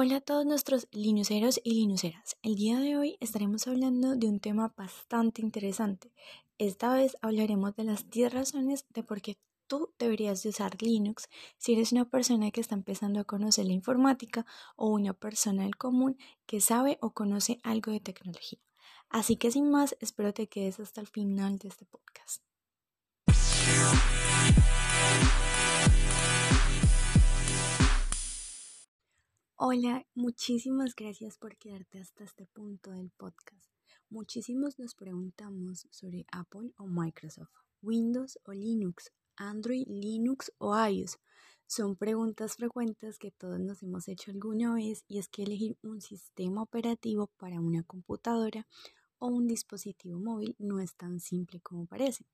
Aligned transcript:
Hola 0.00 0.18
a 0.18 0.20
todos 0.20 0.46
nuestros 0.46 0.86
linuceros 0.92 1.60
y 1.64 1.74
linuceras. 1.74 2.36
El 2.42 2.54
día 2.54 2.78
de 2.78 2.96
hoy 2.96 3.16
estaremos 3.18 3.66
hablando 3.66 4.14
de 4.14 4.28
un 4.28 4.38
tema 4.38 4.72
bastante 4.76 5.42
interesante. 5.42 6.12
Esta 6.56 6.94
vez 6.94 7.18
hablaremos 7.20 7.74
de 7.74 7.82
las 7.82 8.08
10 8.08 8.32
razones 8.32 8.86
de 8.90 9.02
por 9.02 9.20
qué 9.20 9.38
tú 9.66 9.92
deberías 9.98 10.40
de 10.44 10.50
usar 10.50 10.80
Linux 10.80 11.28
si 11.56 11.72
eres 11.72 11.90
una 11.90 12.08
persona 12.08 12.52
que 12.52 12.60
está 12.60 12.76
empezando 12.76 13.18
a 13.18 13.24
conocer 13.24 13.66
la 13.66 13.72
informática 13.72 14.46
o 14.76 14.88
una 14.88 15.14
persona 15.14 15.64
del 15.64 15.74
común 15.74 16.16
que 16.46 16.60
sabe 16.60 16.98
o 17.00 17.10
conoce 17.10 17.58
algo 17.64 17.90
de 17.90 17.98
tecnología. 17.98 18.60
Así 19.08 19.34
que 19.34 19.50
sin 19.50 19.68
más, 19.68 19.96
espero 19.98 20.32
te 20.32 20.46
quedes 20.46 20.78
hasta 20.78 21.00
el 21.00 21.08
final 21.08 21.58
de 21.58 21.70
este 21.70 21.86
podcast. 21.86 22.44
Hola, 29.60 30.06
muchísimas 30.14 30.94
gracias 30.94 31.36
por 31.36 31.56
quedarte 31.56 31.98
hasta 31.98 32.22
este 32.22 32.46
punto 32.46 32.92
del 32.92 33.10
podcast. 33.10 33.68
Muchísimos 34.08 34.78
nos 34.78 34.94
preguntamos 34.94 35.88
sobre 35.90 36.26
Apple 36.30 36.70
o 36.76 36.86
Microsoft, 36.86 37.50
Windows 37.82 38.38
o 38.44 38.52
Linux, 38.52 39.10
Android, 39.34 39.84
Linux 39.88 40.52
o 40.58 40.78
iOS. 40.86 41.18
Son 41.66 41.96
preguntas 41.96 42.54
frecuentes 42.54 43.18
que 43.18 43.32
todos 43.32 43.58
nos 43.58 43.82
hemos 43.82 44.06
hecho 44.06 44.30
alguna 44.30 44.74
vez 44.74 45.04
y 45.08 45.18
es 45.18 45.26
que 45.26 45.42
elegir 45.42 45.76
un 45.82 46.00
sistema 46.02 46.62
operativo 46.62 47.26
para 47.36 47.60
una 47.60 47.82
computadora 47.82 48.64
o 49.18 49.26
un 49.26 49.48
dispositivo 49.48 50.20
móvil 50.20 50.54
no 50.60 50.78
es 50.78 50.94
tan 50.94 51.18
simple 51.18 51.60
como 51.62 51.84
parece, 51.86 52.24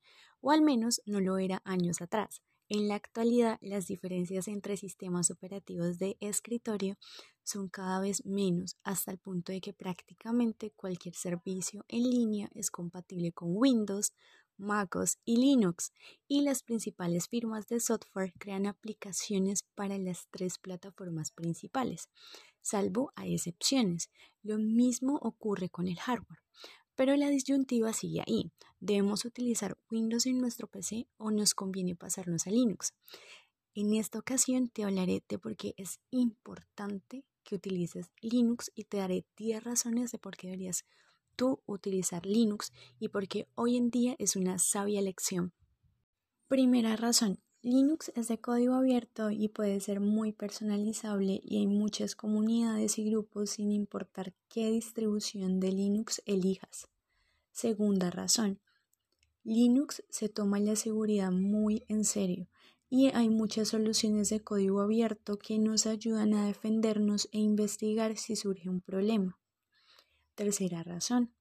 o 0.42 0.50
al 0.50 0.60
menos 0.60 1.00
no 1.06 1.20
lo 1.20 1.38
era 1.38 1.62
años 1.64 2.02
atrás. 2.02 2.42
En 2.70 2.88
la 2.88 2.94
actualidad, 2.94 3.58
las 3.60 3.86
diferencias 3.86 4.48
entre 4.48 4.78
sistemas 4.78 5.30
operativos 5.30 5.98
de 5.98 6.16
escritorio 6.20 6.96
son 7.42 7.68
cada 7.68 8.00
vez 8.00 8.24
menos, 8.24 8.78
hasta 8.84 9.10
el 9.10 9.18
punto 9.18 9.52
de 9.52 9.60
que 9.60 9.74
prácticamente 9.74 10.70
cualquier 10.70 11.14
servicio 11.14 11.84
en 11.88 12.04
línea 12.04 12.48
es 12.54 12.70
compatible 12.70 13.32
con 13.32 13.50
Windows, 13.54 14.14
MacOS 14.56 15.18
y 15.26 15.36
Linux, 15.36 15.92
y 16.26 16.40
las 16.40 16.62
principales 16.62 17.28
firmas 17.28 17.66
de 17.68 17.80
software 17.80 18.32
crean 18.38 18.66
aplicaciones 18.66 19.64
para 19.74 19.98
las 19.98 20.28
tres 20.30 20.58
plataformas 20.58 21.32
principales, 21.32 22.08
salvo 22.62 23.12
a 23.14 23.26
excepciones. 23.26 24.10
Lo 24.42 24.56
mismo 24.56 25.18
ocurre 25.20 25.68
con 25.68 25.86
el 25.86 25.98
hardware. 25.98 26.43
Pero 26.94 27.16
la 27.16 27.28
disyuntiva 27.28 27.92
sigue 27.92 28.22
ahí. 28.26 28.52
¿Debemos 28.80 29.24
utilizar 29.24 29.76
Windows 29.90 30.26
en 30.26 30.38
nuestro 30.38 30.68
PC 30.68 31.08
o 31.16 31.30
nos 31.30 31.54
conviene 31.54 31.96
pasarnos 31.96 32.46
a 32.46 32.50
Linux? 32.50 32.92
En 33.74 33.94
esta 33.94 34.18
ocasión 34.18 34.68
te 34.68 34.84
hablaré 34.84 35.24
de 35.28 35.38
por 35.38 35.56
qué 35.56 35.74
es 35.76 35.98
importante 36.10 37.24
que 37.42 37.56
utilices 37.56 38.12
Linux 38.20 38.70
y 38.74 38.84
te 38.84 38.98
daré 38.98 39.24
10 39.36 39.64
razones 39.64 40.12
de 40.12 40.18
por 40.18 40.36
qué 40.36 40.48
deberías 40.48 40.84
tú 41.36 41.60
utilizar 41.66 42.24
Linux 42.24 42.72
y 42.98 43.08
por 43.08 43.26
qué 43.28 43.48
hoy 43.54 43.76
en 43.76 43.90
día 43.90 44.14
es 44.18 44.36
una 44.36 44.58
sabia 44.58 45.00
elección. 45.00 45.52
Primera 46.46 46.96
razón, 46.96 47.40
Linux 47.64 48.12
es 48.14 48.28
de 48.28 48.38
código 48.38 48.74
abierto 48.74 49.30
y 49.30 49.48
puede 49.48 49.80
ser 49.80 49.98
muy 49.98 50.32
personalizable 50.32 51.40
y 51.42 51.56
hay 51.56 51.66
muchas 51.66 52.14
comunidades 52.14 52.98
y 52.98 53.08
grupos 53.08 53.52
sin 53.52 53.72
importar 53.72 54.34
qué 54.50 54.70
distribución 54.70 55.60
de 55.60 55.72
Linux 55.72 56.20
elijas. 56.26 56.88
Segunda 57.52 58.10
razón, 58.10 58.60
Linux 59.44 60.04
se 60.10 60.28
toma 60.28 60.60
la 60.60 60.76
seguridad 60.76 61.32
muy 61.32 61.86
en 61.88 62.04
serio 62.04 62.48
y 62.90 63.06
hay 63.06 63.30
muchas 63.30 63.68
soluciones 63.68 64.28
de 64.28 64.40
código 64.40 64.82
abierto 64.82 65.38
que 65.38 65.58
nos 65.58 65.86
ayudan 65.86 66.34
a 66.34 66.46
defendernos 66.46 67.30
e 67.32 67.38
investigar 67.38 68.18
si 68.18 68.36
surge 68.36 68.68
un 68.68 68.82
problema. 68.82 69.38
Tercera 70.34 70.82
razón, 70.82 71.33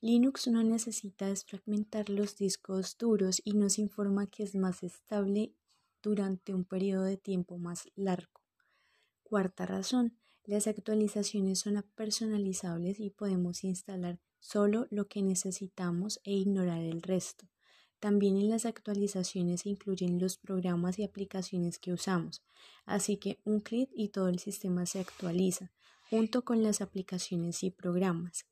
Linux 0.00 0.46
no 0.46 0.62
necesita 0.62 1.26
desfragmentar 1.26 2.08
los 2.08 2.36
discos 2.36 2.96
duros 2.98 3.42
y 3.44 3.54
nos 3.54 3.80
informa 3.80 4.28
que 4.28 4.44
es 4.44 4.54
más 4.54 4.84
estable 4.84 5.56
durante 6.00 6.54
un 6.54 6.64
periodo 6.64 7.02
de 7.02 7.16
tiempo 7.16 7.58
más 7.58 7.88
largo. 7.96 8.40
Cuarta 9.24 9.66
razón, 9.66 10.16
las 10.44 10.68
actualizaciones 10.68 11.58
son 11.58 11.84
personalizables 11.96 13.00
y 13.00 13.10
podemos 13.10 13.64
instalar 13.64 14.20
solo 14.38 14.86
lo 14.90 15.08
que 15.08 15.20
necesitamos 15.20 16.20
e 16.22 16.32
ignorar 16.32 16.84
el 16.84 17.02
resto. 17.02 17.48
También 17.98 18.36
en 18.36 18.50
las 18.50 18.66
actualizaciones 18.66 19.62
se 19.62 19.70
incluyen 19.70 20.20
los 20.20 20.38
programas 20.38 21.00
y 21.00 21.02
aplicaciones 21.02 21.80
que 21.80 21.92
usamos, 21.92 22.44
así 22.86 23.16
que 23.16 23.40
un 23.44 23.58
clic 23.58 23.90
y 23.92 24.10
todo 24.10 24.28
el 24.28 24.38
sistema 24.38 24.86
se 24.86 25.00
actualiza, 25.00 25.72
junto 26.08 26.44
con 26.44 26.62
las 26.62 26.80
aplicaciones 26.80 27.64
y 27.64 27.72
programas. 27.72 28.46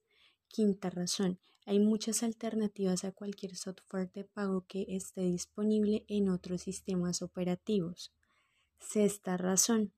Quinta 0.48 0.90
razón, 0.90 1.38
hay 1.64 1.80
muchas 1.80 2.22
alternativas 2.22 3.04
a 3.04 3.12
cualquier 3.12 3.56
software 3.56 4.10
de 4.12 4.24
pago 4.24 4.64
que 4.68 4.86
esté 4.88 5.22
disponible 5.22 6.04
en 6.08 6.28
otros 6.28 6.62
sistemas 6.62 7.22
operativos. 7.22 8.12
Sexta 8.78 9.36
razón, 9.36 9.92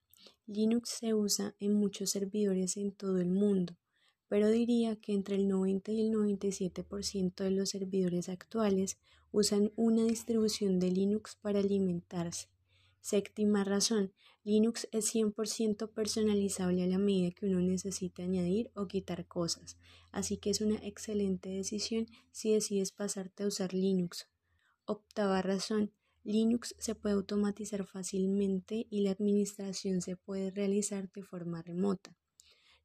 Linux 0.46 0.90
se 1.00 1.12
usa 1.14 1.54
en 1.58 1.74
muchos 1.74 2.10
servidores 2.10 2.76
en 2.76 2.92
todo 2.92 3.18
el 3.18 3.30
mundo, 3.30 3.76
pero 4.28 4.48
diría 4.48 4.96
que 4.96 5.12
entre 5.12 5.36
el 5.36 5.46
90 5.46 5.92
y 5.92 6.00
el 6.00 6.12
97% 6.12 7.44
de 7.44 7.50
los 7.50 7.68
servidores 7.70 8.28
actuales 8.28 8.98
usan 9.30 9.72
una 9.76 10.04
distribución 10.04 10.78
de 10.78 10.90
Linux 10.90 11.36
para 11.36 11.60
alimentarse. 11.60 12.48
Séptima 13.00 13.64
razón, 13.64 14.12
Linux 14.44 14.88
es 14.92 15.14
100% 15.14 15.92
personalizable 15.92 16.82
a 16.82 16.86
la 16.86 16.98
medida 16.98 17.30
que 17.30 17.46
uno 17.46 17.60
necesita 17.60 18.22
añadir 18.22 18.70
o 18.74 18.86
quitar 18.86 19.26
cosas, 19.26 19.78
así 20.10 20.36
que 20.36 20.50
es 20.50 20.60
una 20.60 20.76
excelente 20.76 21.48
decisión 21.48 22.06
si 22.32 22.52
decides 22.52 22.92
pasarte 22.92 23.44
a 23.44 23.46
usar 23.46 23.72
Linux. 23.72 24.28
Octava 24.84 25.42
razón, 25.42 25.92
Linux 26.24 26.74
se 26.78 26.94
puede 26.94 27.14
automatizar 27.14 27.86
fácilmente 27.86 28.86
y 28.90 29.02
la 29.02 29.12
administración 29.12 30.02
se 30.02 30.16
puede 30.16 30.50
realizar 30.50 31.10
de 31.12 31.22
forma 31.22 31.62
remota. 31.62 32.16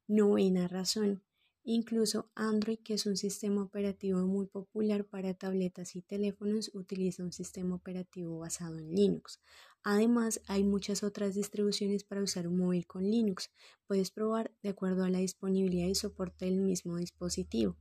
Novena 0.06 0.68
razón, 0.68 1.22
Incluso 1.66 2.30
Android, 2.34 2.78
que 2.80 2.92
es 2.92 3.06
un 3.06 3.16
sistema 3.16 3.62
operativo 3.62 4.20
muy 4.26 4.44
popular 4.46 5.06
para 5.06 5.32
tabletas 5.32 5.96
y 5.96 6.02
teléfonos, 6.02 6.70
utiliza 6.74 7.24
un 7.24 7.32
sistema 7.32 7.74
operativo 7.74 8.38
basado 8.38 8.78
en 8.78 8.94
Linux. 8.94 9.40
Además, 9.84 10.40
hay 10.48 10.64
muchas 10.64 11.02
otras 11.02 11.34
distribuciones 11.34 12.04
para 12.04 12.22
usar 12.22 12.48
un 12.48 12.56
móvil 12.56 12.86
con 12.86 13.04
Linux. 13.04 13.50
Puedes 13.86 14.10
probar 14.10 14.50
de 14.62 14.70
acuerdo 14.70 15.04
a 15.04 15.10
la 15.10 15.18
disponibilidad 15.18 15.86
y 15.86 15.94
soporte 15.94 16.46
del 16.46 16.60
mismo 16.60 16.96
dispositivo. 16.96 17.76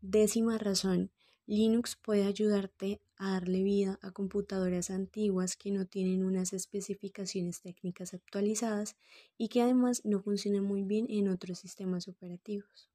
Décima 0.00 0.56
razón, 0.56 1.12
Linux 1.46 1.94
puede 1.94 2.24
ayudarte 2.24 3.02
a 3.18 3.32
darle 3.32 3.62
vida 3.62 3.98
a 4.02 4.12
computadoras 4.12 4.90
antiguas 4.90 5.56
que 5.56 5.70
no 5.70 5.86
tienen 5.86 6.24
unas 6.24 6.52
especificaciones 6.52 7.60
técnicas 7.60 8.14
actualizadas 8.14 8.96
y 9.36 9.48
que 9.48 9.62
además 9.62 10.02
no 10.04 10.20
funcionan 10.22 10.64
muy 10.64 10.82
bien 10.82 11.06
en 11.08 11.28
otros 11.28 11.58
sistemas 11.58 12.08
operativos. 12.08 12.90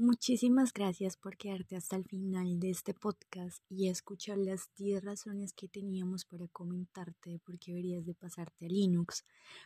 Muchísimas 0.00 0.72
gracias 0.72 1.16
por 1.16 1.36
quedarte 1.36 1.74
hasta 1.74 1.96
el 1.96 2.04
final 2.04 2.60
de 2.60 2.70
este 2.70 2.94
podcast 2.94 3.64
y 3.68 3.88
escuchar 3.88 4.38
las 4.38 4.70
10 4.76 5.02
razones 5.02 5.52
que 5.52 5.66
teníamos 5.66 6.24
para 6.24 6.46
comentarte 6.46 7.30
de 7.30 7.40
por 7.40 7.58
qué 7.58 7.72
deberías 7.72 8.06
de 8.06 8.14
pasarte 8.14 8.66
a 8.66 8.68
Linux. 8.68 9.24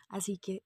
Así 0.08 0.38
que 0.38 0.62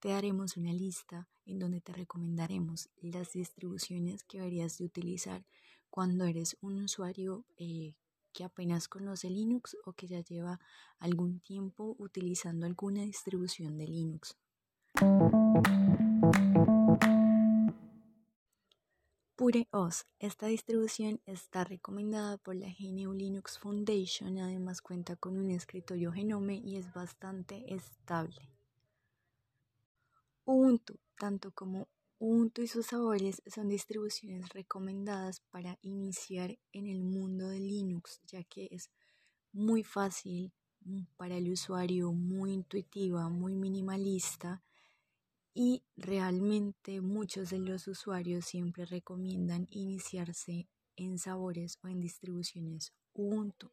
te 0.00 0.10
daremos 0.10 0.58
una 0.58 0.74
lista 0.74 1.30
en 1.46 1.58
donde 1.58 1.80
te 1.80 1.94
recomendaremos 1.94 2.90
las 3.00 3.32
distribuciones 3.32 4.22
que 4.24 4.36
deberías 4.36 4.76
de 4.76 4.84
utilizar 4.84 5.46
cuando 5.88 6.26
eres 6.26 6.58
un 6.60 6.82
usuario 6.82 7.46
eh, 7.56 7.94
que 8.34 8.44
apenas 8.44 8.86
conoce 8.86 9.30
Linux 9.30 9.78
o 9.86 9.94
que 9.94 10.08
ya 10.08 10.20
lleva 10.20 10.60
algún 10.98 11.40
tiempo 11.40 11.96
utilizando 11.98 12.66
alguna 12.66 13.00
distribución 13.04 13.78
de 13.78 13.86
Linux. 13.86 14.36
PureOS. 19.40 20.04
Esta 20.18 20.48
distribución 20.48 21.22
está 21.24 21.64
recomendada 21.64 22.36
por 22.36 22.56
la 22.56 22.66
GNU 22.78 23.14
Linux 23.14 23.58
Foundation, 23.58 24.36
además 24.36 24.82
cuenta 24.82 25.16
con 25.16 25.38
un 25.38 25.50
escritorio 25.50 26.12
Genome 26.12 26.56
y 26.56 26.76
es 26.76 26.92
bastante 26.92 27.74
estable. 27.74 28.50
Ubuntu, 30.44 30.98
tanto 31.18 31.52
como 31.52 31.88
Ubuntu 32.18 32.60
y 32.60 32.66
sus 32.66 32.88
sabores 32.88 33.40
son 33.46 33.68
distribuciones 33.68 34.50
recomendadas 34.50 35.40
para 35.50 35.78
iniciar 35.80 36.58
en 36.72 36.86
el 36.86 37.00
mundo 37.00 37.48
de 37.48 37.60
Linux, 37.60 38.20
ya 38.26 38.44
que 38.44 38.68
es 38.70 38.90
muy 39.52 39.84
fácil 39.84 40.52
mm, 40.82 41.04
para 41.16 41.38
el 41.38 41.50
usuario, 41.50 42.12
muy 42.12 42.52
intuitiva, 42.52 43.30
muy 43.30 43.54
minimalista 43.54 44.62
y 45.54 45.82
realmente 45.96 47.00
muchos 47.00 47.50
de 47.50 47.58
los 47.58 47.88
usuarios 47.88 48.44
siempre 48.44 48.84
recomiendan 48.84 49.66
iniciarse 49.70 50.68
en 50.96 51.18
sabores 51.18 51.78
o 51.82 51.88
en 51.88 52.00
distribuciones 52.00 52.92
Ubuntu. 53.12 53.70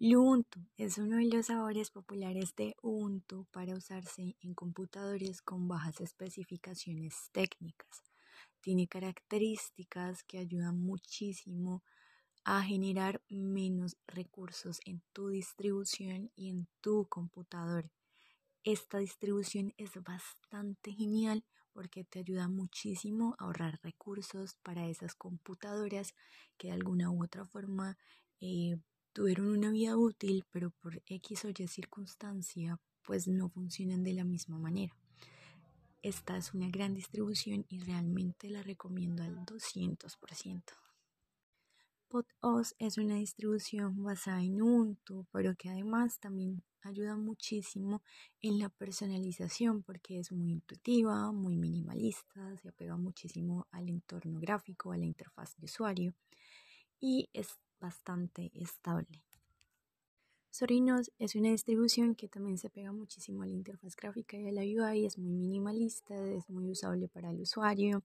Ubuntu 0.00 0.60
es 0.76 0.96
uno 0.98 1.16
de 1.16 1.26
los 1.26 1.46
sabores 1.46 1.90
populares 1.90 2.54
de 2.56 2.76
Ubuntu 2.82 3.46
para 3.50 3.74
usarse 3.74 4.36
en 4.40 4.54
computadores 4.54 5.42
con 5.42 5.68
bajas 5.68 6.00
especificaciones 6.00 7.30
técnicas. 7.32 8.02
Tiene 8.60 8.86
características 8.86 10.22
que 10.22 10.38
ayudan 10.38 10.78
muchísimo 10.78 11.82
a 12.44 12.62
generar 12.62 13.20
menos 13.28 13.96
recursos 14.06 14.80
en 14.86 15.02
tu 15.12 15.28
distribución 15.28 16.30
y 16.36 16.50
en 16.50 16.68
tu 16.80 17.06
computador. 17.08 17.90
Esta 18.64 18.98
distribución 18.98 19.72
es 19.76 19.92
bastante 20.02 20.92
genial 20.92 21.44
porque 21.72 22.04
te 22.04 22.18
ayuda 22.18 22.48
muchísimo 22.48 23.36
a 23.38 23.44
ahorrar 23.44 23.78
recursos 23.82 24.56
para 24.62 24.88
esas 24.88 25.14
computadoras 25.14 26.14
que 26.56 26.68
de 26.68 26.74
alguna 26.74 27.10
u 27.10 27.22
otra 27.22 27.46
forma 27.46 27.96
eh, 28.40 28.76
tuvieron 29.12 29.48
una 29.48 29.70
vida 29.70 29.96
útil, 29.96 30.44
pero 30.50 30.70
por 30.70 31.02
X 31.06 31.44
o 31.44 31.50
Y 31.50 31.68
circunstancia, 31.68 32.80
pues 33.02 33.28
no 33.28 33.48
funcionan 33.48 34.02
de 34.02 34.12
la 34.12 34.24
misma 34.24 34.58
manera. 34.58 34.94
Esta 36.02 36.36
es 36.36 36.54
una 36.54 36.68
gran 36.68 36.94
distribución 36.94 37.64
y 37.68 37.80
realmente 37.80 38.50
la 38.50 38.62
recomiendo 38.62 39.22
al 39.22 39.44
200%. 39.44 40.87
PodOS 42.08 42.74
es 42.78 42.96
una 42.98 43.16
distribución 43.16 44.02
basada 44.02 44.42
en 44.42 44.62
Ubuntu, 44.62 45.26
pero 45.30 45.54
que 45.54 45.68
además 45.68 46.18
también 46.18 46.62
ayuda 46.82 47.16
muchísimo 47.16 48.02
en 48.40 48.58
la 48.58 48.70
personalización 48.70 49.82
porque 49.82 50.18
es 50.18 50.32
muy 50.32 50.52
intuitiva, 50.52 51.30
muy 51.32 51.56
minimalista, 51.56 52.56
se 52.56 52.68
apega 52.70 52.96
muchísimo 52.96 53.66
al 53.70 53.88
entorno 53.88 54.40
gráfico, 54.40 54.92
a 54.92 54.96
la 54.96 55.04
interfaz 55.04 55.56
de 55.58 55.66
usuario 55.66 56.14
y 57.00 57.28
es 57.32 57.58
bastante 57.78 58.50
estable. 58.54 59.22
Sorinos 60.50 61.12
es 61.18 61.36
una 61.36 61.50
distribución 61.50 62.14
que 62.14 62.26
también 62.26 62.58
se 62.58 62.70
pega 62.70 62.90
muchísimo 62.90 63.42
a 63.42 63.46
la 63.46 63.52
interfaz 63.52 63.94
gráfica 63.94 64.38
y 64.38 64.48
a 64.48 64.52
la 64.52 64.62
UI, 64.62 65.04
es 65.04 65.18
muy 65.18 65.32
minimalista, 65.34 66.16
es 66.30 66.48
muy 66.48 66.70
usable 66.70 67.06
para 67.06 67.30
el 67.30 67.40
usuario, 67.40 68.02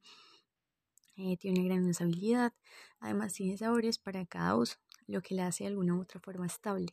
eh, 1.15 1.38
tiene 1.38 1.60
una 1.62 1.69
gran 1.69 1.88
usabilidad, 1.88 2.54
además 3.00 3.33
tiene 3.33 3.57
sabores 3.57 3.98
para 3.98 4.25
cada 4.25 4.56
uso, 4.56 4.77
lo 5.07 5.21
que 5.21 5.36
la 5.36 5.48
hace 5.48 5.63
de 5.63 5.69
alguna 5.69 5.95
u 5.95 6.01
otra 6.01 6.19
forma 6.19 6.45
estable. 6.45 6.88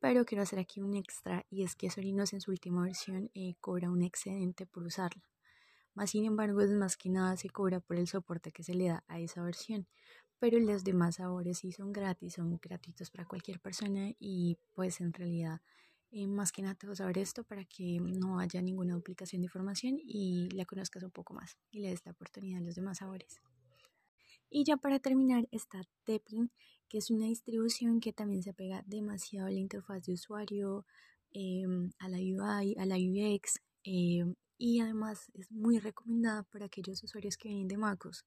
Pero 0.00 0.24
quiero 0.24 0.42
hacer 0.42 0.58
aquí 0.58 0.80
un 0.80 0.94
extra 0.94 1.44
y 1.50 1.64
es 1.64 1.74
que 1.74 1.90
Sorinos 1.90 2.32
en 2.32 2.40
su 2.40 2.50
última 2.50 2.82
versión 2.84 3.30
eh, 3.34 3.56
cobra 3.60 3.90
un 3.90 4.02
excedente 4.02 4.66
por 4.66 4.84
usarla. 4.84 5.22
Más 5.94 6.10
sin 6.10 6.24
embargo, 6.24 6.60
es 6.60 6.70
más 6.70 6.96
que 6.96 7.08
nada 7.08 7.36
se 7.36 7.50
cobra 7.50 7.80
por 7.80 7.96
el 7.96 8.06
soporte 8.06 8.52
que 8.52 8.62
se 8.62 8.74
le 8.74 8.88
da 8.88 9.04
a 9.08 9.18
esa 9.18 9.42
versión. 9.42 9.88
Pero 10.38 10.60
los 10.60 10.84
demás 10.84 11.16
sabores 11.16 11.58
sí 11.58 11.72
son 11.72 11.92
gratis, 11.92 12.34
son 12.34 12.58
gratuitos 12.62 13.10
para 13.10 13.24
cualquier 13.24 13.58
persona 13.58 14.12
y 14.20 14.58
pues 14.74 15.00
en 15.00 15.12
realidad 15.12 15.60
más 16.26 16.52
que 16.52 16.62
nada 16.62 16.74
te 16.74 16.86
vas 16.86 17.00
a 17.00 17.04
saber 17.04 17.18
esto 17.18 17.44
para 17.44 17.64
que 17.64 17.98
no 18.00 18.38
haya 18.38 18.62
ninguna 18.62 18.94
duplicación 18.94 19.42
de 19.42 19.46
información 19.46 19.98
y 20.02 20.48
la 20.50 20.64
conozcas 20.64 21.02
un 21.02 21.10
poco 21.10 21.34
más 21.34 21.56
y 21.70 21.80
le 21.80 21.90
des 21.90 22.04
la 22.04 22.12
oportunidad 22.12 22.60
a 22.60 22.64
los 22.64 22.74
demás 22.74 22.98
sabores. 22.98 23.40
Y 24.50 24.64
ya 24.64 24.76
para 24.78 24.98
terminar 24.98 25.46
está 25.50 25.82
Tepin, 26.04 26.50
que 26.88 26.98
es 26.98 27.10
una 27.10 27.26
distribución 27.26 28.00
que 28.00 28.12
también 28.12 28.42
se 28.42 28.50
apega 28.50 28.82
demasiado 28.86 29.48
a 29.48 29.50
la 29.50 29.58
interfaz 29.58 30.02
de 30.04 30.14
usuario, 30.14 30.86
em, 31.32 31.90
a 31.98 32.08
la 32.08 32.18
UI, 32.18 32.74
a 32.78 32.86
la 32.86 32.96
UX 32.96 33.60
em, 33.84 34.34
y 34.58 34.80
además 34.80 35.30
es 35.34 35.50
muy 35.50 35.78
recomendada 35.78 36.42
para 36.42 36.66
aquellos 36.66 37.02
usuarios 37.02 37.36
que 37.36 37.48
vienen 37.48 37.68
de 37.68 37.78
MacOS 37.78 38.24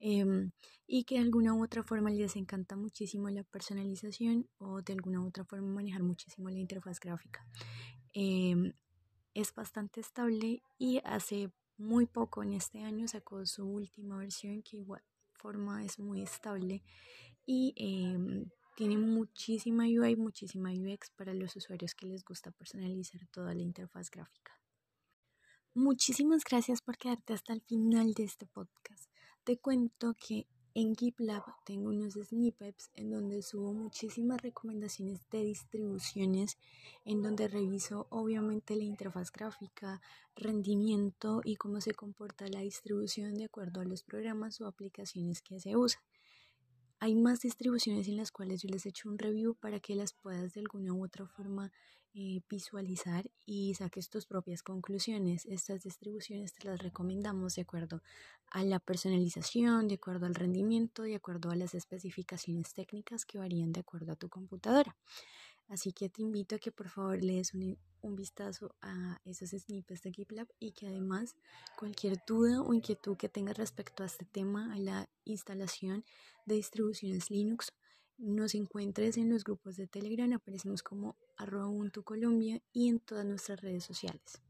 em, 0.00 0.50
y 0.86 1.04
que 1.04 1.16
de 1.16 1.20
alguna 1.20 1.54
u 1.54 1.62
otra 1.62 1.82
forma 1.82 2.10
les 2.10 2.34
encanta 2.36 2.76
muchísimo 2.76 3.28
la 3.28 3.44
personalización 3.44 4.48
o 4.58 4.82
de 4.82 4.94
alguna 4.94 5.20
u 5.20 5.26
otra 5.28 5.44
forma 5.44 5.68
manejar 5.68 6.02
muchísimo 6.02 6.48
la 6.48 6.58
interfaz 6.58 6.98
gráfica. 6.98 7.46
es 9.34 9.54
bastante 9.54 10.00
estable 10.00 10.62
y 10.78 11.00
hace 11.04 11.50
muy 11.76 12.06
poco 12.06 12.42
en 12.42 12.54
este 12.54 12.82
año 12.82 13.06
sacó 13.06 13.44
su 13.44 13.66
última 13.66 14.16
versión 14.16 14.62
que 14.62 14.78
igual 14.78 15.02
forma 15.34 15.84
es 15.84 15.98
muy 15.98 16.22
estable 16.22 16.82
y 17.44 17.74
em, 17.76 18.48
tiene 18.76 18.96
muchísima 18.98 19.84
UI, 19.84 20.16
muchísima 20.16 20.70
UX 20.70 21.10
para 21.10 21.34
los 21.34 21.54
usuarios 21.56 21.94
que 21.94 22.06
les 22.06 22.24
gusta 22.24 22.50
personalizar 22.50 23.26
toda 23.28 23.54
la 23.54 23.62
interfaz 23.62 24.10
gráfica. 24.10 24.55
Muchísimas 25.76 26.42
gracias 26.42 26.80
por 26.80 26.96
quedarte 26.96 27.34
hasta 27.34 27.52
el 27.52 27.60
final 27.60 28.14
de 28.14 28.24
este 28.24 28.46
podcast. 28.46 29.10
Te 29.44 29.58
cuento 29.58 30.14
que 30.18 30.46
en 30.72 30.96
GitLab 30.96 31.42
tengo 31.66 31.90
unos 31.90 32.14
snippets 32.14 32.90
en 32.94 33.10
donde 33.10 33.42
subo 33.42 33.74
muchísimas 33.74 34.40
recomendaciones 34.40 35.28
de 35.28 35.44
distribuciones, 35.44 36.56
en 37.04 37.20
donde 37.20 37.46
reviso 37.46 38.06
obviamente 38.08 38.74
la 38.74 38.84
interfaz 38.84 39.30
gráfica, 39.30 40.00
rendimiento 40.34 41.42
y 41.44 41.56
cómo 41.56 41.82
se 41.82 41.92
comporta 41.92 42.48
la 42.48 42.60
distribución 42.60 43.34
de 43.34 43.44
acuerdo 43.44 43.82
a 43.82 43.84
los 43.84 44.02
programas 44.02 44.58
o 44.62 44.66
aplicaciones 44.66 45.42
que 45.42 45.60
se 45.60 45.76
usan. 45.76 46.00
Hay 47.00 47.14
más 47.14 47.40
distribuciones 47.40 48.08
en 48.08 48.16
las 48.16 48.32
cuales 48.32 48.62
yo 48.62 48.70
les 48.70 48.86
he 48.86 48.88
hecho 48.88 49.10
un 49.10 49.18
review 49.18 49.54
para 49.54 49.78
que 49.78 49.94
las 49.94 50.14
puedas 50.14 50.54
de 50.54 50.60
alguna 50.60 50.94
u 50.94 51.04
otra 51.04 51.26
forma 51.26 51.70
visualizar 52.48 53.30
y 53.44 53.74
saques 53.74 54.08
tus 54.08 54.24
propias 54.24 54.62
conclusiones. 54.62 55.44
Estas 55.44 55.82
distribuciones 55.82 56.54
te 56.54 56.66
las 56.66 56.80
recomendamos 56.80 57.56
de 57.56 57.62
acuerdo 57.62 58.02
a 58.50 58.64
la 58.64 58.78
personalización, 58.78 59.86
de 59.86 59.96
acuerdo 59.96 60.24
al 60.24 60.34
rendimiento, 60.34 61.02
de 61.02 61.14
acuerdo 61.14 61.50
a 61.50 61.56
las 61.56 61.74
especificaciones 61.74 62.72
técnicas 62.72 63.26
que 63.26 63.38
varían 63.38 63.72
de 63.72 63.80
acuerdo 63.80 64.12
a 64.12 64.16
tu 64.16 64.30
computadora. 64.30 64.96
Así 65.68 65.92
que 65.92 66.08
te 66.08 66.22
invito 66.22 66.54
a 66.54 66.58
que 66.58 66.72
por 66.72 66.88
favor 66.88 67.22
lees 67.22 67.52
un, 67.52 67.76
un, 68.00 68.16
vistazo 68.16 68.74
a 68.80 69.20
esos 69.24 69.50
snippets 69.50 70.00
de 70.02 70.12
GitLab 70.12 70.48
y 70.58 70.72
que 70.72 70.86
además 70.86 71.34
cualquier 71.76 72.22
duda 72.26 72.62
o 72.62 72.72
inquietud 72.72 73.16
que 73.16 73.28
tengas 73.28 73.58
respecto 73.58 74.04
a 74.04 74.06
este 74.06 74.24
tema, 74.24 74.72
a 74.72 74.78
la 74.78 75.10
instalación 75.24 76.04
de 76.46 76.54
distribuciones 76.54 77.30
Linux, 77.30 77.72
nos 78.16 78.54
encuentres 78.54 79.18
en 79.18 79.28
los 79.28 79.44
grupos 79.44 79.76
de 79.76 79.86
Telegram, 79.86 80.32
aparecemos 80.32 80.82
como 80.82 81.16
arroba 81.36 81.68
Ubuntu 81.68 82.02
Colombia 82.02 82.60
y 82.72 82.88
en 82.88 83.00
todas 83.00 83.24
nuestras 83.24 83.60
redes 83.60 83.84
sociales. 83.84 84.40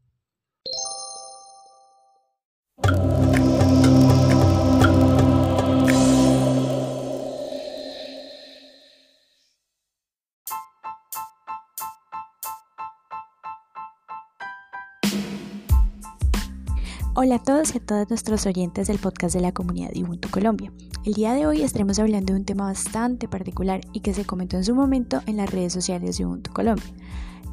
Hola 17.18 17.37
a 17.37 17.42
todos 17.42 17.75
y 17.75 17.78
a 17.78 17.80
todos 17.80 18.11
nuestros 18.11 18.44
oyentes 18.44 18.88
del 18.88 18.99
podcast 18.99 19.35
de 19.35 19.40
la 19.40 19.52
comunidad 19.52 19.88
de 19.90 20.04
Ubuntu 20.04 20.28
Colombia. 20.28 20.70
El 21.02 21.14
día 21.14 21.32
de 21.32 21.46
hoy 21.46 21.62
estaremos 21.62 21.99
hablando 21.99 22.35
de 22.35 22.40
un 22.40 22.44
tema 22.44 22.64
bastante 22.64 23.26
particular 23.26 23.80
y 23.94 24.00
que 24.00 24.12
se 24.12 24.26
comentó 24.26 24.58
en 24.58 24.64
su 24.64 24.75
momento 24.75 25.23
en 25.25 25.38
las 25.38 25.50
redes 25.50 25.73
sociales 25.73 26.18
de 26.18 26.26
Ubuntu 26.26 26.52
Colombia. 26.52 26.92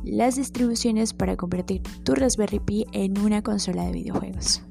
Las 0.04 0.36
distribuciones 0.36 1.14
para 1.14 1.38
convertir 1.38 1.82
tu 2.04 2.14
Raspberry 2.14 2.60
Pi 2.60 2.86
en 2.92 3.18
una 3.18 3.42
consola 3.42 3.86
de 3.86 3.94
videojuegos. 3.94 4.64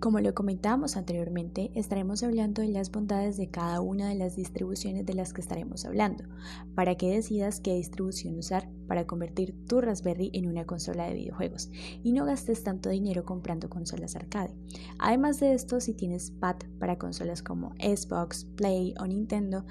Como 0.00 0.20
lo 0.20 0.32
comentábamos 0.32 0.96
anteriormente, 0.96 1.72
estaremos 1.74 2.22
hablando 2.22 2.62
de 2.62 2.68
las 2.68 2.92
bondades 2.92 3.36
de 3.36 3.50
cada 3.50 3.80
una 3.80 4.08
de 4.08 4.14
las 4.14 4.36
distribuciones 4.36 5.04
de 5.04 5.14
las 5.14 5.32
que 5.32 5.40
estaremos 5.40 5.84
hablando, 5.84 6.22
para 6.76 6.94
que 6.94 7.10
decidas 7.10 7.58
qué 7.58 7.74
distribución 7.74 8.38
usar 8.38 8.70
para 8.86 9.08
convertir 9.08 9.56
tu 9.66 9.80
Raspberry 9.80 10.30
en 10.34 10.46
una 10.46 10.66
consola 10.66 11.06
de 11.06 11.14
videojuegos 11.14 11.70
y 12.04 12.12
no 12.12 12.24
gastes 12.26 12.62
tanto 12.62 12.90
dinero 12.90 13.24
comprando 13.24 13.68
consolas 13.68 14.14
arcade. 14.14 14.54
Además 15.00 15.40
de 15.40 15.52
esto, 15.52 15.80
si 15.80 15.94
tienes 15.94 16.30
pad 16.30 16.56
para 16.78 16.96
consolas 16.96 17.42
como 17.42 17.74
Xbox, 17.80 18.44
Play 18.56 18.94
o 19.00 19.06
Nintendo, 19.06 19.64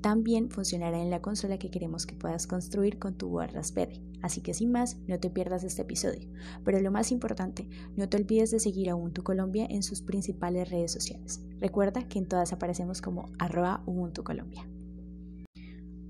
también 0.00 0.50
funcionará 0.50 1.00
en 1.00 1.10
la 1.10 1.22
consola 1.22 1.58
que 1.58 1.70
queremos 1.70 2.06
que 2.06 2.14
puedas 2.14 2.46
construir 2.46 2.98
con 2.98 3.14
tu 3.14 3.38
Raspberry. 3.38 4.02
Así 4.22 4.40
que 4.40 4.54
sin 4.54 4.72
más, 4.72 4.98
no 5.06 5.18
te 5.18 5.30
pierdas 5.30 5.64
este 5.64 5.82
episodio. 5.82 6.28
Pero 6.64 6.80
lo 6.80 6.90
más 6.90 7.12
importante, 7.12 7.68
no 7.96 8.08
te 8.08 8.16
olvides 8.16 8.50
de 8.50 8.60
seguir 8.60 8.90
a 8.90 8.96
Ubuntu 8.96 9.22
Colombia 9.22 9.66
en 9.68 9.82
sus 9.82 10.02
principales 10.02 10.70
redes 10.70 10.92
sociales. 10.92 11.42
Recuerda 11.60 12.08
que 12.08 12.18
en 12.18 12.26
todas 12.26 12.52
aparecemos 12.52 13.00
como 13.00 13.30
arroba 13.38 13.82
Ubuntu 13.86 14.24
Colombia. 14.24 14.68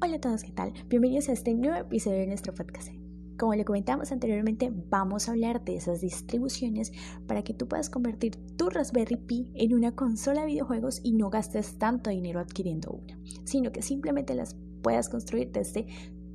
Hola 0.01 0.17
a 0.17 0.21
todos, 0.21 0.43
¿qué 0.43 0.53
tal? 0.53 0.73
Bienvenidos 0.89 1.29
a 1.29 1.33
este 1.33 1.55
nuevo 1.55 1.77
episodio 1.77 2.19
de 2.19 2.27
nuestro 2.27 2.55
podcast. 2.55 3.06
Como 3.39 3.55
le 3.55 3.67
comentamos 3.67 4.13
anteriormente, 4.13 4.73
vamos 4.89 5.29
a 5.29 5.33
hablar 5.33 5.63
de 5.63 5.77
esas 5.77 6.01
distribuciones 6.01 6.93
para 7.27 7.43
que 7.43 7.53
tú 7.53 7.69
puedas 7.69 7.91
convertir 7.91 8.37
tu 8.57 8.71
Raspberry 8.71 9.17
Pi 9.17 9.53
en 9.55 9.75
una 9.75 9.93
consola 9.93 10.41
de 10.41 10.47
videojuegos 10.47 11.01
y 11.03 11.13
no 11.13 11.29
gastes 11.29 11.79
tanto 11.79 12.09
dinero 12.09 12.41
adquiriendo 12.41 12.93
una, 12.93 13.19
sino 13.45 13.73
que 13.73 13.83
simplemente 13.83 14.35
las 14.35 14.57
puedas 14.81 15.11
construir 15.11 15.51
desde 15.53 15.87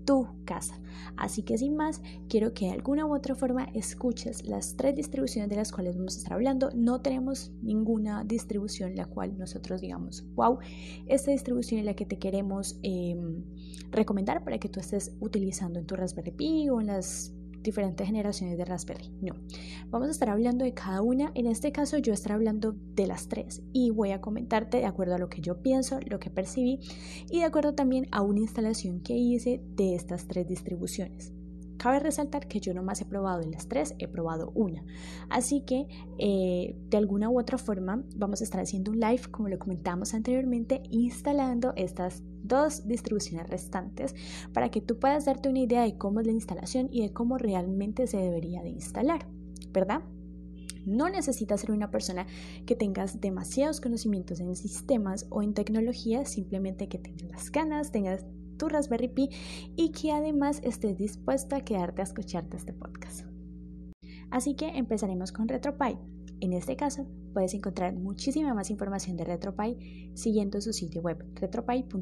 tu 0.06 0.28
casa. 0.46 0.80
Así 1.18 1.44
que 1.44 1.58
sin 1.58 1.76
más, 1.76 2.02
quiero 2.30 2.54
que 2.54 2.66
de 2.66 2.72
alguna 2.72 3.06
u 3.06 3.16
otra 3.16 3.36
forma 3.36 3.66
escuches 3.74 4.46
las 4.46 4.76
tres 4.76 4.96
distribuciones 4.96 5.50
de 5.50 5.56
las 5.56 5.72
cuales 5.72 5.96
vamos 5.96 6.16
a 6.16 6.18
estar 6.20 6.34
hablando. 6.34 6.70
No 6.74 7.02
tenemos 7.02 7.52
ninguna 7.62 8.24
distribución 8.24 8.96
la 8.96 9.06
cual 9.06 9.38
nosotros 9.38 9.82
digamos, 9.82 10.26
wow, 10.36 10.60
esta 11.08 11.32
distribución 11.32 11.80
es 11.80 11.86
la 11.86 11.96
que 11.96 12.06
te 12.06 12.18
queremos 12.18 12.80
em, 12.84 13.44
recomendar 13.92 14.44
para 14.44 14.58
que 14.58 14.70
tú 14.70 14.80
estés 14.80 15.16
utilizando 15.20 15.80
en 15.80 15.86
tu 15.86 15.96
Raspberry 15.96 16.32
Pi 16.32 16.70
o 16.70 16.82
en 16.82 16.88
las 16.88 17.34
diferentes 17.62 18.08
generaciones 18.08 18.58
de 18.58 18.66
Raspberry. 18.66 19.12
No, 19.22 19.36
vamos 19.90 20.08
a 20.08 20.12
estar 20.12 20.30
hablando 20.30 20.66
de 20.66 20.74
cada 20.74 21.02
una. 21.02 21.32
En 21.36 21.48
este 21.48 21.72
caso 21.72 21.98
yo 21.98 22.14
estaré 22.14 22.36
hablando 22.36 22.76
de 22.96 23.08
las 23.08 23.28
tres 23.28 23.62
y 23.74 23.92
voy 23.92 24.12
a 24.12 24.22
comentarte 24.22 24.78
de 24.78 24.86
acuerdo 24.86 25.16
a 25.16 25.20
lo 25.20 25.30
que 25.30 25.42
yo 25.42 25.62
pienso, 25.62 26.00
lo 26.08 26.20
que 26.20 26.30
percibí 26.30 26.80
y 27.30 27.40
de 27.40 27.46
acuerdo 27.46 27.74
también 27.74 28.08
a 28.12 28.22
una 28.22 28.40
instalación 28.40 29.02
que 29.02 29.16
hice 29.16 29.62
de 29.76 29.96
estas 29.96 30.28
tres 30.28 30.48
distribuciones. 30.48 31.34
Cabe 31.82 31.98
resaltar 31.98 32.48
que 32.48 32.60
yo 32.60 32.76
no 32.76 32.84
más 32.84 33.02
he 33.02 33.06
probado 33.06 33.40
de 33.40 33.50
las 33.50 33.68
tres, 33.68 33.96
he 33.98 34.08
probado 34.08 34.52
una. 34.54 34.86
Así 35.32 35.62
que 35.62 35.88
eh, 36.20 36.76
de 36.92 36.98
alguna 36.98 37.28
u 37.28 37.40
otra 37.40 37.58
forma 37.58 38.04
vamos 38.16 38.42
a 38.42 38.44
estar 38.44 38.62
haciendo 38.62 38.92
un 38.92 39.00
live, 39.00 39.24
como 39.32 39.50
lo 39.50 39.58
comentamos 39.58 40.14
anteriormente, 40.14 40.84
instalando 40.92 41.74
estas 41.76 42.22
dos 42.44 42.88
distribuciones 42.88 43.50
restantes 43.50 44.14
para 44.54 44.70
que 44.70 44.80
tú 44.80 45.00
puedas 45.00 45.26
darte 45.26 45.50
una 45.50 45.58
idea 45.58 45.82
de 45.82 45.98
cómo 45.98 46.20
es 46.20 46.28
la 46.28 46.34
instalación 46.34 46.88
y 46.92 47.02
de 47.02 47.14
cómo 47.14 47.40
realmente 47.40 48.06
se 48.06 48.18
debería 48.18 48.62
de 48.62 48.70
instalar, 48.70 49.26
¿verdad? 49.72 50.04
No 50.86 51.10
necesitas 51.10 51.62
ser 51.62 51.72
una 51.72 51.90
persona 51.90 52.28
que 52.68 52.76
tengas 52.76 53.20
demasiados 53.22 53.82
conocimientos 53.82 54.40
en 54.40 54.56
sistemas 54.56 55.26
o 55.32 55.42
en 55.42 55.56
tecnología, 55.56 56.26
simplemente 56.26 56.88
que 56.88 57.00
tengas 57.00 57.32
las 57.32 57.52
ganas, 57.52 57.92
tengas 57.92 58.24
tu 58.62 58.70
Raspberry 58.70 59.08
Pi 59.08 59.30
y 59.76 59.90
que 59.90 60.12
además 60.12 60.62
estés 60.64 60.96
dispuesto 60.96 61.56
a 61.56 61.62
quedarte 61.62 62.02
a 62.02 62.04
escucharte 62.04 62.58
este 62.58 62.74
podcast. 62.74 63.26
Así 64.30 64.54
que 64.54 64.68
empezaremos 64.68 65.32
con 65.32 65.48
RetroPie. 65.48 65.98
En 66.42 66.54
este 66.54 66.76
caso, 66.76 67.08
puedes 67.34 67.56
encontrar 67.56 67.96
muchísima 67.96 68.54
más 68.54 68.70
información 68.70 69.18
de 69.18 69.24
RetroPie 69.24 70.12
siguiendo 70.14 70.62
su 70.62 70.74
sitio 70.74 71.02
web 71.02 71.26
retropie.org.uk. 71.34 72.02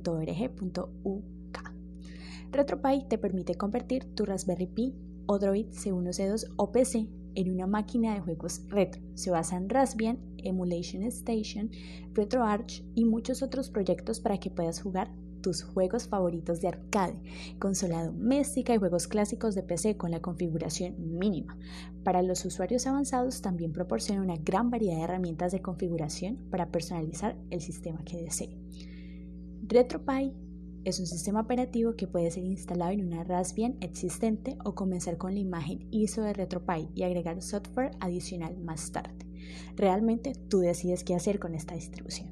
RetroPie 2.52 3.06
te 3.08 3.18
permite 3.18 3.56
convertir 3.56 4.14
tu 4.14 4.26
Raspberry 4.26 4.68
Pi, 4.68 4.94
Android 5.30 5.68
C1, 5.68 6.10
C2 6.10 6.54
o 6.58 6.74
PC 6.74 7.08
en 7.36 7.52
una 7.52 7.68
máquina 7.68 8.16
de 8.16 8.20
juegos 8.20 8.64
retro. 8.68 9.02
Se 9.14 9.32
basa 9.32 9.56
en 9.56 9.70
Raspbian, 9.70 10.20
Emulation 10.40 11.04
Station, 11.04 11.70
RetroArch 12.14 12.84
y 12.96 13.06
muchos 13.06 13.44
otros 13.44 13.70
proyectos 13.70 14.20
para 14.20 14.42
que 14.42 14.50
puedas 14.50 14.82
jugar 14.82 15.10
tus 15.42 15.64
juegos 15.64 16.08
favoritos 16.08 16.62
de 16.62 16.68
arcade, 16.68 17.20
consola 17.60 18.06
doméstica 18.06 18.74
y 18.74 18.78
juegos 18.78 19.08
clásicos 19.08 19.56
de 19.56 19.64
PC 19.64 19.98
con 19.98 20.12
la 20.12 20.22
configuración 20.22 20.96
mínima. 21.18 21.58
Para 22.04 22.22
los 22.22 22.46
usuarios 22.46 22.88
avanzados 22.88 23.42
también 23.42 23.74
proporciona 23.74 24.22
una 24.22 24.38
gran 24.38 24.70
variedad 24.70 24.98
de 24.98 25.04
herramientas 25.04 25.52
de 25.52 25.62
configuración 25.62 26.38
para 26.50 26.72
personalizar 26.72 27.38
el 27.50 27.62
sistema 27.62 28.04
que 28.04 28.22
desee. 28.22 28.58
RetroPie 29.68 30.34
es 30.86 31.00
un 31.00 31.08
sistema 31.08 31.42
operativo 31.42 31.96
que 31.96 32.08
puede 32.08 32.32
ser 32.32 32.46
instalado 32.46 32.92
en 32.92 33.06
una 33.06 33.24
Raspbian 33.24 33.76
existente 33.82 34.58
o 34.64 34.76
comenzar 34.76 35.18
con 35.18 35.34
la 35.34 35.40
imagen 35.40 35.88
ISO 35.92 36.22
de 36.22 36.34
RetroPie 36.34 36.90
y 36.96 37.04
agregar 37.04 37.42
software 37.42 37.92
adicional 38.00 38.58
más 38.58 38.92
tarde. 38.92 39.26
Realmente 39.76 40.34
tú 40.50 40.60
decides 40.60 41.04
qué 41.04 41.16
hacer 41.16 41.40
con 41.40 41.54
esta 41.54 41.76
distribución. 41.76 42.30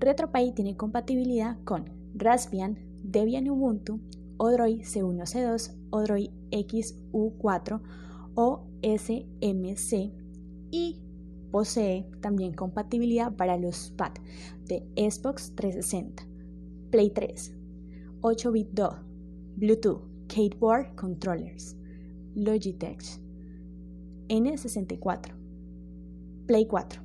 RetroPie 0.00 0.52
tiene 0.52 0.76
compatibilidad 0.76 1.56
con 1.64 2.03
Raspbian, 2.14 2.78
Debian 3.02 3.48
Ubuntu, 3.48 4.00
Odroid 4.38 4.82
C1C2, 4.82 5.74
Odroid 5.90 6.30
XU4 6.50 7.80
o 8.34 8.66
SMC 8.82 10.12
y 10.70 11.00
posee 11.50 12.04
también 12.20 12.52
compatibilidad 12.52 13.34
para 13.36 13.56
los 13.56 13.92
pads 13.96 14.20
de 14.66 14.82
Xbox 14.96 15.54
360, 15.54 16.24
Play 16.90 17.10
3, 17.10 17.54
8-bit 18.22 18.68
DO, 18.72 18.96
Bluetooth, 19.56 20.02
Skateboard 20.28 20.96
Controllers, 20.96 21.76
Logitech, 22.34 23.20
N64, 24.28 25.32
Play 26.46 26.66
4, 26.66 27.00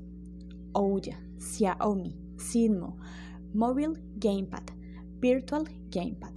Ouya, 0.74 1.20
Xiaomi, 1.38 2.16
Simo, 2.38 2.98
Mobile 3.54 3.94
Gamepad, 4.18 4.79
Virtual 5.20 5.64
Gamepad, 5.92 6.34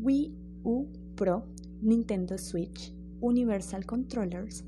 Wii 0.00 0.34
U 0.64 0.86
Pro, 1.14 1.44
Nintendo 1.82 2.38
Switch, 2.38 2.92
Universal 3.20 3.84
Controllers, 3.86 4.64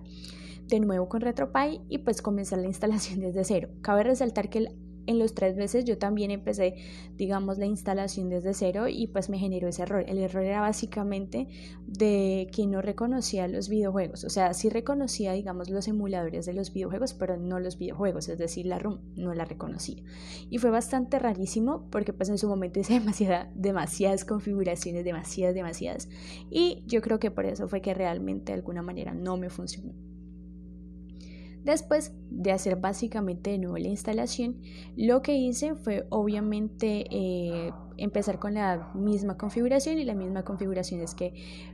de 0.69 0.79
nuevo 0.79 1.09
con 1.09 1.21
RetroPie 1.21 1.81
y 1.89 1.97
pues 1.99 2.21
comenzar 2.21 2.59
la 2.59 2.67
instalación 2.67 3.19
desde 3.21 3.43
cero. 3.43 3.69
Cabe 3.81 4.03
resaltar 4.03 4.49
que 4.49 4.67
en 5.07 5.17
los 5.17 5.33
tres 5.33 5.55
meses 5.55 5.85
yo 5.85 5.97
también 5.97 6.29
empecé, 6.29 6.75
digamos, 7.17 7.57
la 7.57 7.65
instalación 7.65 8.29
desde 8.29 8.53
cero 8.53 8.87
y 8.87 9.07
pues 9.07 9.27
me 9.27 9.39
generó 9.39 9.67
ese 9.67 9.81
error. 9.81 10.05
El 10.07 10.19
error 10.19 10.43
era 10.43 10.61
básicamente 10.61 11.47
de 11.87 12.47
que 12.53 12.67
no 12.67 12.83
reconocía 12.83 13.47
los 13.47 13.69
videojuegos. 13.69 14.23
O 14.23 14.29
sea, 14.29 14.53
sí 14.53 14.69
reconocía, 14.69 15.33
digamos, 15.33 15.71
los 15.71 15.87
emuladores 15.87 16.45
de 16.45 16.53
los 16.53 16.71
videojuegos, 16.71 17.15
pero 17.15 17.37
no 17.37 17.59
los 17.59 17.79
videojuegos, 17.79 18.29
es 18.29 18.37
decir, 18.37 18.67
la 18.67 18.77
ROM 18.77 18.99
no 19.15 19.33
la 19.33 19.45
reconocía. 19.45 20.03
Y 20.51 20.59
fue 20.59 20.69
bastante 20.69 21.17
rarísimo 21.17 21.89
porque 21.89 22.13
pues 22.13 22.29
en 22.29 22.37
su 22.37 22.47
momento 22.47 22.79
hice 22.79 22.93
demasiada, 22.99 23.51
demasiadas 23.55 24.25
configuraciones, 24.25 25.03
demasiadas, 25.05 25.55
demasiadas. 25.55 26.07
Y 26.51 26.83
yo 26.85 27.01
creo 27.01 27.17
que 27.17 27.31
por 27.31 27.47
eso 27.47 27.67
fue 27.67 27.81
que 27.81 27.95
realmente 27.95 28.51
de 28.51 28.59
alguna 28.59 28.83
manera 28.83 29.15
no 29.15 29.37
me 29.37 29.49
funcionó. 29.49 30.08
Después 31.63 32.13
de 32.29 32.51
hacer 32.51 32.77
básicamente 32.77 33.51
de 33.51 33.57
nuevo 33.57 33.77
la 33.77 33.89
instalación, 33.89 34.61
lo 34.95 35.21
que 35.21 35.35
hice 35.35 35.75
fue 35.75 36.05
obviamente 36.09 37.05
eh, 37.11 37.71
empezar 37.97 38.39
con 38.39 38.53
la 38.53 38.91
misma 38.95 39.37
configuración 39.37 39.99
y 39.99 40.05
la 40.05 40.15
misma 40.15 40.43
configuración 40.43 41.01
es 41.01 41.13
que 41.13 41.33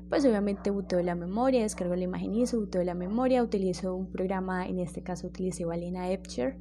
pues 0.10 0.25
obviamente 0.25 0.72
boteo 0.72 1.01
la 1.01 1.15
memoria, 1.15 1.62
descargo 1.62 1.96
la 1.96 2.04
imagen 2.04 2.34
ISO, 2.34 2.62
boteo 2.62 2.84
la 2.84 2.96
memoria, 2.96 3.44
utilizo 3.44 3.96
un 3.96 4.12
programa, 4.12 4.68
en 4.68 4.80
este 4.80 5.04
caso 5.04 5.27
utilicé 5.27 5.65
Valena 5.65 6.12
Epcher 6.12 6.58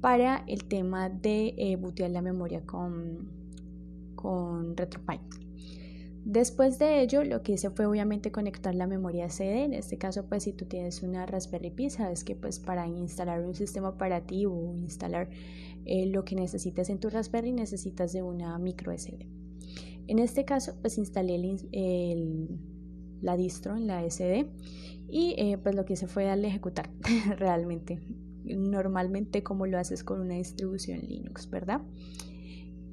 para 0.00 0.44
el 0.46 0.64
tema 0.64 1.08
de 1.08 1.54
eh, 1.56 2.08
la 2.08 2.22
memoria 2.22 2.64
con, 2.64 3.28
con 4.14 4.76
RetroPie. 4.76 5.20
Después 6.24 6.78
de 6.78 7.02
ello, 7.02 7.24
lo 7.24 7.42
que 7.42 7.52
hice 7.52 7.70
fue 7.70 7.86
obviamente 7.86 8.30
conectar 8.30 8.74
la 8.74 8.86
memoria 8.86 9.28
CD. 9.28 9.64
En 9.64 9.72
este 9.72 9.98
caso, 9.98 10.26
pues 10.28 10.44
si 10.44 10.52
tú 10.52 10.66
tienes 10.66 11.02
una 11.02 11.26
Raspberry 11.26 11.70
Pi, 11.70 11.90
sabes 11.90 12.22
que 12.22 12.36
pues 12.36 12.60
para 12.60 12.86
instalar 12.86 13.44
un 13.44 13.54
sistema 13.54 13.88
operativo 13.88 14.54
o 14.54 14.76
instalar 14.76 15.28
eh, 15.84 16.06
lo 16.06 16.24
que 16.24 16.36
necesitas 16.36 16.90
en 16.90 17.00
tu 17.00 17.10
Raspberry 17.10 17.50
necesitas 17.50 18.12
de 18.12 18.22
una 18.22 18.56
micro 18.58 18.96
SD. 18.96 19.26
En 20.06 20.18
este 20.20 20.44
caso, 20.44 20.74
pues 20.80 20.96
instalé 20.98 21.34
el, 21.72 22.48
la 23.20 23.36
distro, 23.36 23.76
en 23.76 23.88
la 23.88 24.08
SD, 24.08 24.46
y 25.08 25.34
eh, 25.38 25.58
pues 25.58 25.74
lo 25.74 25.84
que 25.84 25.94
hice 25.94 26.06
fue 26.06 26.24
darle 26.24 26.46
a 26.46 26.50
ejecutar 26.50 26.90
realmente, 27.38 28.00
normalmente 28.44 29.42
como 29.42 29.66
lo 29.66 29.78
haces 29.78 30.04
con 30.04 30.20
una 30.20 30.34
distribución 30.34 31.00
Linux, 31.00 31.50
¿verdad? 31.50 31.82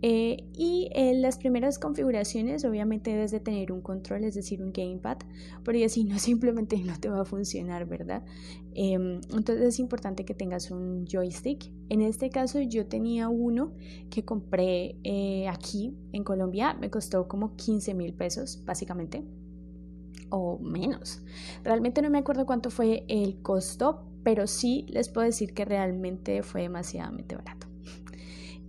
Eh, 0.01 0.45
y 0.53 0.89
en 0.93 1.21
las 1.21 1.37
primeras 1.37 1.77
configuraciones 1.77 2.63
obviamente 2.63 3.11
debes 3.11 3.31
de 3.31 3.41
tener 3.41 3.71
un 3.71 3.81
control, 3.81 4.23
es 4.23 4.35
decir, 4.35 4.61
un 4.61 4.71
gamepad, 4.71 5.17
porque 5.63 5.89
si 5.89 6.05
no 6.05 6.17
simplemente 6.19 6.77
no 6.77 6.97
te 6.99 7.09
va 7.09 7.21
a 7.21 7.25
funcionar, 7.25 7.85
¿verdad? 7.85 8.23
Em, 8.73 9.19
entonces 9.35 9.61
es 9.61 9.79
importante 9.79 10.23
que 10.23 10.33
tengas 10.33 10.71
un 10.71 11.05
joystick. 11.05 11.71
En 11.89 12.01
este 12.01 12.29
caso 12.29 12.61
yo 12.61 12.85
tenía 12.85 13.27
uno 13.27 13.73
que 14.09 14.23
compré 14.23 14.95
eh, 15.03 15.47
aquí 15.49 15.93
en 16.13 16.23
Colombia, 16.23 16.73
me 16.73 16.89
costó 16.89 17.27
como 17.27 17.55
15 17.55 17.93
mil 17.93 18.13
pesos 18.13 18.63
básicamente, 18.65 19.23
o 20.29 20.59
menos. 20.59 21.21
Realmente 21.63 22.01
no 22.01 22.09
me 22.09 22.19
acuerdo 22.19 22.45
cuánto 22.45 22.69
fue 22.69 23.03
el 23.07 23.41
costo, 23.41 24.05
pero 24.23 24.47
sí 24.47 24.85
les 24.89 25.09
puedo 25.09 25.25
decir 25.25 25.53
que 25.53 25.65
realmente 25.65 26.43
fue 26.43 26.61
demasiadamente 26.61 27.35
barato 27.35 27.58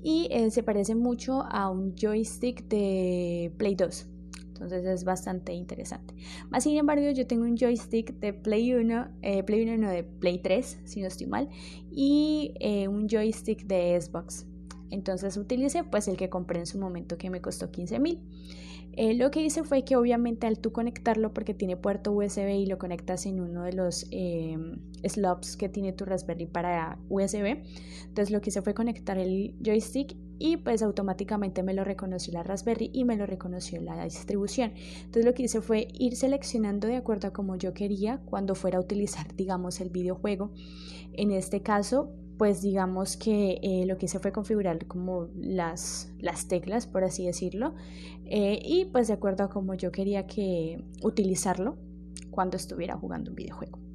y 0.02 0.28
eh, 0.30 0.50
se 0.50 0.62
parece 0.62 0.94
mucho 0.94 1.42
a 1.42 1.70
un 1.70 1.94
joystick 1.96 2.66
de 2.68 3.52
Play 3.56 3.74
2. 3.74 4.06
Entonces 4.48 4.84
es 4.84 5.04
bastante 5.04 5.54
interesante. 5.54 6.14
Más 6.50 6.64
sin 6.64 6.76
embargo, 6.76 7.10
yo 7.10 7.26
tengo 7.26 7.44
un 7.44 7.56
joystick 7.56 8.18
de 8.20 8.34
Play 8.34 8.74
1, 8.74 9.08
eh, 9.22 9.42
Play 9.42 9.62
1 9.62 9.78
no 9.78 9.90
de 9.90 10.04
Play 10.04 10.38
3, 10.38 10.80
si 10.84 11.00
no 11.00 11.06
estoy 11.06 11.26
mal, 11.26 11.48
y 11.90 12.52
eh, 12.60 12.86
un 12.86 13.08
joystick 13.08 13.64
de 13.64 13.98
Xbox. 13.98 14.46
Entonces 14.90 15.36
utilicé 15.36 15.84
pues 15.84 16.08
el 16.08 16.16
que 16.16 16.28
compré 16.28 16.58
en 16.58 16.66
su 16.66 16.78
momento 16.78 17.16
que 17.16 17.30
me 17.30 17.40
costó 17.40 17.70
15 17.70 18.00
mil. 18.00 18.20
Eh, 18.94 19.14
lo 19.14 19.30
que 19.30 19.42
hice 19.42 19.62
fue 19.62 19.84
que 19.84 19.96
obviamente 19.96 20.46
al 20.46 20.58
tú 20.58 20.72
conectarlo 20.72 21.32
porque 21.32 21.54
tiene 21.54 21.76
puerto 21.76 22.12
USB 22.12 22.48
y 22.50 22.66
lo 22.66 22.78
conectas 22.78 23.26
en 23.26 23.40
uno 23.40 23.62
de 23.62 23.72
los 23.72 24.06
eh, 24.10 24.56
slots 25.04 25.56
que 25.56 25.68
tiene 25.68 25.92
tu 25.92 26.04
Raspberry 26.04 26.46
para 26.46 26.98
USB, 27.08 27.62
entonces 28.02 28.30
lo 28.30 28.40
que 28.40 28.50
hice 28.50 28.62
fue 28.62 28.74
conectar 28.74 29.18
el 29.18 29.54
joystick 29.64 30.16
y 30.38 30.56
pues 30.56 30.82
automáticamente 30.82 31.62
me 31.62 31.74
lo 31.74 31.84
reconoció 31.84 32.32
la 32.32 32.42
Raspberry 32.42 32.90
y 32.92 33.04
me 33.04 33.16
lo 33.16 33.26
reconoció 33.26 33.80
la 33.80 34.02
distribución. 34.04 34.72
Entonces 34.96 35.24
lo 35.24 35.34
que 35.34 35.44
hice 35.44 35.60
fue 35.60 35.88
ir 35.92 36.16
seleccionando 36.16 36.88
de 36.88 36.96
acuerdo 36.96 37.28
a 37.28 37.32
como 37.32 37.56
yo 37.56 37.74
quería 37.74 38.18
cuando 38.24 38.54
fuera 38.54 38.78
a 38.78 38.80
utilizar 38.80 39.34
digamos 39.36 39.80
el 39.80 39.90
videojuego. 39.90 40.50
En 41.12 41.30
este 41.30 41.62
caso 41.62 42.10
pues 42.40 42.62
digamos 42.62 43.18
que 43.18 43.60
eh, 43.62 43.84
lo 43.84 43.98
que 43.98 44.06
hice 44.06 44.18
fue 44.18 44.32
configurar 44.32 44.86
como 44.86 45.28
las, 45.34 46.10
las 46.20 46.48
teclas, 46.48 46.86
por 46.86 47.04
así 47.04 47.26
decirlo, 47.26 47.74
eh, 48.24 48.58
y 48.64 48.86
pues 48.86 49.08
de 49.08 49.12
acuerdo 49.12 49.44
a 49.44 49.50
cómo 49.50 49.74
yo 49.74 49.92
quería 49.92 50.26
que 50.26 50.82
utilizarlo 51.02 51.76
cuando 52.30 52.56
estuviera 52.56 52.96
jugando 52.96 53.30
un 53.30 53.36
videojuego. 53.36 53.89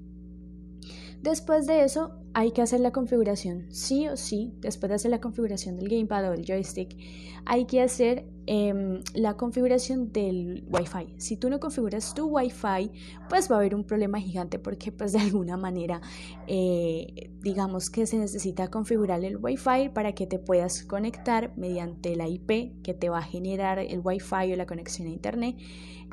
Después 1.21 1.67
de 1.67 1.83
eso 1.83 2.11
hay 2.33 2.51
que 2.51 2.61
hacer 2.61 2.79
la 2.79 2.91
configuración, 2.91 3.65
sí 3.71 4.07
o 4.07 4.17
sí, 4.17 4.53
después 4.59 4.89
de 4.89 4.95
hacer 4.95 5.11
la 5.11 5.21
configuración 5.21 5.77
del 5.77 5.89
gamepad 5.89 6.29
o 6.29 6.31
del 6.31 6.45
joystick, 6.45 6.97
hay 7.45 7.65
que 7.65 7.81
hacer 7.81 8.25
Em, 8.47 9.01
la 9.15 9.37
configuración 9.37 10.11
del 10.11 10.65
Wi-Fi. 10.69 11.15
Si 11.17 11.35
tú 11.35 11.49
no 11.49 11.59
configuras 11.59 12.13
tu 12.13 12.27
Wi-Fi, 12.27 12.91
pues 13.27 13.49
va 13.49 13.55
a 13.55 13.59
haber 13.59 13.73
un 13.73 13.83
problema 13.83 14.19
gigante 14.19 14.59
porque 14.59 14.91
pues 14.91 15.13
de 15.13 15.19
alguna 15.19 15.57
manera 15.57 15.99
eh, 16.45 17.31
digamos 17.41 17.89
que 17.89 18.05
se 18.05 18.17
necesita 18.17 18.67
configurar 18.69 19.23
el 19.23 19.37
Wi-Fi 19.37 19.89
para 19.95 20.13
que 20.13 20.27
te 20.27 20.37
puedas 20.37 20.83
conectar 20.83 21.53
mediante 21.57 22.15
la 22.15 22.27
IP 22.27 22.83
que 22.83 22.93
te 22.93 23.09
va 23.09 23.19
a 23.19 23.23
generar 23.23 23.79
el 23.79 24.01
Wi-Fi 24.03 24.53
o 24.53 24.55
la 24.55 24.67
conexión 24.67 25.07
a 25.07 25.11
Internet 25.11 25.55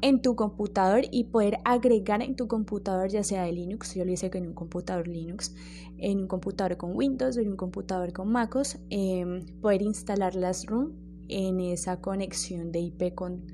en 0.02 0.20
tu 0.20 0.36
computador 0.36 1.04
y 1.10 1.24
poder 1.24 1.58
agregar 1.64 2.22
en 2.22 2.36
tu 2.36 2.48
computador 2.48 3.08
ya 3.08 3.22
sea 3.22 3.44
de 3.44 3.52
Linux, 3.52 3.94
yo 3.94 4.04
lo 4.04 4.12
hice 4.12 4.30
con 4.30 4.46
un 4.46 4.52
computador 4.52 5.08
Linux, 5.08 5.54
en 5.96 6.18
un 6.18 6.26
computador 6.26 6.76
con 6.76 6.94
Windows 6.94 7.36
en 7.36 7.48
un 7.48 7.56
computador 7.56 8.12
con 8.12 8.30
MacOS, 8.30 8.78
em, 8.90 9.46
poder 9.60 9.82
instalar 9.82 10.34
las 10.34 10.66
ROM 10.66 10.92
en 11.28 11.60
esa 11.60 12.00
conexión 12.00 12.72
de 12.72 12.80
IP 12.80 13.14
con, 13.14 13.46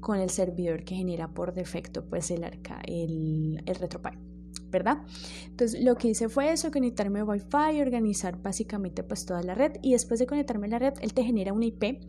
con 0.00 0.18
el 0.18 0.30
servidor 0.30 0.84
que 0.84 0.94
genera 0.94 1.28
por 1.28 1.52
defecto 1.52 2.04
pues 2.08 2.30
el 2.30 2.44
arca, 2.44 2.80
el, 2.86 3.62
el 3.66 3.74
RetroPie. 3.74 4.25
¿Verdad? 4.70 4.98
Entonces 5.46 5.82
lo 5.82 5.96
que 5.96 6.08
hice 6.08 6.28
fue 6.28 6.52
eso, 6.52 6.70
conectarme 6.70 7.20
a 7.20 7.24
Wi-Fi, 7.24 7.80
organizar 7.80 8.42
básicamente 8.42 9.02
pues 9.02 9.24
toda 9.26 9.42
la 9.42 9.54
red 9.54 9.72
y 9.82 9.92
después 9.92 10.20
de 10.20 10.26
conectarme 10.26 10.66
a 10.66 10.70
la 10.70 10.78
red, 10.78 10.94
él 11.00 11.14
te 11.14 11.22
genera 11.22 11.52
una 11.52 11.66
IP. 11.66 12.00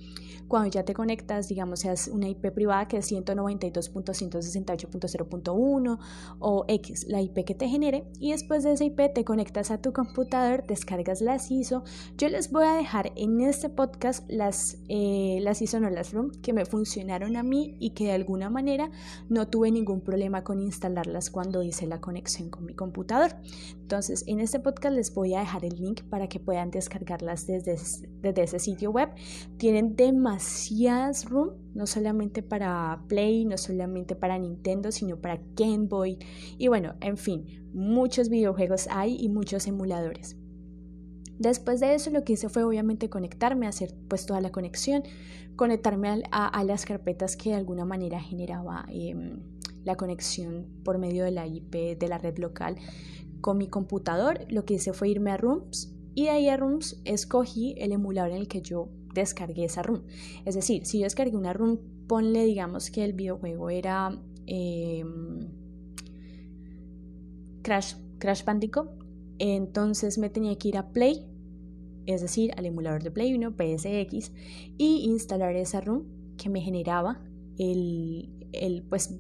Cuando 0.48 0.70
ya 0.70 0.84
te 0.84 0.93
conectas, 0.93 1.50
digamos, 1.50 1.82
seas 1.82 2.08
una 2.08 2.30
IP 2.30 2.54
privada 2.54 2.88
que 2.88 2.96
es 2.98 3.12
192.168.0.1 3.12 6.00
o 6.39 6.65
X, 6.70 7.06
la 7.10 7.22
IP 7.22 7.43
que 7.43 7.54
te 7.54 7.67
genere 7.67 8.08
y 8.20 8.32
después 8.32 8.63
de 8.63 8.72
esa 8.72 8.86
IP 8.86 9.13
te 9.13 9.26
conectas 9.26 9.72
a 9.72 9.82
tu 9.82 9.91
computador, 9.91 10.65
descargas 10.65 11.20
las 11.22 11.52
ISO. 11.52 11.84
Yo 12.17 12.30
les 12.30 12.50
voy 12.50 12.63
a 12.63 12.76
dejar 12.76 13.12
en 13.15 13.41
este 13.41 13.67
podcast 13.70 14.24
las, 14.30 14.78
eh, 14.88 15.39
las 15.41 15.62
ISO 15.62 15.82
no 15.82 15.89
las 15.89 16.13
ROM 16.13 16.32
que 16.41 16.54
me 16.54 16.63
funcionaron 16.65 17.36
a 17.36 17.43
mí 17.43 17.76
y 17.80 17.89
que 17.89 18.06
de 18.06 18.13
alguna 18.13 18.50
manera 18.50 18.89
no 19.28 19.50
tuve 19.50 19.70
ningún 19.72 20.00
problema 20.02 20.46
con 20.46 20.62
instalarlas 20.62 21.30
cuando 21.30 21.62
hice 21.62 21.88
la 21.88 22.00
conexión 22.00 22.46
con 22.49 22.65
mi 22.65 22.73
computador. 22.73 23.36
Entonces, 23.81 24.23
en 24.27 24.39
este 24.39 24.60
podcast 24.60 24.95
les 24.95 25.13
voy 25.13 25.33
a 25.33 25.39
dejar 25.39 25.65
el 25.65 25.75
link 25.75 26.03
para 26.03 26.27
que 26.27 26.39
puedan 26.39 26.71
descargarlas 26.71 27.47
desde, 27.47 27.73
ese 27.73 28.60
sitio 28.60 28.91
web. 28.91 29.10
Tienen 29.57 29.95
demasiadas 29.95 31.29
room, 31.29 31.51
no 31.73 31.88
solamente 31.88 32.43
para 32.43 33.03
Play, 33.07 33.45
no 33.45 33.57
solamente 33.57 34.15
para 34.15 34.38
Nintendo, 34.38 34.91
sino 34.91 35.17
para 35.17 35.39
Game 35.55 35.88
Boy. 35.88 36.17
Y 36.57 36.67
bueno, 36.67 36.95
en 37.01 37.17
fin, 37.17 37.45
muchos 37.73 38.29
videojuegos 38.29 38.88
hay 38.91 39.17
y 39.19 39.29
muchos 39.29 39.67
emuladores. 39.67 40.38
Después 41.39 41.79
de 41.79 41.93
eso 41.93 42.10
lo 42.10 42.23
que 42.23 42.33
hice 42.33 42.49
fue 42.49 42.63
obviamente 42.63 43.10
conectarme, 43.10 43.67
hacer 43.67 43.93
pues 44.07 44.25
toda 44.25 44.41
la 44.41 44.51
conexión, 44.51 45.03
conectarme 45.55 46.23
a, 46.31 46.63
las 46.63 46.86
carpetas 46.86 47.36
que 47.36 47.49
de 47.49 47.55
alguna 47.55 47.86
manera 47.86 48.19
generaba 48.19 48.86
em, 48.89 49.39
la 49.88 49.95
conexión 49.95 50.67
por 50.84 51.00
medio 51.00 51.23
de 51.23 51.32
la 51.32 51.47
IP 51.47 51.97
de 51.97 52.08
la 52.08 52.19
red 52.19 52.38
local 52.38 52.76
con 53.41 53.58
mi 53.58 53.67
computador. 53.67 54.45
Lo 54.50 54.65
que 54.65 54.76
hice 54.76 54.93
fue 54.93 55.10
irme 55.10 55.32
a 55.32 55.38
Rooms 55.38 55.95
y 56.13 56.26
de 56.26 56.30
ahí 56.30 56.50
a 56.50 56.58
Rooms 56.58 57.02
escogí 57.06 57.73
el 57.78 57.91
emulador 57.91 58.32
en 58.32 58.38
el 58.38 58.47
que 58.47 58.62
yo 58.62 58.89
descargué 59.13 59.65
esa 59.65 59.84
room. 59.84 60.04
Es 60.45 60.56
decir, 60.56 60.86
si 60.86 61.00
yo 61.00 61.04
descargué 61.06 61.36
una 61.36 61.54
room, 61.54 61.80
ponle 62.08 62.45
digamos 62.45 62.91
que 62.91 63.04
el 63.04 63.13
videojuego 63.13 63.69
era 63.69 64.19
em, 64.45 65.47
Crash, 67.63 67.95
Crash 68.19 68.43
Bandicoot, 68.45 68.89
entonces 69.39 70.17
me 70.17 70.30
tenía 70.30 70.58
que 70.58 70.69
ir 70.69 70.78
a 70.78 70.89
Play, 70.91 71.26
es 72.06 72.21
decir, 72.21 72.52
al 72.58 72.65
emulador 72.65 73.04
de 73.04 73.12
Play 73.12 73.34
1, 73.34 73.52
PSX, 73.52 74.32
y 74.78 75.06
instalar 75.10 75.56
esa 75.56 75.82
room 75.82 76.06
que 76.38 76.50
me 76.50 76.62
generaba 76.62 77.21
el, 77.58 78.30
el 78.54 78.84
pues 78.84 79.19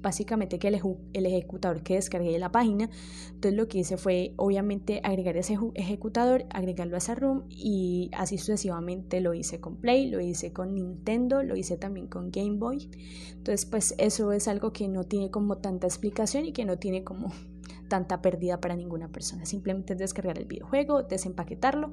básicamente 0.00 0.58
que 0.58 0.68
el, 0.68 0.80
el, 1.12 1.26
ejecutador 1.26 1.82
que 1.82 1.94
descargué 1.94 2.32
de 2.32 2.38
la 2.38 2.52
página. 2.52 2.90
Entonces 3.28 3.54
lo 3.54 3.68
que 3.68 3.78
hice 3.78 3.96
fue 3.96 4.32
obviamente 4.36 5.00
agregar 5.04 5.36
ese 5.36 5.58
ejecutador, 5.74 6.46
agregarlo 6.50 6.96
a 6.96 6.98
esa 6.98 7.14
room 7.14 7.44
y 7.48 8.10
así 8.12 8.38
sucesivamente 8.38 9.20
lo 9.20 9.34
hice 9.34 9.60
con 9.60 9.76
Play, 9.76 10.08
lo 10.08 10.20
hice 10.20 10.52
con 10.52 10.74
Nintendo, 10.74 11.42
lo 11.42 11.56
hice 11.56 11.76
también 11.76 12.06
con 12.06 12.30
Game 12.30 12.56
Boy. 12.58 12.90
Entonces 13.32 13.66
pues 13.66 13.94
eso 13.98 14.32
es 14.32 14.48
algo 14.48 14.72
que 14.72 14.88
no 14.88 15.04
tiene 15.04 15.30
como 15.30 15.58
tanta 15.58 15.86
explicación 15.86 16.46
y 16.46 16.52
que 16.52 16.64
no 16.64 16.78
tiene 16.78 17.04
como 17.04 17.32
tanta 17.88 18.22
pérdida 18.22 18.60
para 18.60 18.76
ninguna 18.76 19.08
persona. 19.08 19.46
Simplemente 19.46 19.94
es 19.94 19.98
descargar 19.98 20.38
el 20.38 20.44
videojuego, 20.44 21.02
desempaquetarlo 21.02 21.90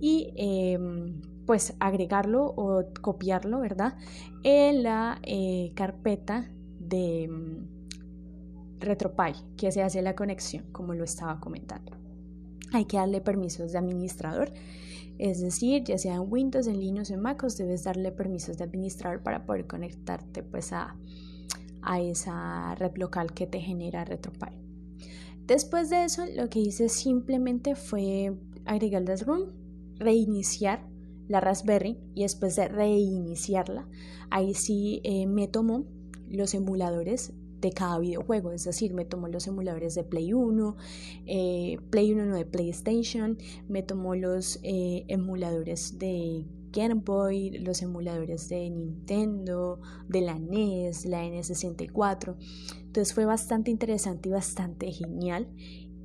y 0.00 0.32
em, 0.36 1.20
pues 1.46 1.74
agregarlo 1.80 2.44
o 2.44 2.84
copiarlo, 3.00 3.60
¿verdad? 3.60 3.96
En 4.44 4.82
la 4.82 5.18
eh, 5.22 5.72
carpeta 5.74 6.50
de 6.90 7.28
mm, 7.28 8.80
RetroPie 8.80 9.34
que 9.56 9.72
se 9.72 9.82
hace 9.82 10.02
la 10.02 10.14
conexión, 10.14 10.64
como 10.72 10.92
lo 10.92 11.04
estaba 11.04 11.40
comentando. 11.40 11.92
Hay 12.72 12.84
que 12.84 12.98
darle 12.98 13.20
permisos 13.20 13.72
de 13.72 13.78
administrador, 13.78 14.52
es 15.18 15.40
decir, 15.40 15.84
ya 15.84 15.98
sea 15.98 16.16
en 16.16 16.24
Windows, 16.32 16.66
en 16.66 16.80
Linux, 16.80 17.10
en 17.10 17.20
MacOS, 17.20 17.56
debes 17.56 17.84
darle 17.84 18.12
permisos 18.12 18.58
de 18.58 18.64
administrador 18.64 19.22
para 19.22 19.44
poder 19.44 19.66
conectarte 19.66 20.42
pues 20.42 20.72
a, 20.72 20.96
a 21.82 22.00
esa 22.00 22.74
red 22.76 22.96
local 22.96 23.32
que 23.32 23.46
te 23.46 23.60
genera 23.60 24.04
RetroPie. 24.04 24.60
Después 25.46 25.90
de 25.90 26.04
eso, 26.04 26.24
lo 26.36 26.48
que 26.48 26.60
hice 26.60 26.88
simplemente 26.88 27.74
fue 27.74 28.36
agregar 28.64 29.02
las 29.02 29.26
room, 29.26 29.50
reiniciar 29.96 30.88
la 31.28 31.40
Raspberry 31.40 31.98
y 32.14 32.22
después 32.22 32.56
de 32.56 32.68
reiniciarla, 32.68 33.88
ahí 34.30 34.54
sí 34.54 35.00
eh, 35.04 35.26
me 35.26 35.48
tomó 35.48 35.84
los 36.30 36.54
emuladores 36.54 37.32
de 37.60 37.72
cada 37.72 37.98
videojuego, 37.98 38.52
es 38.52 38.64
decir, 38.64 38.94
me 38.94 39.04
tomó 39.04 39.28
los 39.28 39.46
emuladores 39.46 39.94
de 39.94 40.02
Play 40.02 40.32
1, 40.32 40.76
eh, 41.26 41.78
Play 41.90 42.12
1 42.12 42.24
no 42.26 42.36
de 42.36 42.46
PlayStation, 42.46 43.36
me 43.68 43.82
tomó 43.82 44.14
los 44.14 44.58
eh, 44.62 45.04
emuladores 45.08 45.98
de 45.98 46.46
Game 46.72 47.02
Boy, 47.04 47.50
los 47.58 47.82
emuladores 47.82 48.48
de 48.48 48.70
Nintendo, 48.70 49.80
de 50.08 50.20
la 50.20 50.38
NES, 50.38 51.04
la 51.04 51.24
N64. 51.24 52.36
Entonces 52.78 53.12
fue 53.12 53.24
bastante 53.24 53.70
interesante 53.70 54.28
y 54.28 54.32
bastante 54.32 54.90
genial. 54.92 55.48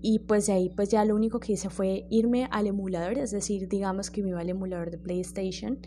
Y 0.01 0.19
pues 0.19 0.47
de 0.47 0.53
ahí 0.53 0.69
pues 0.69 0.89
ya 0.89 1.03
lo 1.05 1.15
único 1.15 1.39
que 1.39 1.53
hice 1.53 1.69
fue 1.69 2.05
irme 2.09 2.47
al 2.51 2.67
emulador, 2.67 3.17
es 3.17 3.31
decir, 3.31 3.67
digamos 3.67 4.11
que 4.11 4.21
me 4.21 4.29
iba 4.29 4.39
al 4.39 4.49
emulador 4.49 4.91
de 4.91 4.97
PlayStation 4.97 5.79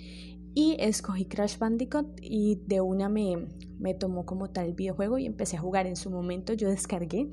y 0.54 0.76
escogí 0.80 1.26
Crash 1.26 1.58
Bandicoot 1.58 2.18
y 2.20 2.60
de 2.66 2.80
una 2.80 3.08
me, 3.08 3.48
me 3.78 3.94
tomó 3.94 4.26
como 4.26 4.50
tal 4.50 4.66
el 4.66 4.74
videojuego 4.74 5.18
y 5.18 5.26
empecé 5.26 5.56
a 5.56 5.60
jugar. 5.60 5.86
En 5.86 5.96
su 5.96 6.10
momento 6.10 6.52
yo 6.52 6.68
descargué 6.68 7.28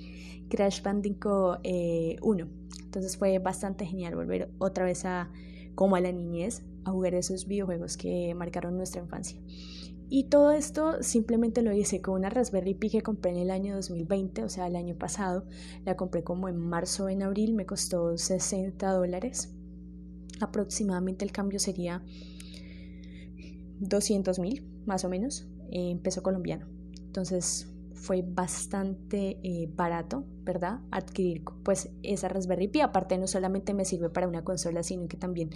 Crash 0.49 0.81
Bandicoot 0.81 1.59
1. 1.59 1.63
Eh, 1.63 2.17
Entonces 2.83 3.17
fue 3.17 3.39
bastante 3.39 3.85
genial 3.85 4.15
volver 4.15 4.51
otra 4.59 4.85
vez 4.85 5.05
a 5.05 5.31
como 5.73 5.95
a 5.95 6.01
la 6.01 6.11
niñez 6.11 6.63
a 6.85 6.91
jugar 6.91 7.15
esos 7.15 7.47
videojuegos 7.47 7.97
que 7.97 8.33
marcaron 8.35 8.77
nuestra 8.77 9.01
infancia. 9.01 9.39
Y 10.07 10.25
todo 10.25 10.51
esto 10.51 11.01
simplemente 11.01 11.63
lo 11.63 11.73
hice 11.73 12.01
con 12.01 12.15
una 12.15 12.29
Raspberry 12.29 12.75
Pi 12.75 12.89
que 12.89 13.01
compré 13.01 13.31
en 13.31 13.37
el 13.37 13.49
año 13.49 13.75
2020, 13.75 14.43
o 14.43 14.49
sea, 14.49 14.67
el 14.67 14.75
año 14.75 14.95
pasado. 14.95 15.45
La 15.83 15.95
compré 15.95 16.23
como 16.23 16.47
en 16.47 16.57
marzo 16.57 17.05
o 17.05 17.09
en 17.09 17.23
abril, 17.23 17.53
me 17.53 17.65
costó 17.65 18.15
60 18.17 18.91
dólares. 18.91 19.55
Aproximadamente 20.41 21.25
el 21.25 21.31
cambio 21.31 21.59
sería 21.59 22.03
200 23.79 24.39
mil, 24.39 24.63
más 24.85 25.03
o 25.05 25.09
menos, 25.09 25.47
en 25.71 25.99
peso 25.99 26.23
colombiano. 26.23 26.67
Entonces 27.05 27.67
fue 27.93 28.21
bastante 28.21 29.39
eh, 29.41 29.69
barato, 29.73 30.25
¿verdad? 30.43 30.79
Adquirir 30.91 31.43
pues 31.63 31.89
esa 32.03 32.27
Raspberry 32.27 32.67
Pi. 32.67 32.81
Aparte 32.81 33.17
no 33.17 33.25
solamente 33.25 33.73
me 33.73 33.85
sirve 33.85 34.09
para 34.09 34.27
una 34.27 34.43
consola, 34.43 34.83
sino 34.83 35.07
que 35.07 35.17
también 35.17 35.49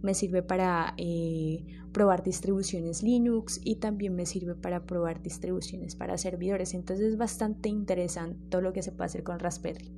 me 0.00 0.14
sirve 0.14 0.42
para 0.42 0.94
eh, 0.96 1.64
probar 1.92 2.22
distribuciones 2.22 3.02
Linux 3.02 3.60
y 3.62 3.76
también 3.76 4.14
me 4.14 4.24
sirve 4.24 4.54
para 4.54 4.86
probar 4.86 5.22
distribuciones 5.22 5.94
para 5.94 6.16
servidores. 6.16 6.72
Entonces 6.74 7.12
es 7.12 7.18
bastante 7.18 7.68
interesante 7.68 8.38
todo 8.48 8.62
lo 8.62 8.72
que 8.72 8.82
se 8.82 8.92
puede 8.92 9.06
hacer 9.06 9.22
con 9.22 9.38
Raspberry. 9.38 9.92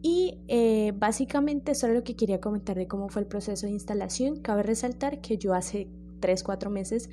Y 0.00 0.38
eh, 0.48 0.92
básicamente 0.96 1.72
era 1.82 1.94
lo 1.94 2.04
que 2.04 2.14
quería 2.14 2.40
comentar 2.40 2.76
de 2.76 2.86
cómo 2.86 3.08
fue 3.08 3.22
el 3.22 3.28
proceso 3.28 3.66
de 3.66 3.72
instalación. 3.72 4.40
Cabe 4.40 4.62
resaltar 4.62 5.20
que 5.20 5.38
yo 5.38 5.54
hace 5.54 5.88
3, 6.24 6.42
4 6.42 6.70
meses, 6.70 7.10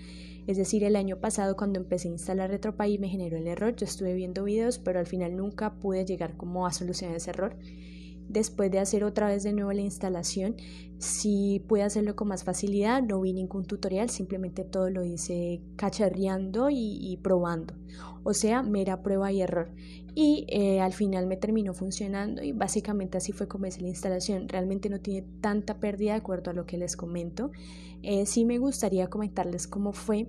es 0.48 0.56
decir, 0.56 0.86
el 0.86 0.96
año 0.96 1.18
pasado 1.18 1.58
cuando 1.58 1.82
empecé 1.82 2.08
a 2.08 2.12
instalar 2.12 2.50
RetroPie 2.50 2.98
me 2.98 3.10
generó 3.10 3.36
el 3.36 3.48
error. 3.48 3.76
Yo 3.76 3.86
estuve 3.86 4.14
viendo 4.14 4.46
videos, 4.46 4.80
pero 4.80 5.00
al 5.00 5.06
final 5.06 5.36
nunca 5.36 5.74
pude 5.74 6.06
llegar 6.06 6.38
como 6.38 6.66
a 6.66 6.72
solucionar 6.72 7.18
ese 7.18 7.32
error 7.32 7.58
después 8.32 8.72
de 8.72 8.80
hacer 8.80 9.04
otra 9.04 9.28
vez 9.28 9.44
de 9.44 9.54
nuevo 9.54 9.74
la 9.74 9.82
instalación, 9.82 10.56
si 10.98 11.64
pude 11.68 11.84
hacerlo 11.84 12.16
con 12.16 12.30
más 12.30 12.44
facilidad, 12.44 13.04
no 13.04 13.20
vi 13.20 13.34
ningún 13.34 13.66
tutorial, 13.66 14.10
simplemente 14.10 14.64
todo 14.64 14.90
lo 14.90 15.04
hice 15.04 15.62
cacharreando 15.76 16.70
y, 16.72 17.20
probando, 17.22 17.74
o 18.24 18.34
sea, 18.34 18.64
mera 18.64 19.02
prueba 19.04 19.32
y 19.32 19.42
error. 19.42 19.74
Y 20.14 20.46
eh, 20.50 20.82
al 20.82 20.92
final 20.92 21.26
me 21.26 21.38
terminó 21.38 21.74
funcionando 21.74 22.44
y 22.44 22.52
básicamente 22.52 23.18
así 23.18 23.32
fue 23.32 23.48
como 23.48 23.66
es 23.66 23.82
la 23.82 23.88
instalación. 23.88 24.50
Realmente 24.50 24.90
no 24.90 25.00
tiene 25.00 25.26
tanta 25.40 25.80
pérdida 25.80 26.12
de 26.14 26.18
acuerdo 26.18 26.52
a 26.52 26.54
lo 26.54 26.66
que 26.66 26.78
les 26.78 26.98
comento. 26.98 27.52
Eh, 28.04 28.26
sí 28.26 28.46
me 28.46 28.58
gustaría 28.58 29.10
comentarles 29.10 29.68
cómo 29.68 29.94
fue 29.94 30.28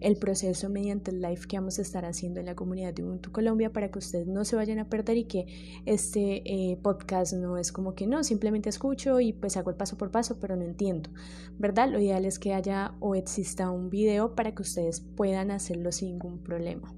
el 0.00 0.16
proceso 0.16 0.68
mediante 0.68 1.10
el 1.10 1.20
live 1.20 1.40
que 1.48 1.56
vamos 1.56 1.78
a 1.78 1.82
estar 1.82 2.04
haciendo 2.04 2.40
en 2.40 2.46
la 2.46 2.54
comunidad 2.54 2.92
de 2.92 3.02
Ubuntu 3.02 3.32
Colombia 3.32 3.72
para 3.72 3.90
que 3.90 3.98
ustedes 3.98 4.26
no 4.26 4.44
se 4.44 4.56
vayan 4.56 4.78
a 4.78 4.88
perder 4.88 5.16
y 5.16 5.24
que 5.24 5.46
este 5.86 6.42
eh, 6.44 6.76
podcast 6.82 7.32
no 7.32 7.56
es 7.56 7.72
como 7.72 7.94
que 7.94 8.06
no, 8.06 8.22
simplemente 8.24 8.68
escucho 8.68 9.20
y 9.20 9.32
pues 9.32 9.56
hago 9.56 9.70
el 9.70 9.76
paso 9.76 9.96
por 9.96 10.10
paso, 10.10 10.38
pero 10.38 10.54
no 10.54 10.64
entiendo, 10.64 11.10
¿verdad? 11.58 11.88
Lo 11.90 11.98
ideal 11.98 12.24
es 12.24 12.38
que 12.38 12.52
haya 12.52 12.94
o 13.00 13.14
exista 13.14 13.70
un 13.70 13.88
video 13.90 14.34
para 14.34 14.54
que 14.54 14.62
ustedes 14.62 15.00
puedan 15.00 15.50
hacerlo 15.50 15.92
sin 15.92 16.10
ningún 16.10 16.38
problema 16.42 16.94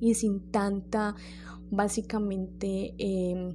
y 0.00 0.14
sin 0.14 0.40
tanta, 0.50 1.14
básicamente, 1.70 2.94
eh, 2.98 3.54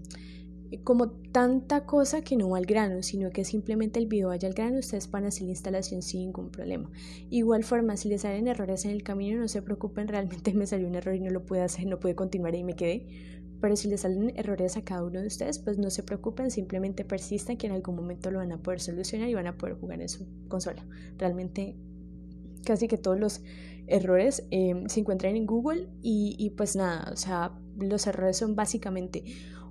como 0.84 1.10
tanta 1.10 1.86
cosa 1.86 2.22
que 2.22 2.36
no 2.36 2.50
va 2.50 2.58
al 2.58 2.66
grano, 2.66 3.02
sino 3.02 3.32
que 3.32 3.44
simplemente 3.44 4.00
el 4.00 4.06
video 4.06 4.28
vaya 4.28 4.48
al 4.48 4.54
grano, 4.54 4.80
ustedes 4.80 5.10
van 5.10 5.26
a 5.26 5.30
hacer 5.30 5.44
la 5.44 5.52
instalación 5.52 6.02
sin 6.02 6.22
ningún 6.22 6.50
problema. 6.52 6.90
Igual 7.30 7.64
forma, 7.64 7.98
si 7.98 8.10
les 8.10 8.22
salen 8.22 8.48
errores 8.48 8.86
en 8.86 8.92
el 8.92 9.04
camino, 9.04 9.40
no 9.40 9.48
se 9.48 9.62
preocupen, 9.62 10.08
realmente 10.08 10.54
me 10.56 10.68
salió 10.68 10.88
un 10.88 10.96
error 10.96 11.16
y 11.16 11.22
no 11.22 11.32
lo 11.32 11.46
pude 11.46 11.62
hacer, 11.62 11.88
no 11.88 12.00
pude 12.00 12.16
continuar 12.16 12.56
y 12.56 12.64
me 12.64 12.76
quedé. 12.76 13.08
Pero 13.62 13.76
si 13.76 13.90
les 13.90 14.02
salen 14.02 14.32
errores 14.38 14.78
a 14.78 14.84
cada 14.84 15.04
uno 15.04 15.20
de 15.20 15.28
ustedes, 15.28 15.60
pues 15.60 15.78
no 15.78 15.90
se 15.90 16.04
preocupen, 16.04 16.50
simplemente 16.50 17.04
persistan 17.04 17.58
que 17.58 17.68
en 17.68 17.74
algún 17.74 17.96
momento 17.96 18.32
lo 18.32 18.40
van 18.40 18.52
a 18.54 18.62
poder 18.62 18.80
solucionar 18.80 19.28
y 19.28 19.34
van 19.34 19.48
a 19.48 19.58
poder 19.58 19.76
jugar 19.76 20.02
en 20.02 20.08
su 20.08 20.26
consola. 20.48 20.86
Realmente 21.18 21.76
casi 22.64 22.88
que 22.88 22.98
todos 22.98 23.20
los 23.20 23.42
errores 23.90 24.46
eh, 24.52 24.84
se 24.88 25.00
encuentran 25.00 25.36
en 25.36 25.46
Google 25.46 25.90
y, 26.02 26.54
pues 26.56 26.76
nada, 26.76 27.10
o 27.12 27.16
sea, 27.16 27.60
los 27.78 28.08
errores 28.08 28.38
son 28.38 28.56
básicamente 28.56 29.24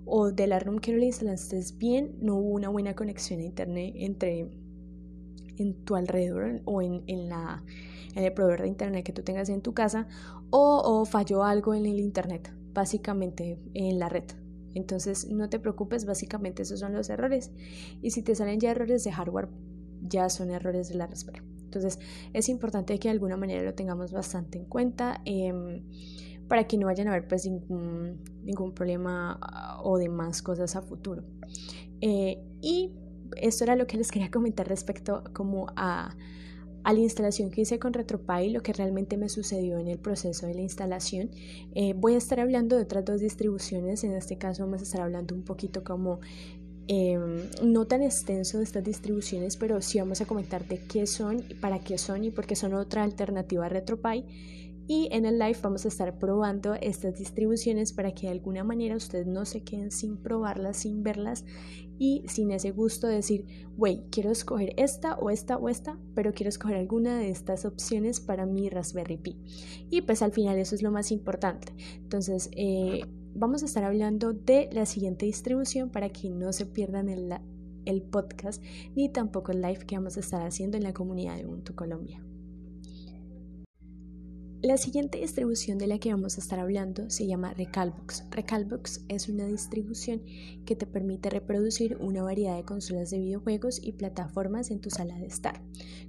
o 0.05 0.31
de 0.33 0.47
la 0.47 0.59
ROM 0.59 0.79
que 0.79 0.93
no 0.93 0.99
le 0.99 1.07
instalaste 1.07 1.61
bien, 1.77 2.17
no 2.21 2.37
hubo 2.37 2.51
una 2.51 2.71
buena 2.71 2.95
conexión 2.95 3.41
a 3.41 3.45
internet 3.45 3.93
entre 3.97 4.51
en 5.59 5.85
tu 5.85 5.97
alrededor 5.97 6.63
o 6.65 6.81
en, 6.81 7.29
la, 7.29 7.63
en 8.15 8.25
el 8.25 8.33
proveedor 8.33 8.63
de 8.63 8.69
internet 8.69 9.05
que 9.05 9.13
tú 9.13 9.23
tengas 9.23 9.49
en 9.49 9.61
tu 9.61 9.75
casa 9.75 10.09
o, 10.51 10.83
o 10.85 11.05
falló 11.05 11.45
algo 11.45 11.75
en 11.75 11.85
el 11.85 11.99
internet, 11.99 12.53
básicamente 12.73 13.59
en 13.75 13.99
la 13.99 14.09
red. 14.09 14.25
Entonces 14.75 15.29
no 15.29 15.49
te 15.49 15.59
preocupes, 15.59 16.05
básicamente 16.05 16.63
esos 16.63 16.81
son 16.81 16.95
los 16.95 17.11
errores. 17.11 17.51
Y 18.01 18.11
si 18.11 18.23
te 18.23 18.35
salen 18.35 18.61
ya 18.61 18.71
errores 18.71 19.05
de 19.05 19.13
hardware, 19.13 19.49
ya 20.03 20.29
son 20.29 20.51
errores 20.51 20.89
de 20.89 20.95
la 20.95 21.07
Raspberry. 21.07 21.58
Entonces 21.79 22.01
es 22.33 22.49
importante 22.49 22.99
que 22.99 23.09
de 23.09 23.13
alguna 23.13 23.37
manera 23.37 23.63
lo 23.63 23.75
tengamos 23.75 24.13
bastante 24.13 24.59
en 24.59 24.65
cuenta. 24.65 25.21
Eh, 25.25 25.83
para 26.49 26.67
que 26.67 26.79
no 26.79 26.87
vayan 26.87 27.09
a 27.09 27.11
haber 27.11 27.29
pues 27.29 27.47
ningún, 27.47 28.73
problema 28.75 29.39
ah, 29.41 29.81
o 29.85 29.99
demás 29.99 30.43
cosas 30.43 30.75
a 30.77 30.83
futuro. 30.83 31.23
Eh, 32.01 32.39
y 32.63 32.91
esto 33.37 33.65
era 33.65 33.77
lo 33.77 33.87
que 33.87 33.97
les 33.97 34.11
quería 34.11 34.31
comentar 34.31 34.67
respecto 34.67 35.23
como 35.35 35.67
a, 35.77 36.17
a 36.85 36.93
la 36.93 37.01
instalación 37.01 37.51
que 37.51 37.61
hice 37.63 37.79
con 37.79 37.93
RetroPie, 37.93 38.51
lo 38.51 38.63
que 38.63 38.73
realmente 38.73 39.17
me 39.17 39.29
sucedió 39.29 39.79
en 39.79 39.89
el 39.89 39.99
proceso 39.99 40.47
de 40.47 40.55
la 40.55 40.63
instalación. 40.63 41.31
Eh, 41.75 41.93
voy 41.95 42.15
a 42.15 42.19
estar 42.19 42.41
hablando 42.41 42.77
de 42.77 42.83
otras 42.83 43.05
dos 43.05 43.21
distribuciones, 43.21 44.05
en 44.05 44.13
este 44.13 44.39
caso 44.39 44.65
vamos 44.65 44.81
a 44.81 44.85
estar 44.85 45.03
hablando 45.03 45.35
un 45.35 45.43
poquito 45.43 45.85
como 45.85 46.21
em, 46.89 47.49
no 47.63 47.87
tan 47.87 48.03
extenso 48.03 48.59
de 48.59 48.65
estas 48.65 48.83
distribuciones, 48.83 49.57
pero 49.57 49.81
sí 49.81 49.99
vamos 49.99 50.21
a 50.21 50.27
comentar 50.27 50.67
de 50.67 50.79
qué 50.79 51.07
son, 51.07 51.45
para 51.61 51.79
qué 51.81 51.99
son 51.99 52.25
y 52.25 52.31
por 52.31 52.47
qué 52.47 52.57
son 52.57 52.75
otra 52.75 53.05
alternativa 53.05 53.67
a 53.67 53.69
RetroPie 53.69 54.25
y 54.89 55.09
en 55.13 55.27
el 55.27 55.39
live 55.39 55.59
vamos 55.63 55.85
a 55.85 55.89
estar 55.89 56.19
probando 56.19 56.75
estas 56.75 57.19
distribuciones 57.19 57.93
para 57.93 58.13
que 58.13 58.23
de 58.23 58.33
alguna 58.33 58.65
manera 58.65 58.97
ustedes 58.97 59.27
no 59.27 59.45
se 59.45 59.63
queden 59.63 59.91
sin 59.91 60.17
probarlas, 60.17 60.79
sin 60.79 61.03
verlas 61.03 61.45
y 61.99 62.23
sin 62.27 62.51
ese 62.53 62.71
gusto 62.71 63.07
de 63.07 63.17
decir, 63.17 63.45
wey, 63.77 64.07
quiero 64.11 64.31
escoger 64.31 64.73
esta 64.79 65.17
o 65.17 65.29
esta 65.29 65.59
o 65.59 65.69
esta, 65.69 65.99
pero 66.15 66.33
quiero 66.33 66.49
escoger 66.49 66.77
alguna 66.77 67.19
de 67.19 67.29
estas 67.29 67.67
opciones 67.67 68.19
para 68.19 68.47
mi 68.47 68.71
Raspberry 68.71 69.19
Pi. 69.19 69.37
Y 69.91 70.01
pues 70.03 70.23
al 70.23 70.33
final 70.33 70.57
eso 70.59 70.75
es 70.75 70.81
lo 70.81 70.91
más 70.91 71.13
importante. 71.13 71.75
Entonces, 71.97 72.49
eh, 72.53 73.03
vamos 73.39 73.63
a 73.63 73.67
estar 73.67 73.85
hablando 73.85 74.33
de 74.33 74.69
la 74.73 74.85
siguiente 74.85 75.27
distribución 75.27 75.91
para 75.91 76.09
que 76.11 76.29
no 76.29 76.53
se 76.53 76.67
pierdan 76.67 77.09
el, 77.09 77.33
el 77.85 78.03
podcast 78.03 78.63
ni 78.97 79.09
tampoco 79.09 79.53
el 79.53 79.63
live 79.63 79.87
que 79.87 79.97
vamos 79.97 80.17
a 80.17 80.21
estar 80.21 80.43
haciendo 80.43 80.77
en 80.77 80.83
la 80.83 80.93
comunidad 80.93 81.37
de 81.37 81.47
Ubuntu 81.47 81.75
Colombia. 81.75 82.23
La 84.61 84.77
siguiente 84.77 85.19
distribución 85.19 85.79
de 85.79 85.87
la 85.87 86.01
que 86.01 86.11
vamos 86.11 86.37
a 86.37 86.41
estar 86.41 86.59
hablando 86.59 87.09
se 87.11 87.29
llama 87.29 87.55
Recalbox. 87.55 88.25
Recalbox 88.33 89.05
es 89.07 89.29
una 89.29 89.47
distribución 89.47 90.21
que 90.67 90.75
te 90.75 90.85
permite 90.85 91.31
reproducir 91.31 91.97
una 92.01 92.25
variedad 92.25 92.57
de 92.57 92.65
consolas 92.65 93.11
de 93.11 93.21
videojuegos 93.21 93.81
y 93.81 93.93
plataformas 93.93 94.73
en 94.73 94.81
tu 94.81 94.91
sala 94.91 95.17
de 95.17 95.27
estar. 95.27 95.63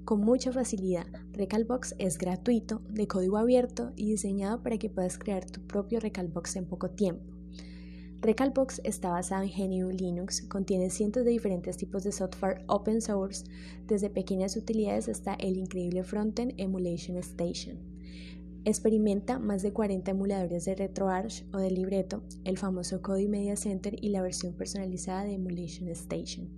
Con 0.04 0.22
mucha 0.22 0.52
facilidad, 0.52 1.06
Recalbox 1.32 1.94
es 2.00 2.18
gratuito, 2.18 2.82
de 2.90 3.08
código 3.08 3.38
abierto 3.38 3.94
y 3.96 4.10
diseñado 4.10 4.64
para 4.64 4.80
que 4.80 4.90
puedas 4.90 5.20
crear 5.20 5.46
tu 5.46 5.62
propio 5.68 6.00
Recalbox 6.00 6.56
en 6.56 6.66
poco 6.66 6.90
tiempo. 6.90 7.32
Recalbox 8.22 8.82
está 8.84 9.10
basado 9.10 9.44
en 9.44 9.52
GNU 9.52 9.92
Linux, 9.92 10.42
contiene 10.42 10.90
cientos 10.90 11.24
de 11.24 11.30
diferentes 11.30 11.78
tipos 11.78 12.04
de 12.04 12.12
software 12.12 12.64
open 12.66 13.00
source, 13.00 13.46
desde 13.86 14.10
pequeñas 14.10 14.58
utilidades 14.58 15.08
hasta 15.08 15.36
el 15.36 15.56
increíble 15.56 16.04
frontend 16.04 16.56
Emulation 16.58 17.16
Station. 17.18 17.89
Experimenta 18.66 19.40
más 19.40 19.62
de 19.62 19.72
40 19.72 20.12
emuladores 20.12 20.66
de 20.66 20.76
RetroArch 20.76 21.46
o 21.54 21.58
de 21.58 21.72
libreto, 21.72 22.24
el 22.44 22.58
famoso 22.58 23.02
Kodi 23.02 23.28
Media 23.30 23.56
Center 23.56 23.96
y 24.02 24.10
la 24.10 24.22
versión 24.22 24.54
personalizada 24.54 25.24
de 25.24 25.36
Emulation 25.36 25.88
Station. 25.90 26.50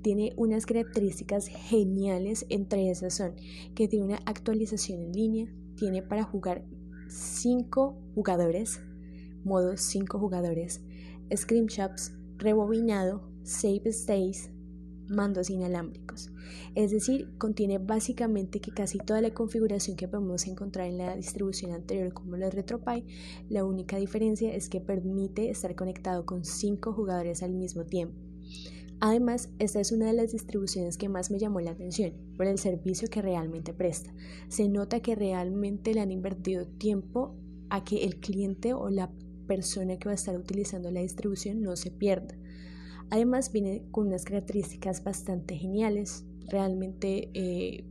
Tiene 0.00 0.32
unas 0.36 0.64
características 0.64 1.48
geniales, 1.48 2.46
entre 2.48 2.90
esas 2.90 3.14
son 3.14 3.34
que 3.74 3.86
tiene 3.86 4.06
una 4.06 4.20
actualización 4.24 5.00
en 5.00 5.12
línea, 5.12 5.54
tiene 5.76 6.02
para 6.02 6.24
jugar 6.24 6.64
5 7.08 7.98
jugadores, 8.14 8.80
modo 9.44 9.76
5 9.76 10.18
jugadores, 10.18 10.82
screenshots, 11.34 12.14
rebobinado, 12.38 13.30
save 13.42 13.90
states, 13.90 14.50
mandos 15.08 15.50
inalámbricos. 15.50 16.30
Es 16.74 16.90
decir, 16.90 17.30
contiene 17.38 17.78
básicamente 17.78 18.60
que 18.60 18.70
casi 18.70 18.98
toda 18.98 19.20
la 19.20 19.34
configuración 19.34 19.96
que 19.96 20.08
podemos 20.08 20.46
encontrar 20.46 20.88
en 20.88 20.98
la 20.98 21.16
distribución 21.16 21.72
anterior 21.72 22.12
como 22.12 22.36
la 22.36 22.50
RetroPie, 22.50 23.04
la 23.48 23.64
única 23.64 23.96
diferencia 23.96 24.54
es 24.54 24.68
que 24.68 24.80
permite 24.80 25.50
estar 25.50 25.74
conectado 25.74 26.26
con 26.26 26.44
cinco 26.44 26.92
jugadores 26.92 27.42
al 27.42 27.52
mismo 27.52 27.84
tiempo. 27.84 28.16
Además, 28.98 29.50
esta 29.58 29.80
es 29.80 29.92
una 29.92 30.06
de 30.06 30.14
las 30.14 30.32
distribuciones 30.32 30.96
que 30.96 31.10
más 31.10 31.30
me 31.30 31.38
llamó 31.38 31.60
la 31.60 31.72
atención 31.72 32.14
por 32.36 32.46
el 32.46 32.58
servicio 32.58 33.08
que 33.08 33.20
realmente 33.20 33.74
presta. 33.74 34.12
Se 34.48 34.68
nota 34.68 35.00
que 35.00 35.14
realmente 35.14 35.92
le 35.92 36.00
han 36.00 36.10
invertido 36.10 36.66
tiempo 36.66 37.34
a 37.68 37.84
que 37.84 38.04
el 38.04 38.16
cliente 38.16 38.72
o 38.72 38.88
la 38.88 39.10
persona 39.46 39.98
que 39.98 40.08
va 40.08 40.12
a 40.12 40.16
estar 40.16 40.36
utilizando 40.36 40.90
la 40.90 41.00
distribución 41.00 41.62
no 41.62 41.76
se 41.76 41.90
pierda. 41.90 42.34
Además, 43.10 43.52
viene 43.52 43.84
con 43.90 44.08
unas 44.08 44.24
características 44.24 45.04
bastante 45.04 45.56
geniales. 45.56 46.24
Realmente 46.48 47.30
eh, 47.34 47.84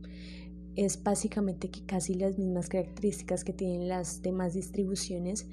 es 0.74 1.02
básicamente 1.02 1.70
que 1.70 1.84
casi 1.84 2.14
las 2.14 2.38
mismas 2.38 2.68
características 2.68 3.44
que 3.44 3.52
tienen 3.52 3.88
las 3.88 4.22
demás 4.22 4.54
distribuciones, 4.54 5.48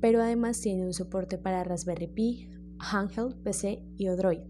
pero 0.00 0.22
además 0.22 0.60
tiene 0.60 0.84
un 0.84 0.94
soporte 0.94 1.38
para 1.38 1.64
Raspberry 1.64 2.06
Pi, 2.06 2.48
Handheld, 2.78 3.34
PC 3.42 3.82
y 3.96 4.06
Android 4.06 4.40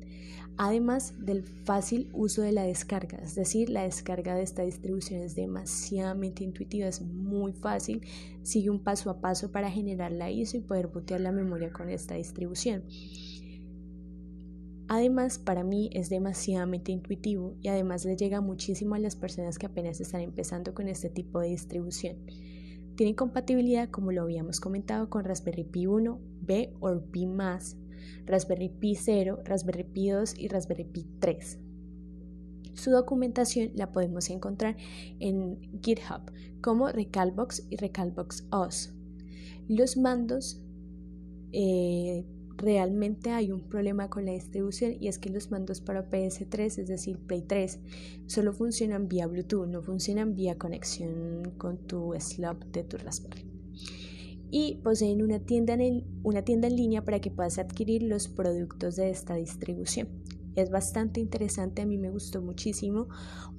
además 0.58 1.14
del 1.18 1.44
fácil 1.44 2.10
uso 2.12 2.42
de 2.42 2.50
la 2.52 2.64
descarga, 2.64 3.18
es 3.18 3.36
decir, 3.36 3.70
la 3.70 3.84
descarga 3.84 4.34
de 4.34 4.42
esta 4.42 4.62
distribución 4.62 5.22
es 5.22 5.36
demasiadamente 5.36 6.42
intuitiva, 6.42 6.88
es 6.88 7.00
muy 7.00 7.52
fácil, 7.52 8.02
sigue 8.42 8.68
un 8.68 8.82
paso 8.82 9.08
a 9.08 9.20
paso 9.20 9.52
para 9.52 9.70
generar 9.70 10.10
la 10.10 10.30
ISO 10.30 10.56
y 10.56 10.60
poder 10.60 10.88
botear 10.88 11.20
la 11.20 11.30
memoria 11.30 11.72
con 11.72 11.88
esta 11.88 12.16
distribución. 12.16 12.82
Además, 14.88 15.38
para 15.38 15.64
mí 15.64 15.90
es 15.92 16.08
demasiadamente 16.08 16.92
intuitivo 16.92 17.54
y 17.60 17.68
además 17.68 18.06
le 18.06 18.16
llega 18.16 18.40
muchísimo 18.40 18.94
a 18.94 18.98
las 18.98 19.16
personas 19.16 19.58
que 19.58 19.66
apenas 19.66 20.00
están 20.00 20.22
empezando 20.22 20.74
con 20.74 20.88
este 20.88 21.10
tipo 21.10 21.40
de 21.40 21.48
distribución. 21.48 22.16
Tiene 22.96 23.14
compatibilidad, 23.14 23.90
como 23.90 24.12
lo 24.12 24.22
habíamos 24.22 24.60
comentado, 24.60 25.10
con 25.10 25.24
Raspberry 25.24 25.64
Pi 25.64 25.86
1, 25.86 26.18
B 26.40 26.74
o 26.80 27.00
Pi 27.00 27.28
Raspberry 28.24 28.70
Pi 28.70 28.94
0, 28.94 29.40
Raspberry 29.44 29.84
Pi 29.84 30.08
2 30.08 30.38
y 30.38 30.48
Raspberry 30.48 30.84
Pi 30.84 31.06
3. 31.20 31.58
Su 32.72 32.90
documentación 32.90 33.72
la 33.74 33.92
podemos 33.92 34.30
encontrar 34.30 34.76
en 35.20 35.60
GitHub 35.82 36.32
como 36.62 36.88
Recalbox 36.88 37.66
y 37.68 37.76
Recalbox 37.76 38.46
OS. 38.50 38.94
Los 39.68 39.96
mandos 39.96 40.62
eh, 41.52 42.24
realmente 42.58 43.30
hay 43.30 43.52
un 43.52 43.62
problema 43.62 44.10
con 44.10 44.26
la 44.26 44.32
distribución 44.32 44.96
y 45.00 45.08
es 45.08 45.18
que 45.18 45.30
los 45.30 45.50
mandos 45.50 45.80
para 45.80 46.10
PS3, 46.10 46.78
es 46.78 46.88
decir, 46.88 47.18
Play 47.18 47.42
3, 47.42 47.78
solo 48.26 48.52
funcionan 48.52 49.08
vía 49.08 49.26
Bluetooth, 49.26 49.66
no 49.66 49.82
funcionan 49.82 50.34
vía 50.34 50.58
conexión 50.58 51.54
con 51.56 51.78
tu 51.78 52.12
slot 52.18 52.70
de 52.72 52.84
tu 52.84 52.98
Raspberry 52.98 53.46
y 54.50 54.76
poseen 54.82 55.22
una 55.22 55.40
tienda, 55.40 55.74
en 55.74 56.04
una 56.22 56.42
tienda 56.42 56.68
en 56.68 56.76
línea 56.76 57.04
para 57.04 57.20
que 57.20 57.30
puedas 57.30 57.58
adquirir 57.58 58.02
los 58.02 58.28
productos 58.28 58.96
de 58.96 59.10
esta 59.10 59.34
distribución. 59.34 60.08
Es 60.56 60.70
bastante 60.70 61.20
interesante, 61.20 61.82
a 61.82 61.86
mí 61.86 61.98
me 61.98 62.10
gustó 62.10 62.42
muchísimo 62.42 63.08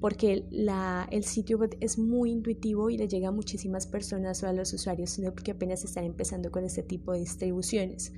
porque 0.01 0.45
el 0.51 1.23
sitio 1.23 1.57
web 1.57 1.77
es 1.79 1.97
muy 1.97 2.31
intuitivo 2.31 2.89
y 2.89 2.97
le 2.97 3.07
llega 3.07 3.29
a 3.29 3.31
muchísimas 3.31 3.87
personas 3.87 4.43
o 4.43 4.47
a 4.47 4.53
los 4.53 4.73
usuarios 4.73 5.17
que 5.43 5.51
apenas 5.51 5.85
están 5.85 6.03
empezando 6.03 6.51
con 6.51 6.65
este 6.65 6.83
tipo 6.83 7.13
de 7.13 7.19
distribuciones. 7.19 8.11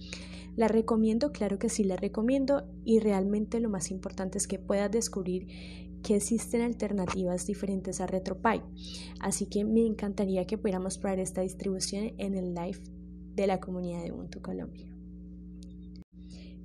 ¿La 0.55 0.67
recomiendo? 0.67 1.31
Claro 1.31 1.57
que 1.59 1.69
sí 1.69 1.83
la 1.83 1.95
recomiendo 1.95 2.67
y 2.83 2.99
realmente 2.99 3.59
lo 3.59 3.69
más 3.69 3.89
importante 3.91 4.37
es 4.37 4.47
que 4.47 4.59
puedas 4.59 4.91
descubrir 4.91 5.47
que 6.03 6.15
existen 6.15 6.61
alternativas 6.61 7.45
diferentes 7.45 8.01
a 8.01 8.07
RetroPie. 8.07 8.61
Así 9.19 9.45
que 9.45 9.63
me 9.63 9.85
encantaría 9.85 10.45
que 10.45 10.57
pudiéramos 10.57 10.97
probar 10.97 11.19
esta 11.19 11.41
distribución 11.41 12.13
en 12.17 12.35
el 12.35 12.53
live 12.53 12.79
de 13.35 13.47
la 13.47 13.59
comunidad 13.59 14.03
de 14.03 14.11
Ubuntu 14.11 14.41
Colombia. 14.41 14.87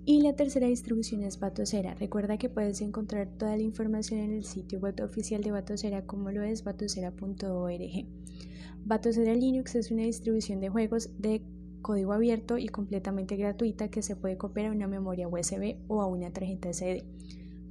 Y 0.08 0.22
la 0.22 0.36
tercera 0.36 0.68
distribución 0.68 1.24
es 1.24 1.40
Batocera. 1.40 1.94
Recuerda 1.94 2.38
que 2.38 2.48
puedes 2.48 2.80
encontrar 2.80 3.28
toda 3.38 3.56
la 3.56 3.64
información 3.64 4.20
en 4.20 4.32
el 4.32 4.44
sitio 4.44 4.78
web 4.78 4.94
oficial 5.02 5.42
de 5.42 5.50
Batocera 5.50 6.06
como 6.06 6.30
lo 6.30 6.42
es 6.42 6.62
batocera.org. 6.62 8.06
Batocera 8.84 9.34
Linux 9.34 9.74
es 9.74 9.90
una 9.90 10.04
distribución 10.04 10.60
de 10.60 10.68
juegos 10.68 11.10
de 11.18 11.42
código 11.86 12.12
abierto 12.12 12.58
y 12.58 12.66
completamente 12.66 13.36
gratuita 13.36 13.86
que 13.86 14.02
se 14.02 14.16
puede 14.16 14.36
copiar 14.36 14.66
a 14.66 14.72
una 14.72 14.88
memoria 14.88 15.28
USB 15.28 15.76
o 15.86 16.02
a 16.02 16.06
una 16.06 16.32
tarjeta 16.32 16.72
SD 16.72 17.04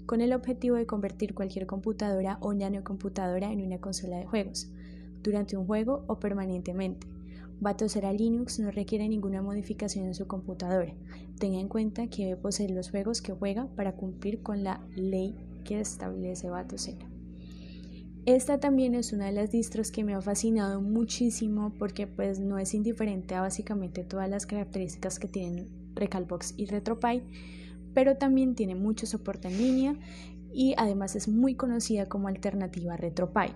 con 0.05 0.21
el 0.21 0.31
objetivo 0.31 0.77
de 0.77 0.85
convertir 0.85 1.33
cualquier 1.33 1.65
computadora 1.65 2.37
o 2.39 2.53
nanocomputadora 2.53 3.51
en 3.51 3.61
una 3.61 3.79
consola 3.79 4.15
de 4.17 4.25
juegos, 4.25 4.69
durante 5.21 5.57
un 5.57 5.65
juego 5.65 6.05
o 6.07 6.17
permanentemente. 6.17 7.07
Batocera 7.59 8.13
Linux 8.13 8.59
no 8.59 8.71
requiere 8.71 9.09
ninguna 9.09 9.41
modificación 9.41 10.05
en 10.05 10.15
su 10.15 10.27
computadora. 10.27 10.93
Tenga 11.37 11.59
en 11.59 11.67
cuenta 11.67 12.07
que 12.07 12.23
debe 12.23 12.37
poseer 12.37 12.71
los 12.71 12.89
juegos 12.89 13.21
que 13.21 13.33
juega 13.33 13.67
para 13.75 13.97
cumplir 13.97 14.41
con 14.41 14.63
la 14.63 14.81
ley 14.95 15.35
que 15.65 15.81
establece 15.81 16.49
Batocera. 16.49 17.14
Esta 18.25 18.59
también 18.59 18.95
es 18.95 19.13
una 19.13 19.27
de 19.27 19.33
las 19.33 19.51
distros 19.51 19.91
que 19.91 20.03
me 20.03 20.15
ha 20.15 20.21
fascinado 20.21 20.81
muchísimo 20.81 21.71
porque 21.77 22.07
pues 22.07 22.39
no 22.39 22.57
es 22.57 22.73
indiferente 22.73 23.35
a 23.35 23.41
básicamente 23.41 24.03
todas 24.03 24.27
las 24.27 24.47
características 24.47 25.19
que 25.19 25.27
tienen 25.27 25.67
Recalbox 25.93 26.55
y 26.57 26.65
RetroPie, 26.65 27.21
pero 27.93 28.17
también 28.17 28.55
tiene 28.55 28.73
mucho 28.73 29.05
soporte 29.05 29.47
en 29.47 29.59
línea 29.59 29.99
y 30.51 30.73
además 30.75 31.15
es 31.15 31.27
muy 31.27 31.53
conocida 31.53 32.09
como 32.09 32.27
alternativa 32.27 32.95
a 32.95 32.97
RetroPie. 32.97 33.53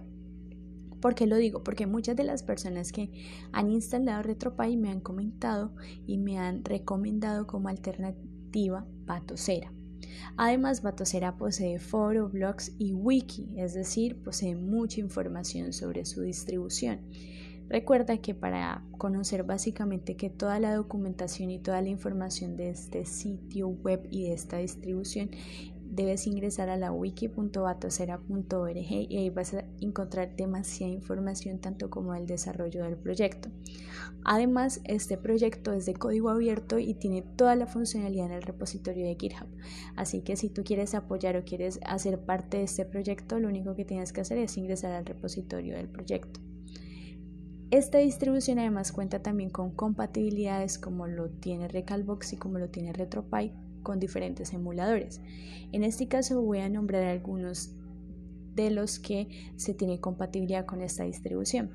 ¿Por 1.02 1.16
qué 1.16 1.26
lo 1.26 1.38
digo? 1.38 1.64
Porque 1.64 1.88
muchas 1.88 2.16
de 2.16 2.26
las 2.26 2.44
personas 2.44 2.92
que 2.92 3.10
han 3.52 3.72
instalado 3.72 4.22
RetroPie 4.22 4.78
me 4.78 4.92
han 4.92 5.00
comentado 5.00 5.74
y 6.06 6.20
me 6.20 6.38
han 6.38 6.64
recomendado 6.64 7.48
como 7.48 7.70
alternativa 7.70 8.86
Batocera. 9.08 9.74
Además, 10.38 10.82
Batocera 10.82 11.38
posee 11.38 11.80
foro, 11.80 12.30
blogs 12.30 12.74
y 12.78 12.94
wiki, 12.94 13.56
es 13.58 13.74
decir, 13.74 14.22
posee 14.22 14.56
mucha 14.56 15.00
información 15.00 15.74
sobre 15.74 16.06
su 16.06 16.22
distribución. 16.22 17.02
Recuerda 17.70 18.18
que 18.18 18.34
para 18.34 18.84
conocer 18.98 19.44
básicamente 19.44 20.16
que 20.16 20.32
toda 20.32 20.60
la 20.60 20.74
documentación 20.74 21.52
y 21.52 21.60
toda 21.60 21.82
la 21.84 21.90
información 21.90 22.56
de 22.56 22.70
este 22.70 23.06
sitio 23.06 23.68
web 23.68 24.08
y 24.10 24.24
de 24.24 24.34
esta 24.34 24.58
distribución 24.58 25.30
debes 25.90 26.28
ingresar 26.28 26.70
a 26.70 26.78
la 26.78 26.92
wiki.batocera.org 26.92 28.78
y 28.78 29.18
ahí 29.18 29.30
vas 29.30 29.56
a 29.56 29.66
encontrar 29.82 30.36
demasiada 30.36 30.94
información 30.94 31.60
tanto 31.60 31.90
como 31.90 32.14
el 32.14 32.28
desarrollo 32.28 32.84
del 32.84 32.96
proyecto. 32.96 33.50
Además, 34.24 34.82
este 34.84 35.18
proyecto 35.18 35.74
es 35.74 35.86
de 35.86 35.96
código 35.96 36.30
abierto 36.30 36.78
y 36.78 36.94
tiene 36.94 37.24
toda 37.24 37.56
la 37.56 37.66
funcionalidad 37.66 38.28
en 38.28 38.34
el 38.34 38.44
repositorio 38.44 39.06
de 39.06 39.18
GitHub. 39.20 39.48
Así 39.96 40.22
que 40.22 40.36
si 40.36 40.50
tú 40.50 40.64
quieres 40.64 40.94
apoyar 40.94 41.36
o 41.38 41.44
quieres 41.44 41.80
hacer 41.86 42.20
parte 42.20 42.58
de 42.58 42.64
este 42.64 42.86
proyecto, 42.86 43.40
lo 43.40 43.48
único 43.48 43.76
que 43.76 43.86
tienes 43.86 44.14
que 44.14 44.22
hacer 44.22 44.38
es 44.38 44.58
ingresar 44.58 44.92
al 44.92 45.06
repositorio 45.06 45.76
del 45.76 45.90
proyecto. 45.90 46.40
Esta 47.72 48.00
distribución 48.00 48.60
además 48.60 48.92
cuenta 48.92 49.22
también 49.22 49.52
con 49.52 49.72
compatibilidades 49.72 50.80
como 50.80 51.08
lo 51.08 51.30
tiene 51.30 51.68
Recalbox 51.68 52.34
y 52.34 52.38
como 52.38 52.58
lo 52.58 52.70
tiene 52.70 52.94
RetroPie 52.94 53.54
con 53.84 54.00
diferentes 54.00 54.54
emuladores. 54.54 55.22
En 55.72 55.84
este 55.84 56.08
caso 56.08 56.42
voy 56.42 56.60
a 56.60 56.70
nombrar 56.70 57.04
algunos 57.04 57.72
de 58.56 58.72
los 58.72 59.00
que 59.00 59.28
se 59.56 59.74
tiene 59.74 60.00
compatibilidad 60.00 60.66
con 60.66 60.82
esta 60.82 61.04
distribución. 61.04 61.70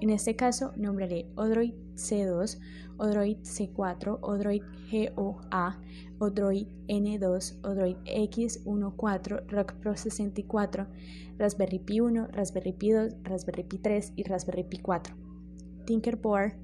En 0.00 0.10
este 0.10 0.36
caso 0.36 0.72
nombraré 0.76 1.26
Odroid 1.34 1.72
C2, 1.94 2.58
Odroid 2.98 3.38
C4, 3.38 4.18
Odroid 4.20 4.62
GOA, 4.90 5.80
Odroid 6.18 6.66
N2, 6.88 7.64
Odroid 7.64 7.96
X14, 8.04 9.46
Rock 9.48 9.74
Pro 9.74 9.96
64, 9.96 10.86
Raspberry 11.38 11.78
Pi 11.78 12.00
1, 12.00 12.28
Raspberry 12.28 12.72
Pi 12.72 12.90
2, 12.90 13.14
Raspberry 13.22 13.64
Pi 13.64 13.78
3 13.78 14.12
y 14.16 14.22
Raspberry 14.24 14.64
Pi 14.64 14.78
4. 14.78 15.14
Tinkerboard 15.86 16.54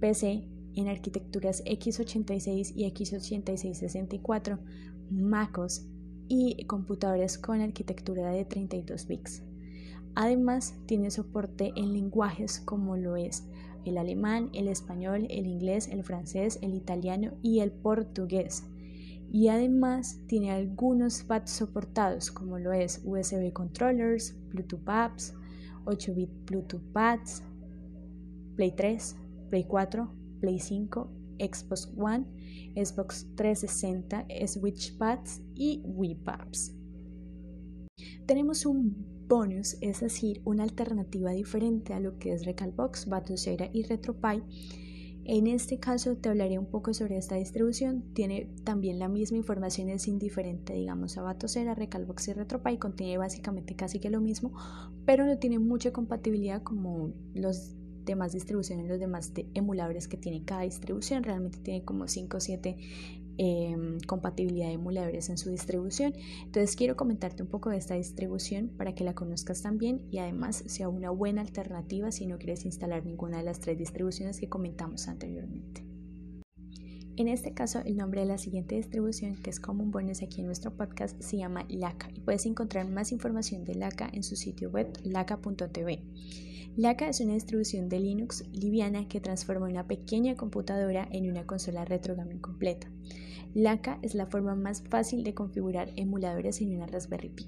PC 0.00 0.51
en 0.76 0.88
arquitecturas 0.88 1.64
x86 1.64 2.72
y 2.74 2.90
x86-64, 2.92 4.58
MacOS 5.10 5.86
y 6.28 6.64
computadores 6.64 7.38
con 7.38 7.60
arquitectura 7.60 8.30
de 8.30 8.44
32 8.44 9.06
bits. 9.06 9.42
Además, 10.14 10.74
tiene 10.86 11.10
soporte 11.10 11.72
en 11.76 11.92
lenguajes 11.92 12.60
como 12.60 12.96
lo 12.96 13.16
es 13.16 13.44
el 13.84 13.98
alemán, 13.98 14.50
el 14.52 14.68
español, 14.68 15.26
el 15.30 15.46
inglés, 15.46 15.88
el 15.88 16.04
francés, 16.04 16.58
el 16.62 16.74
italiano 16.74 17.32
y 17.42 17.60
el 17.60 17.72
portugués. 17.72 18.64
Y 19.30 19.48
además 19.48 20.20
tiene 20.26 20.52
algunos 20.52 21.22
pads 21.24 21.50
soportados 21.50 22.30
como 22.30 22.58
lo 22.58 22.72
es 22.72 23.00
USB 23.04 23.52
controllers, 23.52 24.36
Bluetooth 24.50 24.86
apps, 24.86 25.34
8-bit 25.86 26.30
Bluetooth 26.46 26.82
pads, 26.92 27.42
Play 28.56 28.72
3, 28.72 29.16
Play 29.48 29.64
4, 29.64 30.12
Play 30.42 30.58
5, 30.58 31.08
Xbox 31.38 31.88
One, 31.96 32.26
Xbox 32.74 33.26
360, 33.36 34.26
Switch 34.48 34.96
Pads 34.98 35.40
y 35.54 35.80
Wii 35.84 36.16
Pads. 36.16 36.74
tenemos 38.26 38.66
un 38.66 39.12
bonus, 39.28 39.78
es 39.80 40.00
decir, 40.00 40.42
una 40.44 40.64
alternativa 40.64 41.30
diferente 41.30 41.94
a 41.94 42.00
lo 42.00 42.18
que 42.18 42.32
es 42.32 42.44
Recalbox, 42.44 43.06
Batocera 43.08 43.70
y 43.72 43.84
RetroPie. 43.84 44.42
En 45.24 45.46
este 45.46 45.78
caso 45.78 46.16
te 46.16 46.28
hablaré 46.28 46.58
un 46.58 46.66
poco 46.66 46.92
sobre 46.92 47.16
esta 47.16 47.36
distribución. 47.36 48.02
Tiene 48.12 48.50
también 48.64 48.98
la 48.98 49.08
misma 49.08 49.38
información, 49.38 49.88
es 49.88 50.08
indiferente, 50.08 50.74
digamos, 50.74 51.16
a 51.16 51.22
Batocera, 51.22 51.76
Recalbox 51.76 52.28
y 52.28 52.32
RetroPie. 52.32 52.78
Contiene 52.80 53.18
básicamente 53.18 53.76
casi 53.76 54.00
que 54.00 54.10
lo 54.10 54.20
mismo, 54.20 54.52
pero 55.06 55.24
no 55.24 55.38
tiene 55.38 55.60
mucha 55.60 55.92
compatibilidad 55.92 56.62
como 56.62 57.12
los 57.34 57.76
demás 58.04 58.32
distribuciones, 58.32 58.88
los 58.88 58.98
demás 58.98 59.32
emuladores 59.54 60.08
que 60.08 60.16
tiene 60.16 60.44
cada 60.44 60.62
distribución. 60.62 61.22
Realmente 61.22 61.58
tiene 61.58 61.84
como 61.84 62.08
5 62.08 62.36
o 62.36 62.40
7 62.40 62.76
Em, 63.38 63.98
compatibilidad 64.00 64.66
de 64.66 64.74
emuladores 64.74 65.30
en 65.30 65.38
su 65.38 65.48
distribución. 65.50 66.12
Entonces 66.44 66.76
quiero 66.76 66.96
comentarte 66.96 67.42
un 67.42 67.48
poco 67.48 67.70
de 67.70 67.78
esta 67.78 67.94
distribución 67.94 68.68
para 68.68 68.94
que 68.94 69.04
la 69.04 69.14
conozcas 69.14 69.62
también 69.62 70.02
y 70.10 70.18
además 70.18 70.62
sea 70.66 70.90
una 70.90 71.10
buena 71.10 71.40
alternativa 71.40 72.12
si 72.12 72.26
no 72.26 72.36
quieres 72.36 72.66
instalar 72.66 73.06
ninguna 73.06 73.38
de 73.38 73.44
las 73.44 73.60
tres 73.60 73.78
distribuciones 73.78 74.38
que 74.38 74.50
comentamos 74.50 75.08
anteriormente. 75.08 75.86
En 77.16 77.28
este 77.28 77.54
caso, 77.54 77.80
el 77.84 77.96
nombre 77.96 78.20
de 78.20 78.26
la 78.26 78.38
siguiente 78.38 78.74
distribución, 78.74 79.36
que 79.36 79.50
es 79.50 79.60
como 79.60 79.82
un 79.82 79.90
bonus 79.90 80.22
aquí 80.22 80.40
en 80.40 80.46
nuestro 80.46 80.76
podcast, 80.76 81.20
se 81.20 81.38
llama 81.38 81.66
LACA 81.68 82.10
y 82.14 82.20
puedes 82.20 82.44
encontrar 82.46 82.88
más 82.90 83.12
información 83.12 83.64
de 83.64 83.74
LACA 83.74 84.10
en 84.12 84.22
su 84.22 84.36
sitio 84.36 84.70
web 84.70 84.92
laca.tv. 85.04 86.02
LACA 86.76 87.08
es 87.08 87.20
una 87.20 87.34
distribución 87.34 87.90
de 87.90 88.00
Linux 88.00 88.44
liviana 88.50 89.06
que 89.06 89.20
transforma 89.20 89.68
una 89.68 89.86
pequeña 89.86 90.36
computadora 90.36 91.06
en 91.12 91.30
una 91.30 91.46
consola 91.46 91.84
retro 91.84 92.16
gaming 92.16 92.38
completa. 92.38 92.90
LACA 93.54 93.98
es 94.00 94.14
la 94.14 94.26
forma 94.26 94.54
más 94.54 94.82
fácil 94.82 95.22
de 95.22 95.34
configurar 95.34 95.90
emuladores 95.96 96.62
en 96.62 96.74
una 96.74 96.86
Raspberry 96.86 97.28
Pi. 97.28 97.46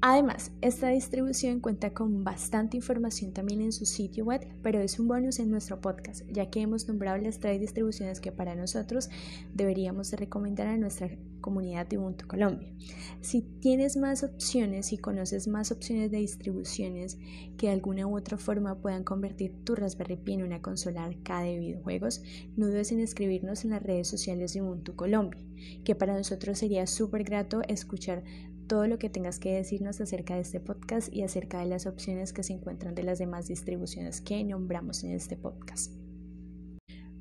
Además, 0.00 0.52
esta 0.62 0.88
distribución 0.88 1.60
cuenta 1.60 1.92
con 1.92 2.24
bastante 2.24 2.78
información 2.78 3.32
también 3.32 3.60
en 3.60 3.72
su 3.72 3.84
sitio 3.84 4.24
web, 4.24 4.46
pero 4.62 4.80
es 4.80 4.98
un 4.98 5.08
bonus 5.08 5.38
en 5.38 5.50
nuestro 5.50 5.80
podcast, 5.80 6.22
ya 6.30 6.48
que 6.48 6.60
hemos 6.60 6.88
nombrado 6.88 7.18
las 7.18 7.38
tres 7.38 7.60
distribuciones 7.60 8.20
que 8.20 8.32
para 8.32 8.54
nosotros 8.54 9.10
deberíamos 9.52 10.10
de 10.10 10.18
recomendar 10.18 10.68
a 10.68 10.76
nuestra 10.76 11.10
comunidad 11.40 11.86
de 11.86 11.98
Ubuntu 11.98 12.26
Colombia. 12.26 12.72
Si 13.20 13.42
tienes 13.42 13.96
más 13.96 14.22
opciones 14.22 14.92
y 14.92 14.98
conoces 14.98 15.48
más 15.48 15.72
opciones 15.72 16.10
de 16.10 16.18
distribuciones 16.18 17.18
que 17.56 17.66
de 17.66 17.72
alguna 17.72 18.06
u 18.06 18.16
otra 18.16 18.38
forma 18.38 18.80
puedan 18.80 19.04
convertir 19.04 19.54
tu 19.64 19.74
Raspberry 19.74 20.16
Pi 20.16 20.34
en 20.34 20.42
una 20.42 20.62
consola 20.62 21.04
arcade 21.04 21.52
de 21.52 21.58
videojuegos, 21.58 22.22
no 22.56 22.66
dudes 22.66 22.92
en 22.92 23.00
escribirnos 23.00 23.64
en 23.64 23.70
las 23.70 23.82
redes 23.82 24.08
sociales 24.08 24.54
de 24.54 24.62
Ubuntu 24.62 24.94
Colombia, 24.96 25.40
que 25.84 25.94
para 25.94 26.16
nosotros 26.16 26.58
sería 26.58 26.86
súper 26.86 27.24
grato 27.24 27.62
escuchar 27.68 28.22
todo 28.66 28.86
lo 28.86 28.98
que 28.98 29.10
tengas 29.10 29.38
que 29.38 29.54
decirnos 29.54 30.00
acerca 30.00 30.34
de 30.34 30.40
este 30.40 30.60
podcast 30.60 31.12
y 31.12 31.22
acerca 31.22 31.60
de 31.60 31.66
las 31.66 31.86
opciones 31.86 32.32
que 32.32 32.42
se 32.42 32.52
encuentran 32.52 32.94
de 32.94 33.04
las 33.04 33.18
demás 33.18 33.46
distribuciones 33.46 34.20
que 34.20 34.42
nombramos 34.44 35.04
en 35.04 35.12
este 35.12 35.36
podcast. 35.36 36.05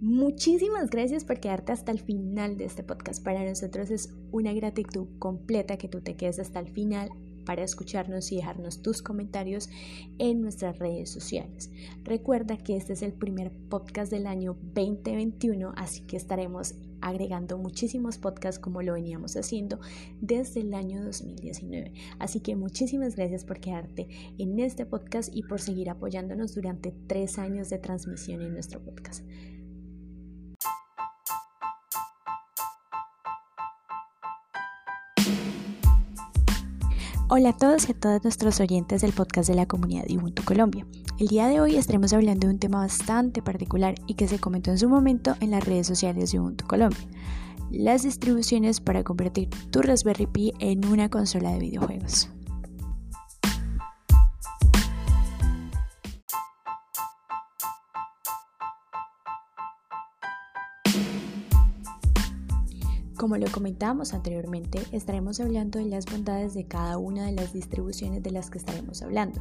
Muchísimas 0.02 0.90
gracias 0.90 1.24
por 1.24 1.40
quedarte 1.40 1.72
hasta 1.72 1.92
el 1.92 2.00
final 2.00 2.58
de 2.58 2.66
este 2.66 2.84
podcast. 2.84 3.24
Para 3.24 3.46
nosotros 3.46 3.90
es 3.92 4.14
una 4.32 4.54
gratitud 4.54 5.08
completa 5.20 5.78
que 5.78 5.88
tú 5.88 6.02
te 6.02 6.16
quedes 6.16 6.38
hasta 6.40 6.60
el 6.60 6.68
final 6.68 7.10
para 7.46 7.64
escucharnos 7.64 8.32
y 8.32 8.38
dejarnos 8.38 8.82
tus 8.82 9.02
comentarios 9.02 9.70
en 10.18 10.42
nuestras 10.42 10.80
redes 10.80 11.10
sociales. 11.10 11.72
Recuerda 12.04 12.58
que 12.58 12.76
este 12.76 12.94
es 12.94 13.04
el 13.04 13.14
primer 13.14 13.52
podcast 13.70 14.12
del 14.12 14.28
año 14.28 14.58
2021, 14.74 15.74
así 15.78 16.02
que 16.02 16.18
estaremos 16.18 16.76
agregando 17.00 17.58
muchísimos 17.58 18.18
podcasts 18.18 18.60
como 18.60 18.82
lo 18.82 18.94
veníamos 18.94 19.38
haciendo 19.38 19.80
desde 20.20 20.62
el 20.62 20.74
año 20.74 21.04
2019. 21.06 21.94
Así 22.20 22.42
que 22.42 22.56
muchísimas 22.56 23.16
gracias 23.16 23.46
por 23.46 23.60
quedarte 23.60 24.08
en 24.38 24.60
este 24.60 24.86
podcast 24.86 25.30
y 25.34 25.44
por 25.44 25.62
seguir 25.62 25.90
apoyándonos 25.90 26.54
durante 26.54 26.94
tres 27.08 27.38
años 27.38 27.70
de 27.70 27.78
transmisión 27.78 28.42
en 28.42 28.54
nuestro 28.54 28.82
podcast. 28.82 29.24
Hola 37.28 37.50
a 37.50 37.58
todos 37.58 37.90
y 37.90 37.92
a 37.92 37.96
todas 37.96 38.24
nuestros 38.24 38.60
oyentes 38.60 39.02
del 39.02 39.12
podcast 39.12 39.50
de 39.50 39.56
la 39.56 39.66
comunidad 39.66 40.06
de 40.06 40.16
Ubuntu 40.16 40.44
Colombia. 40.44 40.86
El 41.18 41.28
día 41.28 41.48
de 41.48 41.60
hoy 41.60 41.76
estaremos 41.76 42.14
hablando 42.14 42.46
de 42.46 42.54
un 42.54 42.60
tema 42.60 42.82
bastante 42.82 43.42
particular 43.42 43.96
y 44.06 44.14
que 44.14 44.28
se 44.28 44.38
comentó 44.38 44.70
en 44.70 44.78
su 44.78 44.88
momento 44.88 45.36
en 45.40 45.50
las 45.50 45.66
redes 45.66 45.88
sociales 45.88 46.32
de 46.32 46.40
Ubuntu 46.40 46.68
Colombia. 46.68 47.00
Las 47.72 48.04
distribuciones 48.04 48.80
para 48.80 49.04
convertir 49.04 49.50
tu 49.72 49.82
Raspberry 49.82 50.28
Pi 50.28 50.54
en 50.60 50.86
una 50.86 51.10
consola 51.10 51.52
de 51.52 51.58
videojuegos. 51.58 52.30
Como 63.18 63.38
lo 63.38 63.50
comentábamos 63.50 64.14
anteriormente, 64.14 64.82
estaremos 64.92 65.40
hablando 65.40 65.80
de 65.80 65.86
las 65.86 66.06
bondades 66.06 66.54
de 66.54 66.66
cada 66.66 66.98
una 66.98 67.26
de 67.26 67.32
las 67.32 67.54
distribuciones 67.54 68.22
de 68.22 68.32
las 68.32 68.50
que 68.50 68.58
estaremos 68.58 69.02
hablando, 69.02 69.40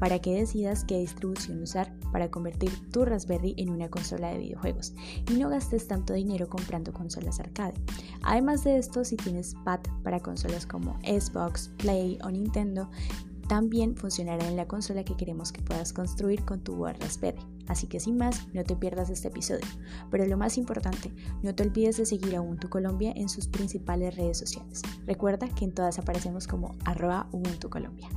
para 0.00 0.18
que 0.18 0.34
decidas 0.34 0.84
qué 0.84 0.98
distribución 0.98 1.62
usar 1.62 1.94
para 2.10 2.32
convertir 2.32 2.72
tu 2.90 3.04
Raspberry 3.04 3.54
en 3.58 3.70
una 3.70 3.88
consola 3.88 4.30
de 4.32 4.38
videojuegos 4.38 4.94
y 5.30 5.34
no 5.34 5.50
gastes 5.50 5.86
tanto 5.86 6.14
dinero 6.14 6.48
comprando 6.48 6.92
consolas 6.92 7.38
arcade. 7.38 7.74
Además 8.22 8.64
de 8.64 8.78
esto, 8.78 9.04
si 9.04 9.16
tienes 9.16 9.54
pad 9.64 9.80
para 10.02 10.18
consolas 10.18 10.66
como 10.66 10.98
Xbox, 11.02 11.70
Play 11.78 12.18
o 12.24 12.30
Nintendo, 12.30 12.90
también 13.46 13.94
funcionará 13.94 14.48
en 14.48 14.56
la 14.56 14.66
consola 14.66 15.04
que 15.04 15.16
queremos 15.16 15.52
que 15.52 15.62
puedas 15.62 15.92
construir 15.92 16.44
con 16.44 16.60
tu 16.60 16.84
Raspberry. 16.84 17.51
Así 17.68 17.86
que 17.86 18.00
sin 18.00 18.16
más, 18.16 18.48
no 18.52 18.64
te 18.64 18.76
pierdas 18.76 19.10
este 19.10 19.28
episodio. 19.28 19.66
Pero 20.10 20.26
lo 20.26 20.36
más 20.36 20.58
importante, 20.58 21.12
no 21.42 21.54
te 21.54 21.62
olvides 21.62 21.96
de 21.96 22.06
seguir 22.06 22.36
a 22.36 22.42
Ubuntu 22.42 22.68
Colombia 22.68 23.12
en 23.14 23.28
sus 23.28 23.48
principales 23.48 24.16
redes 24.16 24.38
sociales. 24.38 24.82
Recuerda 25.06 25.48
que 25.48 25.64
en 25.64 25.72
todas 25.72 25.98
aparecemos 25.98 26.46
como 26.46 26.74
arroba 26.84 27.28
Ubuntu 27.32 27.70
Colombia. 27.70 28.08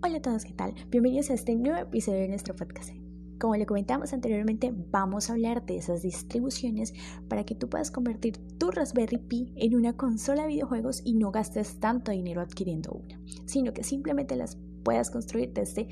Hola 0.00 0.18
a 0.18 0.22
todos, 0.22 0.44
¿qué 0.44 0.52
tal? 0.52 0.74
Bienvenidos 0.88 1.28
a 1.30 1.34
este 1.34 1.54
nuevo 1.54 1.78
episodio 1.78 2.20
de 2.20 2.28
nuestro 2.28 2.54
podcast. 2.54 2.90
Como 3.38 3.54
le 3.54 3.66
comentamos 3.66 4.12
anteriormente, 4.12 4.72
vamos 4.90 5.28
a 5.28 5.34
hablar 5.34 5.64
de 5.64 5.76
esas 5.76 6.02
distribuciones 6.02 6.92
para 7.28 7.44
que 7.44 7.54
tú 7.54 7.68
puedas 7.68 7.90
convertir 7.92 8.36
tu 8.58 8.70
Raspberry 8.72 9.18
Pi 9.18 9.52
en 9.56 9.76
una 9.76 9.96
consola 9.96 10.42
de 10.42 10.48
videojuegos 10.48 11.02
y 11.04 11.14
no 11.14 11.30
gastes 11.30 11.78
tanto 11.78 12.10
dinero 12.10 12.40
adquiriendo 12.40 12.92
una, 12.92 13.20
sino 13.44 13.72
que 13.72 13.84
simplemente 13.84 14.34
las 14.34 14.56
puedas 14.82 15.10
construir 15.10 15.52
desde 15.52 15.88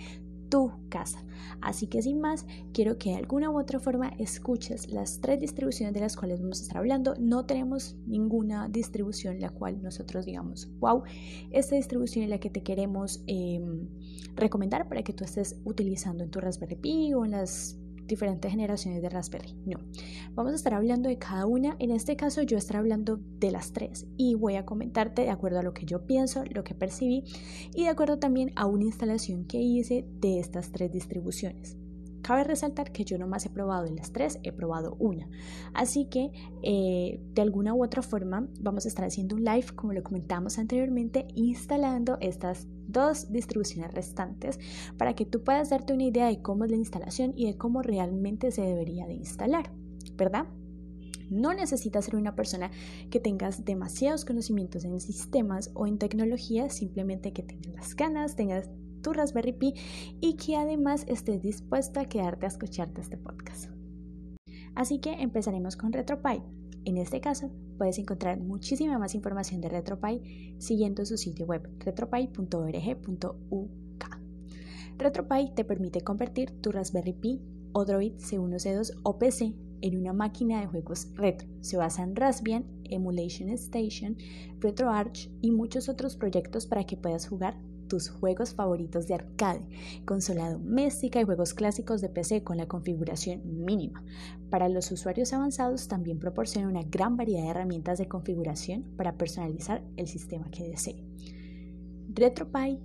tu 0.48 0.72
casa. 0.88 1.22
Así 1.60 1.86
que 1.86 2.02
sin 2.02 2.20
más, 2.20 2.46
quiero 2.72 2.98
que 2.98 3.10
de 3.10 3.16
alguna 3.16 3.50
u 3.50 3.58
otra 3.58 3.80
forma 3.80 4.08
escuches 4.18 4.90
las 4.90 5.20
tres 5.20 5.40
distribuciones 5.40 5.94
de 5.94 6.00
las 6.00 6.16
cuales 6.16 6.40
vamos 6.40 6.60
a 6.60 6.62
estar 6.62 6.78
hablando. 6.78 7.14
No 7.18 7.46
tenemos 7.46 7.96
ninguna 8.06 8.68
distribución 8.68 9.40
la 9.40 9.50
cual 9.50 9.82
nosotros 9.82 10.26
digamos, 10.26 10.68
wow, 10.80 11.02
esta 11.50 11.76
distribución 11.76 12.24
es 12.24 12.30
la 12.30 12.38
que 12.38 12.50
te 12.50 12.62
queremos 12.62 13.22
em, 13.26 13.88
recomendar 14.34 14.88
para 14.88 15.02
que 15.02 15.12
tú 15.12 15.24
estés 15.24 15.56
utilizando 15.64 16.24
en 16.24 16.30
tu 16.30 16.40
Raspberry 16.40 16.76
Pi 16.76 17.14
o 17.14 17.24
en 17.24 17.32
las 17.32 17.78
diferentes 18.06 18.50
generaciones 18.50 19.02
de 19.02 19.08
Raspberry. 19.08 19.54
No, 19.64 19.78
vamos 20.34 20.52
a 20.52 20.56
estar 20.56 20.74
hablando 20.74 21.08
de 21.08 21.18
cada 21.18 21.46
una. 21.46 21.76
En 21.78 21.90
este 21.90 22.16
caso 22.16 22.42
yo 22.42 22.56
estaré 22.56 22.78
hablando 22.78 23.18
de 23.38 23.50
las 23.50 23.72
tres 23.72 24.06
y 24.16 24.34
voy 24.34 24.56
a 24.56 24.64
comentarte 24.64 25.22
de 25.22 25.30
acuerdo 25.30 25.58
a 25.58 25.62
lo 25.62 25.74
que 25.74 25.86
yo 25.86 26.06
pienso, 26.06 26.44
lo 26.50 26.64
que 26.64 26.74
percibí 26.74 27.24
y 27.74 27.84
de 27.84 27.88
acuerdo 27.88 28.18
también 28.18 28.52
a 28.56 28.66
una 28.66 28.84
instalación 28.84 29.44
que 29.44 29.58
hice 29.58 30.06
de 30.20 30.38
estas 30.38 30.72
tres 30.72 30.92
distribuciones. 30.92 31.76
Cabe 32.26 32.42
resaltar 32.42 32.90
que 32.90 33.04
yo 33.04 33.18
no 33.18 33.28
más 33.28 33.46
he 33.46 33.50
probado 33.50 33.84
de 33.84 33.92
las 33.92 34.10
tres, 34.10 34.40
he 34.42 34.50
probado 34.50 34.96
una. 34.98 35.28
Así 35.74 36.06
que 36.06 36.32
eh, 36.60 37.20
de 37.34 37.40
alguna 37.40 37.72
u 37.72 37.84
otra 37.84 38.02
forma 38.02 38.48
vamos 38.58 38.84
a 38.84 38.88
estar 38.88 39.04
haciendo 39.04 39.36
un 39.36 39.44
live, 39.44 39.66
como 39.76 39.92
lo 39.92 40.02
comentamos 40.02 40.58
anteriormente, 40.58 41.28
instalando 41.36 42.18
estas 42.20 42.66
dos 42.88 43.30
distribuciones 43.30 43.94
restantes 43.94 44.58
para 44.96 45.14
que 45.14 45.24
tú 45.24 45.44
puedas 45.44 45.70
darte 45.70 45.92
una 45.92 46.02
idea 46.02 46.26
de 46.26 46.42
cómo 46.42 46.64
es 46.64 46.72
la 46.72 46.76
instalación 46.76 47.32
y 47.36 47.46
de 47.46 47.56
cómo 47.56 47.80
realmente 47.80 48.50
se 48.50 48.62
debería 48.62 49.06
de 49.06 49.14
instalar, 49.14 49.70
¿verdad? 50.16 50.48
No 51.30 51.54
necesitas 51.54 52.06
ser 52.06 52.16
una 52.16 52.34
persona 52.34 52.72
que 53.08 53.20
tengas 53.20 53.64
demasiados 53.64 54.24
conocimientos 54.24 54.84
en 54.84 54.98
sistemas 54.98 55.70
o 55.74 55.86
en 55.86 55.98
tecnología, 55.98 56.70
simplemente 56.70 57.32
que 57.32 57.44
tengas 57.44 57.72
las 57.72 57.94
ganas, 57.94 58.34
tengas 58.34 58.68
tu 59.06 59.12
Raspberry 59.12 59.52
Pi 59.52 59.72
y 60.20 60.34
que 60.34 60.56
además 60.56 61.04
estés 61.06 61.40
dispuesta 61.40 62.00
a 62.00 62.08
quedarte 62.08 62.44
a 62.44 62.48
escucharte 62.48 63.00
este 63.00 63.16
podcast. 63.16 63.70
Así 64.74 64.98
que 64.98 65.12
empezaremos 65.12 65.76
con 65.76 65.92
RetroPie. 65.92 66.42
En 66.84 66.96
este 66.96 67.20
caso, 67.20 67.52
puedes 67.78 68.00
encontrar 68.00 68.40
muchísima 68.40 68.98
más 68.98 69.14
información 69.14 69.60
de 69.60 69.68
RetroPie 69.68 70.56
siguiendo 70.58 71.06
su 71.06 71.16
sitio 71.18 71.46
web 71.46 71.70
retropie.org.uk. 71.78 72.46
RetroPie 74.98 75.52
te 75.54 75.64
permite 75.64 76.00
convertir 76.00 76.50
tu 76.60 76.72
Raspberry 76.72 77.12
Pi, 77.12 77.40
Android 77.74 78.14
C1, 78.14 78.56
C2 78.56 78.98
o 79.04 79.20
PC 79.20 79.54
en 79.82 79.98
una 80.00 80.14
máquina 80.14 80.60
de 80.60 80.66
juegos 80.66 81.08
retro. 81.14 81.46
Se 81.60 81.76
basa 81.76 82.02
en 82.02 82.16
Raspbian, 82.16 82.64
Emulation 82.84 83.50
Station, 83.50 84.16
RetroArch 84.58 85.30
y 85.42 85.52
muchos 85.52 85.88
otros 85.88 86.16
proyectos 86.16 86.66
para 86.66 86.84
que 86.84 86.96
puedas 86.96 87.28
jugar 87.28 87.56
tus 87.88 88.08
juegos 88.08 88.54
favoritos 88.54 89.06
de 89.06 89.14
arcade, 89.14 89.66
consola 90.04 90.50
doméstica 90.50 91.20
y 91.20 91.24
juegos 91.24 91.54
clásicos 91.54 92.00
de 92.00 92.08
PC 92.08 92.42
con 92.42 92.56
la 92.56 92.66
configuración 92.66 93.42
mínima. 93.64 94.04
Para 94.50 94.68
los 94.68 94.90
usuarios 94.92 95.32
avanzados 95.32 95.88
también 95.88 96.18
proporciona 96.18 96.68
una 96.68 96.82
gran 96.82 97.16
variedad 97.16 97.42
de 97.42 97.50
herramientas 97.50 97.98
de 97.98 98.08
configuración 98.08 98.84
para 98.96 99.16
personalizar 99.16 99.82
el 99.96 100.08
sistema 100.08 100.50
que 100.50 100.68
desee. 100.68 101.04
RetroPie 102.12 102.80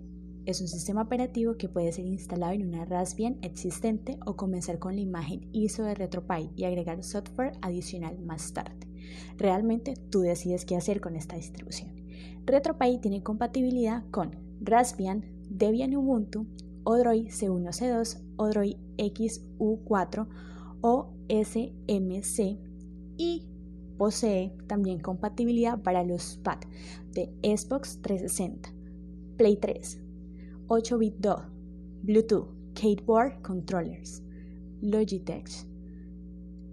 es 0.45 0.59
un 0.59 0.67
sistema 0.67 1.03
operativo 1.03 1.55
que 1.55 1.69
puede 1.69 1.91
ser 1.91 2.05
instalado 2.05 2.53
en 2.53 2.67
una 2.67 2.85
Raspbian 2.85 3.37
existente 3.43 4.17
o 4.25 4.35
comenzar 4.35 4.79
con 4.79 4.95
la 4.95 5.01
imagen 5.01 5.47
ISO 5.51 5.83
de 5.83 5.93
RetroPie 5.93 6.49
y 6.55 6.63
agregar 6.65 7.03
software 7.03 7.53
adicional 7.61 8.17
más 8.19 8.51
tarde. 8.53 8.87
Realmente 9.37 9.93
tú 10.09 10.21
decides 10.21 10.65
qué 10.65 10.75
hacer 10.75 10.99
con 10.99 11.15
esta 11.15 11.35
distribución. 11.35 11.91
RetroPie 12.45 12.99
tiene 12.99 13.21
compatibilidad 13.21 14.03
con 14.09 14.50
Raspbian, 14.61 15.25
Debian 15.49 15.95
Ubuntu, 15.95 16.45
Odroid 16.83 17.27
C1C2, 17.27 18.21
Odroid 18.37 18.77
XU4 18.97 20.27
o 20.81 21.13
SMC 21.29 22.57
y 23.17 23.47
posee 23.97 24.51
también 24.67 24.99
compatibilidad 24.99 25.81
para 25.81 26.03
los 26.03 26.39
pads 26.43 26.67
de 27.13 27.29
Xbox 27.43 28.01
360, 28.01 28.73
Play 29.37 29.57
3, 29.57 30.01
8-bit 30.67 31.15
DO, 31.19 31.43
Bluetooth, 32.03 32.47
Skateboard 32.75 33.41
Controllers, 33.41 34.23
Logitech, 34.81 35.67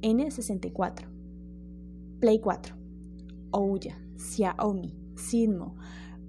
N64, 0.01 1.07
Play 2.21 2.39
4, 2.41 2.75
Ouya, 3.51 3.99
Xiaomi, 4.17 4.95
Simo, 5.17 5.75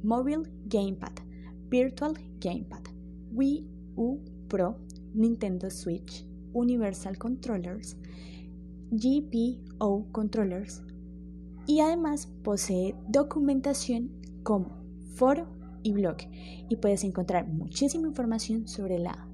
Mobile 0.04 0.44
Gamepad, 0.68 1.29
Virtual 1.70 2.14
Gamepad, 2.40 2.84
Wii 3.32 3.66
U 3.96 4.20
Pro, 4.48 4.78
Nintendo 5.14 5.70
Switch, 5.70 6.26
Universal 6.54 7.18
Controllers, 7.18 7.98
GPO 8.92 10.08
Controllers 10.12 10.82
y 11.68 11.82
además 11.82 12.28
posee 12.44 12.96
documentación 13.08 14.12
como 14.44 14.80
foro 15.14 15.48
y 15.84 15.92
blog 15.94 16.18
y 16.68 16.76
puedes 16.78 17.04
encontrar 17.04 17.48
muchísima 17.48 18.08
información 18.08 18.68
sobre 18.68 18.98
la 18.98 19.28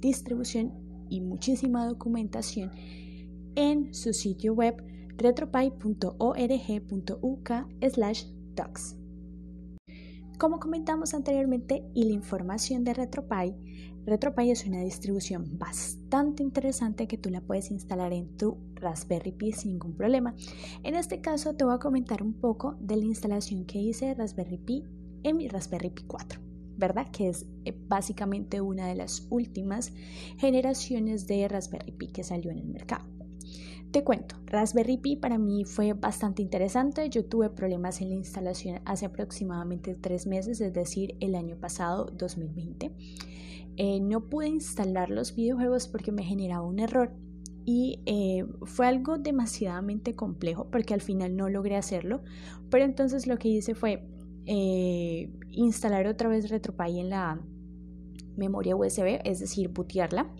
distribución 0.00 0.72
y 1.08 1.20
muchísima 1.20 1.86
documentación 1.86 2.70
en 3.54 3.94
su 3.94 4.12
sitio 4.12 4.54
web 4.54 4.82
retropie.org.uk 5.16 6.10
docs. 8.54 9.01
Como 10.42 10.58
comentamos 10.58 11.14
anteriormente 11.14 11.84
y 11.94 12.02
la 12.02 12.14
información 12.14 12.82
de 12.82 12.94
RetroPie, 12.94 13.54
RetroPie 14.04 14.50
es 14.50 14.66
una 14.66 14.80
distribución 14.80 15.56
bastante 15.56 16.42
interesante 16.42 17.06
que 17.06 17.16
tú 17.16 17.30
la 17.30 17.42
puedes 17.42 17.70
instalar 17.70 18.12
en 18.12 18.36
tu 18.36 18.58
Raspberry 18.74 19.30
Pi 19.30 19.52
sin 19.52 19.70
ningún 19.70 19.94
problema. 19.94 20.34
En 20.82 20.96
este 20.96 21.20
caso 21.20 21.54
te 21.54 21.62
voy 21.64 21.76
a 21.76 21.78
comentar 21.78 22.24
un 22.24 22.32
poco 22.32 22.76
de 22.80 22.96
la 22.96 23.04
instalación 23.04 23.66
que 23.66 23.78
hice 23.78 24.06
de 24.06 24.14
Raspberry 24.14 24.58
Pi 24.58 24.82
en 25.22 25.36
mi 25.36 25.46
Raspberry 25.46 25.90
Pi 25.90 26.02
4, 26.08 26.40
¿verdad? 26.76 27.08
Que 27.12 27.28
es 27.28 27.46
eh, 27.64 27.72
básicamente 27.86 28.60
una 28.60 28.88
de 28.88 28.96
las 28.96 29.28
últimas 29.30 29.92
generaciones 30.38 31.28
de 31.28 31.46
Raspberry 31.46 31.92
Pi 31.92 32.08
que 32.08 32.24
salió 32.24 32.50
en 32.50 32.58
el 32.58 32.66
mercado. 32.66 33.11
Te 33.92 34.04
cuento, 34.04 34.36
Raspberry 34.46 34.96
Pi 34.96 35.16
para 35.16 35.36
mí 35.36 35.66
fue 35.66 35.92
bastante 35.92 36.40
interesante. 36.40 37.10
Yo 37.10 37.26
tuve 37.26 37.50
problemas 37.50 38.00
en 38.00 38.08
la 38.08 38.14
instalación 38.14 38.80
hace 38.86 39.04
aproximadamente 39.04 39.94
tres 39.94 40.26
meses, 40.26 40.62
es 40.62 40.72
decir, 40.72 41.14
el 41.20 41.34
año 41.34 41.56
pasado, 41.56 42.06
2020. 42.06 42.90
Eh, 43.76 44.00
no 44.00 44.30
pude 44.30 44.48
instalar 44.48 45.10
los 45.10 45.36
videojuegos 45.36 45.88
porque 45.88 46.10
me 46.10 46.24
generaba 46.24 46.66
un 46.66 46.78
error 46.78 47.12
y 47.66 48.00
eh, 48.06 48.46
fue 48.62 48.86
algo 48.86 49.18
demasiadamente 49.18 50.14
complejo 50.14 50.70
porque 50.70 50.94
al 50.94 51.02
final 51.02 51.36
no 51.36 51.50
logré 51.50 51.76
hacerlo. 51.76 52.22
Pero 52.70 52.86
entonces 52.86 53.26
lo 53.26 53.36
que 53.36 53.48
hice 53.48 53.74
fue 53.74 54.08
eh, 54.46 55.30
instalar 55.50 56.06
otra 56.06 56.30
vez 56.30 56.48
RetroPie 56.48 56.98
en 56.98 57.10
la 57.10 57.42
memoria 58.38 58.74
USB, 58.74 59.20
es 59.22 59.40
decir, 59.40 59.68
bootearla 59.68 60.32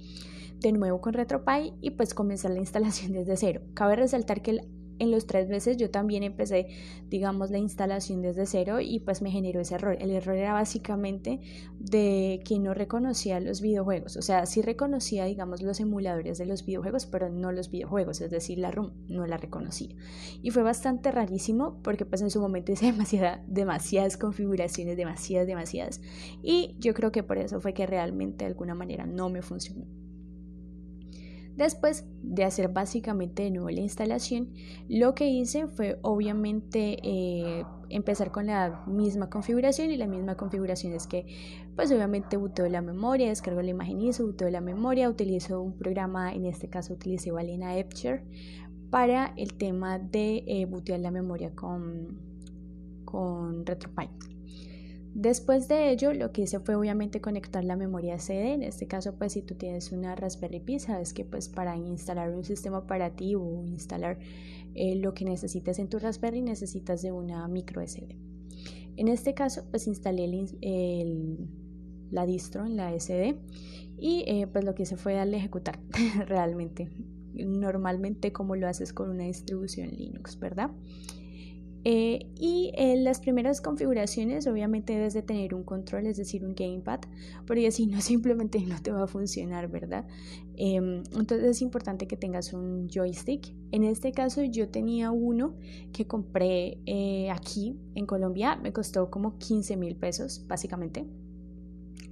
de 0.63 0.73
nuevo 0.73 1.01
con 1.01 1.13
RetroPie 1.13 1.75
y 1.81 1.91
pues 1.91 2.15
comenzar 2.15 2.53
la 2.53 2.59
instalación 2.61 3.13
desde 3.13 3.37
cero. 3.37 3.63
Cabe 3.75 3.97
resaltar 3.97 4.43
que 4.43 4.61
en 5.03 5.11
los 5.11 5.27
tres 5.27 5.49
meses 5.49 5.77
yo 5.77 5.91
también 5.91 6.23
empecé, 6.23 6.69
digamos, 7.09 7.51
la 7.51 7.59
instalación 7.59 8.23
desde 8.23 8.47
cero 8.47 8.81
y 8.81 9.01
pues 9.01 9.21
me 9.21 9.33
generó 9.33 9.61
ese 9.61 9.75
error. 9.75 9.97
El 10.01 10.11
error 10.11 10.37
era 10.37 10.53
básicamente 10.53 11.41
de 11.81 12.41
que 12.45 12.61
no 12.61 12.73
reconocía 12.73 13.41
los 13.41 13.61
videojuegos. 13.61 14.17
O 14.17 14.23
sea, 14.23 14.47
sí 14.47 14.63
reconocía, 14.63 15.25
digamos, 15.25 15.61
los 15.61 15.81
emuladores 15.81 16.39
de 16.39 16.47
los 16.47 16.65
videojuegos, 16.65 17.07
pero 17.07 17.31
no 17.31 17.51
los 17.51 17.69
videojuegos, 17.69 18.21
es 18.21 18.31
decir, 18.31 18.59
la 18.59 18.71
ROM 18.71 18.93
no 19.09 19.27
la 19.27 19.39
reconocía. 19.39 19.95
Y 20.41 20.51
fue 20.51 20.63
bastante 20.63 21.11
rarísimo 21.11 21.81
porque 21.83 22.07
pues 22.07 22.23
en 22.23 22.31
su 22.31 22.41
momento 22.41 22.71
hice 22.71 22.87
demasiada, 22.93 23.43
demasiadas 23.49 24.17
configuraciones, 24.17 24.97
demasiadas, 24.97 25.49
demasiadas. 25.49 26.01
Y 26.43 26.77
yo 26.79 26.95
creo 26.95 27.11
que 27.11 27.25
por 27.25 27.39
eso 27.39 27.61
fue 27.61 27.75
que 27.75 27.87
realmente 27.87 28.45
de 28.45 28.51
alguna 28.51 28.75
manera 28.75 29.05
no 29.05 29.31
me 29.31 29.43
funcionó. 29.43 30.02
Después 31.57 32.07
de 32.23 32.45
hacer 32.45 32.69
básicamente 32.69 33.43
de 33.43 33.51
nuevo 33.51 33.69
la 33.71 33.81
instalación, 33.81 34.49
lo 34.89 35.15
que 35.15 35.29
hice 35.29 35.67
fue 35.67 35.99
obviamente 36.03 36.97
eh, 37.03 37.65
empezar 37.91 38.31
con 38.31 38.47
la 38.47 38.85
misma 38.87 39.29
configuración 39.29 39.91
y 39.91 39.99
la 39.99 40.07
misma 40.07 40.37
configuración 40.37 40.95
es 40.95 41.07
que 41.07 41.27
pues 41.77 41.93
obviamente 41.93 42.39
boteo 42.39 42.69
la 42.69 42.81
memoria, 42.81 43.29
descargo 43.29 43.61
la 43.61 43.71
imagen 43.71 44.01
ISO, 44.01 44.27
boteo 44.27 44.49
la 44.49 44.63
memoria, 44.63 45.11
utilizo 45.11 45.61
un 45.61 45.77
programa, 45.77 46.33
en 46.33 46.47
este 46.47 46.69
caso 46.69 46.95
utilicé 46.95 47.31
Valena 47.33 47.77
Epcher 47.77 48.25
para 48.91 49.35
el 49.37 49.55
tema 49.55 49.99
de 49.99 50.45
eh, 50.47 50.99
la 50.99 51.11
memoria 51.11 51.55
con, 51.55 52.19
con 53.05 53.67
RetroPie. 53.67 54.32
Después 55.15 55.69
de 55.69 55.91
ello, 55.91 56.15
lo 56.15 56.33
que 56.33 56.43
hice 56.43 56.59
fue 56.61 56.75
obviamente 56.75 57.21
conectar 57.21 57.63
la 57.65 57.77
memoria 57.77 58.19
CD. 58.19 58.55
En 58.55 58.63
este 58.63 58.87
caso, 58.87 59.15
pues 59.19 59.35
si 59.35 59.43
tú 59.43 59.55
tienes 59.55 59.93
una 59.93 60.15
Raspberry 60.15 60.61
Pi, 60.61 60.79
sabes 60.79 61.13
que 61.13 61.25
pues 61.25 61.51
para 61.51 61.77
instalar 61.77 62.35
un 62.35 62.45
sistema 62.45 62.79
operativo 62.79 63.61
o 63.61 63.67
instalar 63.67 64.19
eh, 64.75 64.97
lo 64.97 65.13
que 65.13 65.27
necesitas 65.27 65.79
en 65.79 65.89
tu 65.89 65.99
Raspberry 65.99 66.41
necesitas 66.41 67.03
de 67.03 67.13
una 67.13 67.47
micro 67.47 67.87
SD. 67.87 68.17
En 68.97 69.09
este 69.09 69.35
caso, 69.35 69.65
pues 69.71 69.87
instalé 69.87 70.29
la 72.11 72.27
distro 72.27 72.65
en 72.65 72.77
la 72.77 72.99
SD 72.99 73.37
y 73.99 74.25
eh, 74.27 74.47
pues 74.47 74.65
lo 74.65 74.75
que 74.75 74.85
hice 74.85 74.97
fue 74.97 75.15
darle 75.15 75.37
a 75.37 75.41
ejecutar 75.41 75.79
realmente. 76.27 76.89
Normalmente 77.35 78.33
como 78.33 78.57
lo 78.57 78.67
haces 78.67 78.93
con 78.93 79.11
una 79.11 79.25
distribución 79.25 79.91
Linux, 79.91 80.39
¿verdad? 80.39 80.71
Eh, 81.85 82.27
y 82.37 82.73
en 82.77 83.03
las 83.03 83.19
primeras 83.19 83.61
configuraciones 83.61 84.47
obviamente 84.47 84.93
debes 84.93 85.15
de 85.15 85.23
tener 85.23 85.55
un 85.55 85.65
control, 85.65 86.07
es 86.07 86.17
decir, 86.17 86.45
un 86.45 86.55
gamepad, 86.55 87.01
porque 87.47 87.71
si 87.73 87.87
no 87.87 88.01
simplemente 88.01 88.61
no 88.61 88.81
te 88.81 88.93
va 88.93 89.05
a 89.05 89.07
funcionar, 89.07 89.69
¿verdad? 89.69 90.07
Em, 90.57 91.03
entonces 91.19 91.45
es 91.45 91.63
importante 91.63 92.07
que 92.07 92.17
tengas 92.17 92.53
un 92.53 92.89
joystick. 92.89 93.53
En 93.73 93.85
este 93.85 94.13
caso 94.13 94.45
yo 94.45 94.69
tenía 94.69 95.11
uno 95.11 95.55
que 95.93 96.07
compré 96.07 96.79
eh, 96.87 97.31
aquí 97.31 97.77
en 97.95 98.07
Colombia, 98.07 98.57
me 98.57 98.73
costó 98.73 99.11
como 99.11 99.39
15 99.39 99.77
mil 99.77 99.97
pesos 99.97 100.45
básicamente, 100.47 101.07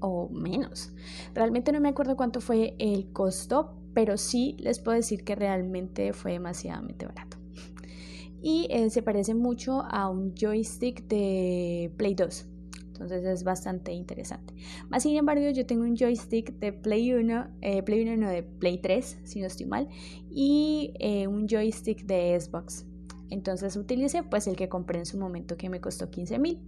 o 0.00 0.28
menos. 0.30 0.92
Realmente 1.34 1.72
no 1.72 1.80
me 1.80 1.90
acuerdo 1.90 2.16
cuánto 2.16 2.40
fue 2.40 2.74
el 2.78 3.12
costo, 3.12 3.74
pero 3.94 4.16
sí 4.16 4.56
les 4.58 4.78
puedo 4.80 4.96
decir 4.96 5.24
que 5.24 5.34
realmente 5.34 6.12
fue 6.12 6.32
demasiadamente 6.32 7.06
barato 7.06 7.39
y 8.42 8.66
eh, 8.70 8.90
se 8.90 9.02
parece 9.02 9.34
mucho 9.34 9.82
a 9.82 10.08
un 10.08 10.34
joystick 10.34 11.06
de 11.06 11.92
Play 11.96 12.14
2. 12.14 12.46
Entonces 13.00 13.24
es 13.24 13.44
bastante 13.44 13.92
interesante. 13.92 14.54
Más 14.90 15.02
sin 15.02 15.16
embargo, 15.16 15.48
yo 15.50 15.64
tengo 15.64 15.84
un 15.84 15.96
joystick 15.96 16.58
de 16.58 16.74
Play 16.74 17.14
1, 17.14 17.48
eh, 17.62 17.82
Play 17.82 18.02
1 18.02 18.16
no 18.18 18.28
de 18.28 18.42
Play 18.42 18.76
3, 18.78 19.20
si 19.24 19.40
no 19.40 19.46
estoy 19.46 19.64
mal, 19.64 19.88
y 20.30 20.92
eh, 21.00 21.26
un 21.26 21.48
joystick 21.48 22.04
de 22.04 22.38
Xbox. 22.38 22.84
Entonces 23.30 23.76
utilicé 23.76 24.22
pues 24.22 24.46
el 24.48 24.56
que 24.56 24.68
compré 24.68 24.98
en 24.98 25.06
su 25.06 25.16
momento 25.16 25.56
que 25.56 25.70
me 25.70 25.80
costó 25.80 26.10
15 26.10 26.38
mil. 26.38 26.60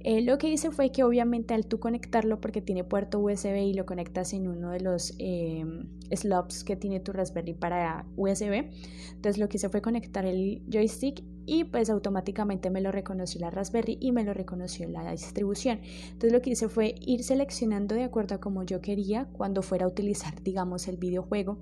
Eh, 0.00 0.22
lo 0.22 0.38
que 0.38 0.48
hice 0.48 0.70
fue 0.70 0.92
que 0.92 1.02
obviamente 1.02 1.54
al 1.54 1.66
tú 1.66 1.80
conectarlo 1.80 2.40
porque 2.40 2.62
tiene 2.62 2.84
puerto 2.84 3.18
USB 3.18 3.56
y 3.56 3.74
lo 3.74 3.84
conectas 3.84 4.32
en 4.32 4.46
uno 4.46 4.70
de 4.70 4.80
los 4.80 5.14
eh, 5.18 5.64
slots 6.12 6.62
que 6.62 6.76
tiene 6.76 7.00
tu 7.00 7.12
Raspberry 7.12 7.54
para 7.54 8.06
USB, 8.16 8.70
entonces 9.10 9.38
lo 9.38 9.48
que 9.48 9.56
hice 9.56 9.68
fue 9.68 9.82
conectar 9.82 10.24
el 10.24 10.62
joystick 10.70 11.22
y 11.46 11.64
pues 11.64 11.88
automáticamente 11.90 12.70
me 12.70 12.80
lo 12.80 12.92
reconoció 12.92 13.40
la 13.40 13.50
Raspberry 13.50 13.96
y 14.00 14.12
me 14.12 14.22
lo 14.22 14.34
reconoció 14.34 14.88
la 14.88 15.10
distribución. 15.10 15.80
Entonces 16.04 16.32
lo 16.32 16.42
que 16.42 16.50
hice 16.50 16.68
fue 16.68 16.94
ir 17.00 17.24
seleccionando 17.24 17.94
de 17.94 18.04
acuerdo 18.04 18.34
a 18.34 18.40
como 18.40 18.64
yo 18.64 18.80
quería 18.80 19.26
cuando 19.32 19.62
fuera 19.62 19.86
a 19.86 19.88
utilizar 19.88 20.40
digamos 20.44 20.88
el 20.88 20.98
videojuego. 20.98 21.58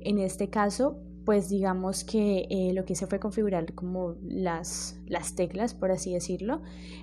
En 0.00 0.18
este 0.18 0.48
caso 0.48 0.98
pues 1.28 1.50
digamos 1.50 2.04
que 2.04 2.46
eh, 2.48 2.72
lo 2.72 2.86
que 2.86 2.94
hice 2.94 3.06
fue 3.06 3.20
configurar 3.20 3.74
como 3.74 4.14
las, 4.22 4.98
las 5.04 5.34
teclas, 5.34 5.74
por 5.74 5.90
así 5.90 6.14
decirlo, 6.14 6.62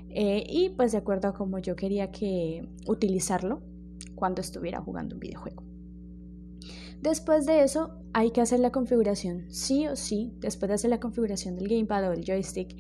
eh, 0.10 0.44
y 0.50 0.70
pues 0.70 0.94
de 0.94 0.98
acuerdo 0.98 1.28
a 1.28 1.36
cómo 1.36 1.60
yo 1.60 1.76
quería 1.76 2.12
que 2.12 2.68
utilizarlo 2.88 3.62
cuando 4.16 4.42
estuviera 4.42 4.82
jugando 4.82 5.14
un 5.14 5.20
videojuego. 5.20 5.62
Después 7.04 7.46
de 7.46 7.62
eso 7.62 8.00
hay 8.14 8.32
que 8.32 8.42
hacer 8.42 8.62
la 8.62 8.72
configuración, 8.72 9.46
sí 9.52 9.86
o 9.86 9.96
sí, 9.96 10.34
después 10.40 10.70
de 10.70 10.74
hacer 10.74 10.90
la 10.90 11.00
configuración 11.00 11.56
del 11.56 11.68
gamepad 11.68 12.08
o 12.08 12.10
del 12.10 12.26
joystick, 12.26 12.76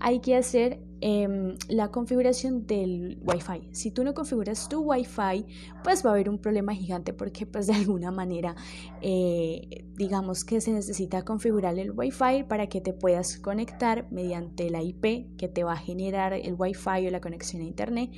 hay 0.00 0.20
que 0.20 0.36
hacer 0.36 0.82
em, 1.00 1.56
la 1.68 1.90
configuración 1.90 2.66
del 2.66 3.18
Wi-Fi. 3.22 3.70
Si 3.72 3.90
tú 3.90 4.04
no 4.04 4.14
configuras 4.14 4.68
tu 4.68 4.80
Wi-Fi, 4.80 5.46
pues 5.82 6.04
va 6.04 6.10
a 6.10 6.12
haber 6.14 6.28
un 6.28 6.38
problema 6.38 6.74
gigante 6.74 7.12
porque 7.12 7.46
pues 7.46 7.66
de 7.66 7.74
alguna 7.74 8.10
manera 8.10 8.54
eh, 9.02 9.84
digamos 9.96 10.44
que 10.44 10.60
se 10.60 10.72
necesita 10.72 11.24
configurar 11.24 11.78
el 11.78 11.92
Wi-Fi 11.92 12.44
para 12.48 12.68
que 12.68 12.80
te 12.80 12.92
puedas 12.92 13.38
conectar 13.38 14.06
mediante 14.10 14.70
la 14.70 14.82
IP 14.82 15.36
que 15.36 15.48
te 15.48 15.64
va 15.64 15.72
a 15.72 15.76
generar 15.76 16.32
el 16.32 16.54
Wi-Fi 16.58 17.06
o 17.06 17.10
la 17.10 17.20
conexión 17.20 17.62
a 17.62 17.64
Internet 17.64 18.10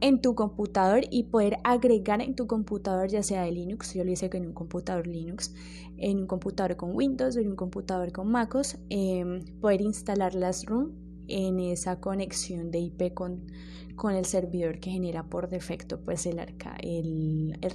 en 0.00 0.20
tu 0.20 0.34
computador 0.34 1.04
y 1.10 1.24
poder 1.24 1.58
agregar 1.62 2.20
en 2.22 2.34
tu 2.34 2.46
computador, 2.46 3.08
ya 3.08 3.22
sea 3.22 3.44
de 3.44 3.52
Linux, 3.52 3.94
yo 3.94 4.04
lo 4.04 4.10
hice 4.10 4.28
con 4.28 4.44
un 4.44 4.52
computador 4.52 5.06
Linux, 5.06 5.54
en 5.96 6.18
un 6.18 6.26
computador 6.26 6.76
con 6.76 6.94
Windows 6.96 7.36
o 7.36 7.40
en 7.40 7.50
un 7.50 7.56
computador 7.56 8.10
con 8.10 8.30
MacOS, 8.30 8.78
em, 8.88 9.44
poder 9.60 9.80
instalar 9.80 10.34
las 10.34 10.64
ROM 10.66 10.90
en 11.32 11.60
esa 11.60 12.00
conexión 12.00 12.70
de 12.70 12.78
IP 12.78 13.14
con, 13.14 13.46
con 13.96 14.14
el 14.14 14.24
servidor 14.24 14.80
que 14.80 14.90
genera 14.90 15.24
por 15.28 15.48
defecto 15.48 16.00
pues 16.00 16.26
el, 16.26 16.38
arca, 16.38 16.76
el, 16.80 17.58
el. 17.60 17.72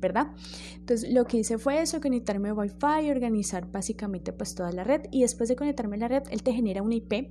¿Verdad? 0.00 0.28
Entonces 0.76 1.12
lo 1.12 1.24
que 1.24 1.38
hice 1.38 1.58
fue 1.58 1.80
eso, 1.80 2.00
conectarme 2.00 2.50
a 2.50 2.54
Wi-Fi, 2.54 3.10
organizar 3.10 3.70
básicamente 3.70 4.32
pues 4.32 4.54
toda 4.54 4.70
la 4.72 4.84
red 4.84 5.02
y 5.10 5.22
después 5.22 5.48
de 5.48 5.56
conectarme 5.56 5.96
a 5.96 6.00
la 6.00 6.08
red, 6.08 6.24
él 6.30 6.42
te 6.42 6.52
genera 6.52 6.82
una 6.82 6.96
IP. 6.96 7.30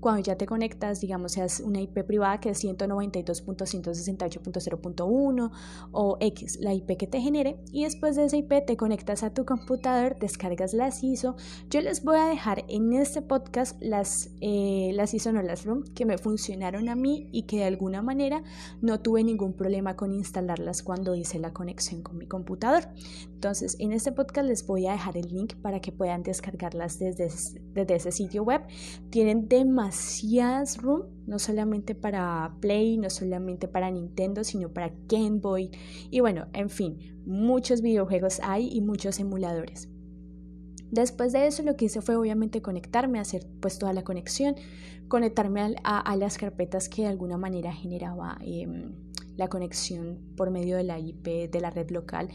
Cuando 0.00 0.22
ya 0.22 0.36
te 0.36 0.46
conectas, 0.46 1.00
digamos, 1.00 1.32
seas 1.32 1.60
una 1.60 1.80
IP 1.80 2.04
privada 2.04 2.40
que 2.40 2.50
es 2.50 2.64
192.168.0.1 2.64 5.50
o 5.92 6.16
X, 6.20 6.58
la 6.60 6.72
IP 6.72 6.96
que 6.96 7.06
te 7.06 7.20
genere 7.20 7.60
y 7.70 7.84
después 7.84 8.16
de 8.16 8.24
esa 8.24 8.38
IP 8.38 8.64
te 8.66 8.78
conectas 8.78 9.22
a 9.22 9.34
tu 9.34 9.44
computador, 9.44 10.18
descargas 10.18 10.72
las 10.72 11.04
ISO. 11.04 11.36
Yo 11.68 11.82
les 11.82 12.02
voy 12.02 12.16
a 12.16 12.24
dejar 12.26 12.64
en 12.68 12.94
este 12.94 13.20
podcast 13.20 13.76
las, 13.82 14.30
eh, 14.40 14.92
las 14.94 15.12
ISO 15.12 15.32
no 15.32 15.42
las 15.42 15.66
ROM 15.66 15.84
que 15.94 16.06
me 16.06 16.16
funcionaron 16.16 16.88
a 16.88 16.96
mí 16.96 17.28
y 17.30 17.42
que 17.42 17.58
de 17.58 17.64
alguna 17.64 18.00
manera 18.00 18.42
no 18.80 19.00
tuve 19.00 19.22
ningún 19.22 19.52
problema 19.52 19.96
con 19.96 20.14
instalarlas 20.14 20.82
cuando 20.82 21.14
hice 21.14 21.38
la 21.38 21.52
conexión 21.52 22.00
mi 22.14 22.26
computador. 22.26 22.88
Entonces, 23.32 23.76
en 23.78 23.92
este 23.92 24.12
podcast 24.12 24.48
les 24.48 24.66
voy 24.66 24.86
a 24.86 24.92
dejar 24.92 25.16
el 25.16 25.28
link 25.28 25.54
para 25.56 25.80
que 25.80 25.92
puedan 25.92 26.22
descargarlas 26.22 26.98
desde, 26.98 27.28
desde 27.74 27.94
ese 27.94 28.12
sitio 28.12 28.42
web. 28.42 28.62
Tienen 29.10 29.48
demasiadas 29.48 30.78
room, 30.78 31.04
no 31.26 31.38
solamente 31.38 31.94
para 31.94 32.56
Play, 32.60 32.98
no 32.98 33.10
solamente 33.10 33.68
para 33.68 33.90
Nintendo, 33.90 34.44
sino 34.44 34.68
para 34.72 34.92
Game 35.08 35.38
Boy. 35.40 35.70
Y 36.10 36.20
bueno, 36.20 36.46
en 36.52 36.70
fin, 36.70 36.98
muchos 37.26 37.80
videojuegos 37.82 38.40
hay 38.42 38.68
y 38.72 38.80
muchos 38.80 39.18
emuladores. 39.20 39.88
Después 40.90 41.32
de 41.32 41.46
eso 41.46 41.62
lo 41.62 41.76
que 41.76 41.84
hice 41.84 42.00
fue 42.00 42.16
obviamente 42.16 42.62
conectarme, 42.62 43.20
hacer 43.20 43.46
pues 43.60 43.78
toda 43.78 43.92
la 43.92 44.02
conexión, 44.02 44.56
conectarme 45.08 45.76
a, 45.84 46.16
las 46.16 46.36
carpetas 46.36 46.88
que 46.88 47.02
de 47.02 47.08
alguna 47.08 47.36
manera 47.36 47.72
generaba 47.72 48.38
em, 48.40 48.92
la 49.40 49.48
conexión 49.48 50.20
por 50.36 50.50
medio 50.50 50.76
de 50.76 50.84
la 50.84 51.00
IP 51.00 51.50
de 51.50 51.60
la 51.60 51.70
red 51.70 51.90
local 51.90 52.28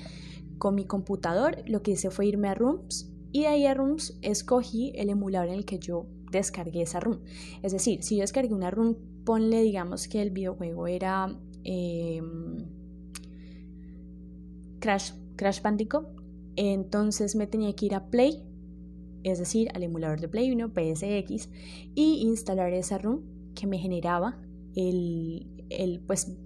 con 0.58 0.76
mi 0.76 0.86
computador. 0.86 1.64
Lo 1.66 1.82
que 1.82 1.92
hice 1.92 2.10
fue 2.10 2.26
irme 2.28 2.50
a 2.50 2.56
Rooms 2.56 3.10
y 3.32 3.42
de 3.42 3.48
ahí 3.48 3.66
a 3.66 3.74
Rooms 3.74 4.18
escogí 4.22 4.92
el 4.96 5.10
emulador 5.10 5.50
en 5.50 5.56
el 5.56 5.66
que 5.66 5.80
yo 5.80 6.08
descargué 6.32 6.82
esa 6.82 7.00
room. 7.00 7.20
Es 7.64 7.72
decir, 7.72 8.04
si 8.04 8.18
yo 8.18 8.22
descargué 8.22 8.54
una 8.54 8.72
room, 8.72 8.96
ponle 9.24 9.62
digamos 9.62 10.08
que 10.08 10.22
el 10.22 10.32
videojuego 10.32 10.88
era 10.88 11.38
em, 11.64 12.58
Crash, 14.80 15.14
Crash 15.36 15.62
Bandicoot, 15.62 16.06
entonces 16.56 17.36
me 17.36 17.48
tenía 17.48 17.74
que 17.76 17.88
ir 17.88 17.96
a 17.96 18.06
Play, 18.08 18.44
es 19.24 19.40
decir, 19.40 19.70
al 19.74 19.84
emulador 19.84 20.20
de 20.20 20.28
Play 20.28 20.52
1, 20.52 20.70
PSX, 20.70 21.50
y 21.96 22.22
instalar 22.28 22.74
esa 22.74 22.98
room 22.98 23.22
que 23.56 23.68
me 23.68 23.78
generaba 23.78 24.38
el, 24.76 25.48
el 25.70 26.02
pues 26.02 26.38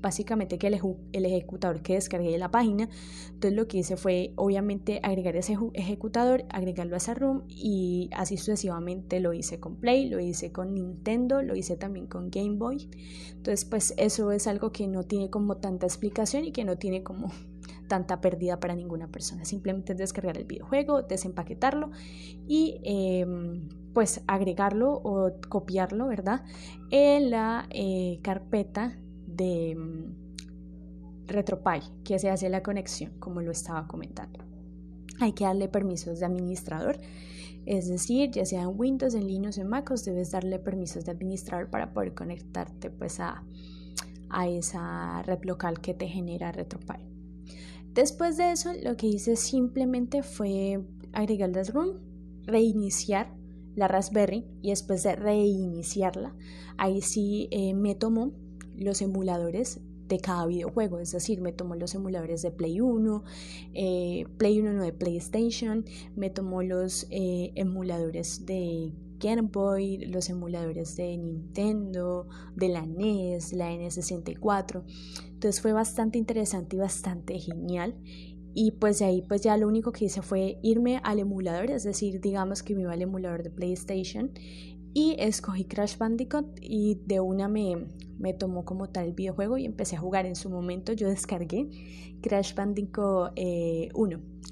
básicamente 0.00 0.58
que 0.58 0.68
el, 0.68 0.80
el, 1.12 1.24
ejecutador 1.26 1.82
que 1.82 1.94
descargué 1.94 2.30
de 2.30 2.38
la 2.38 2.50
página. 2.50 2.88
Entonces 3.26 3.52
lo 3.52 3.66
que 3.68 3.78
hice 3.78 3.96
fue 3.96 4.32
obviamente 4.36 5.00
agregar 5.02 5.36
ese 5.36 5.56
ejecutador, 5.74 6.44
agregarlo 6.50 6.94
a 6.94 6.98
esa 6.98 7.14
room 7.14 7.42
y 7.48 8.10
así 8.12 8.36
sucesivamente 8.36 9.20
lo 9.20 9.32
hice 9.32 9.60
con 9.60 9.76
Play, 9.76 10.08
lo 10.08 10.20
hice 10.20 10.52
con 10.52 10.74
Nintendo, 10.74 11.42
lo 11.42 11.56
hice 11.56 11.76
también 11.76 12.06
con 12.06 12.30
Game 12.30 12.56
Boy. 12.56 12.88
Entonces 13.30 13.64
pues 13.64 13.94
eso 13.96 14.32
es 14.32 14.46
algo 14.46 14.72
que 14.72 14.86
no 14.88 15.02
tiene 15.02 15.30
como 15.30 15.56
tanta 15.56 15.86
explicación 15.86 16.44
y 16.44 16.52
que 16.52 16.64
no 16.64 16.78
tiene 16.78 17.02
como 17.02 17.30
tanta 17.88 18.20
pérdida 18.20 18.60
para 18.60 18.74
ninguna 18.74 19.08
persona. 19.08 19.44
Simplemente 19.44 19.92
es 19.92 19.98
descargar 19.98 20.36
el 20.36 20.44
videojuego, 20.44 21.02
desempaquetarlo 21.02 21.90
y 22.46 22.80
em, 22.84 23.68
pues 23.94 24.22
agregarlo 24.26 24.92
o 24.92 25.32
copiarlo, 25.48 26.06
¿verdad? 26.06 26.44
En 26.90 27.30
la 27.30 27.66
eh, 27.70 28.20
carpeta 28.22 28.96
de 29.38 29.74
mm, 29.74 31.28
RetroPie 31.28 31.82
que 32.04 32.18
se 32.18 32.28
hace 32.28 32.50
la 32.50 32.62
conexión, 32.62 33.12
como 33.18 33.40
lo 33.40 33.50
estaba 33.50 33.86
comentando. 33.86 34.44
Hay 35.20 35.32
que 35.32 35.44
darle 35.44 35.68
permisos 35.68 36.20
de 36.20 36.26
administrador, 36.26 36.98
es 37.64 37.88
decir, 37.88 38.30
ya 38.30 38.44
sea 38.44 38.62
en 38.62 38.72
Windows, 38.78 39.14
en 39.14 39.26
Linux, 39.26 39.58
en 39.58 39.68
MacOS, 39.68 40.04
debes 40.04 40.30
darle 40.30 40.58
permisos 40.58 41.04
de 41.04 41.12
administrador 41.12 41.70
para 41.70 41.92
poder 41.92 42.14
conectarte 42.14 42.90
pues 42.90 43.20
a, 43.20 43.44
a 44.30 44.48
esa 44.48 45.22
red 45.22 45.42
local 45.44 45.80
que 45.80 45.94
te 45.94 46.06
genera 46.06 46.52
RetroPie. 46.52 47.08
Después 47.94 48.36
de 48.36 48.52
eso, 48.52 48.72
lo 48.82 48.96
que 48.96 49.08
hice 49.08 49.36
simplemente 49.36 50.22
fue 50.22 50.84
agregar 51.12 51.50
las 51.50 51.72
room, 51.72 51.98
reiniciar 52.44 53.34
la 53.74 53.88
Raspberry 53.88 54.46
y 54.62 54.70
después 54.70 55.02
de 55.02 55.16
reiniciarla, 55.16 56.34
ahí 56.76 57.00
sí 57.00 57.48
eh, 57.50 57.74
me 57.74 57.94
tomó 57.94 58.32
los 58.78 59.02
emuladores 59.02 59.80
de 60.08 60.18
cada 60.18 60.46
videojuego, 60.46 60.98
es 61.00 61.12
decir, 61.12 61.40
me 61.40 61.52
tomó 61.52 61.74
los 61.74 61.94
emuladores 61.94 62.42
de 62.42 62.50
Play 62.50 62.80
1, 62.80 63.24
eh, 63.74 64.24
Play 64.38 64.58
1 64.60 64.72
no 64.72 64.82
de 64.82 64.92
PlayStation, 64.92 65.84
me 66.16 66.30
tomó 66.30 66.62
los 66.62 67.06
eh, 67.10 67.52
emuladores 67.54 68.46
de 68.46 68.92
Game 69.20 69.48
Boy, 69.52 69.98
los 70.06 70.30
emuladores 70.30 70.96
de 70.96 71.16
Nintendo, 71.16 72.28
de 72.56 72.68
la 72.68 72.86
NES, 72.86 73.52
la 73.52 73.72
N64. 73.72 74.84
Entonces 75.26 75.60
fue 75.60 75.72
bastante 75.72 76.18
interesante 76.18 76.76
y 76.76 76.78
bastante 76.78 77.38
genial. 77.38 77.96
Y 78.54 78.72
pues 78.72 78.98
de 79.00 79.04
ahí 79.04 79.22
pues 79.22 79.42
ya 79.42 79.56
lo 79.56 79.68
único 79.68 79.92
que 79.92 80.06
hice 80.06 80.22
fue 80.22 80.58
irme 80.62 81.00
al 81.04 81.18
emulador, 81.18 81.70
es 81.70 81.84
decir, 81.84 82.20
digamos 82.20 82.62
que 82.62 82.74
me 82.74 82.82
iba 82.82 82.92
al 82.92 83.02
emulador 83.02 83.42
de 83.42 83.50
PlayStation 83.50 84.30
y 84.98 85.14
escogí 85.16 85.64
Crash 85.64 85.96
Bandicoot 85.96 86.58
y 86.60 87.00
de 87.06 87.20
una 87.20 87.46
me, 87.46 87.86
me 88.18 88.34
tomó 88.34 88.64
como 88.64 88.88
tal 88.88 89.06
el 89.06 89.12
videojuego 89.12 89.56
y 89.56 89.64
empecé 89.64 89.94
a 89.94 90.00
jugar. 90.00 90.26
En 90.26 90.34
su 90.34 90.50
momento 90.50 90.92
yo 90.92 91.08
descargué 91.08 91.68
Crash 92.20 92.52
Bandicoot 92.56 93.30
1. 93.30 93.32
Eh, 93.36 93.90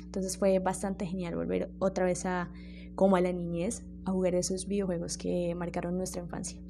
Entonces 0.04 0.38
fue 0.38 0.56
bastante 0.60 1.04
genial 1.04 1.34
volver 1.34 1.72
otra 1.80 2.04
vez 2.04 2.26
a 2.26 2.52
como 2.94 3.16
a 3.16 3.20
la 3.20 3.32
niñez 3.32 3.82
a 4.04 4.12
jugar 4.12 4.36
esos 4.36 4.68
videojuegos 4.68 5.18
que 5.18 5.52
marcaron 5.56 5.96
nuestra 5.96 6.22
infancia. 6.22 6.60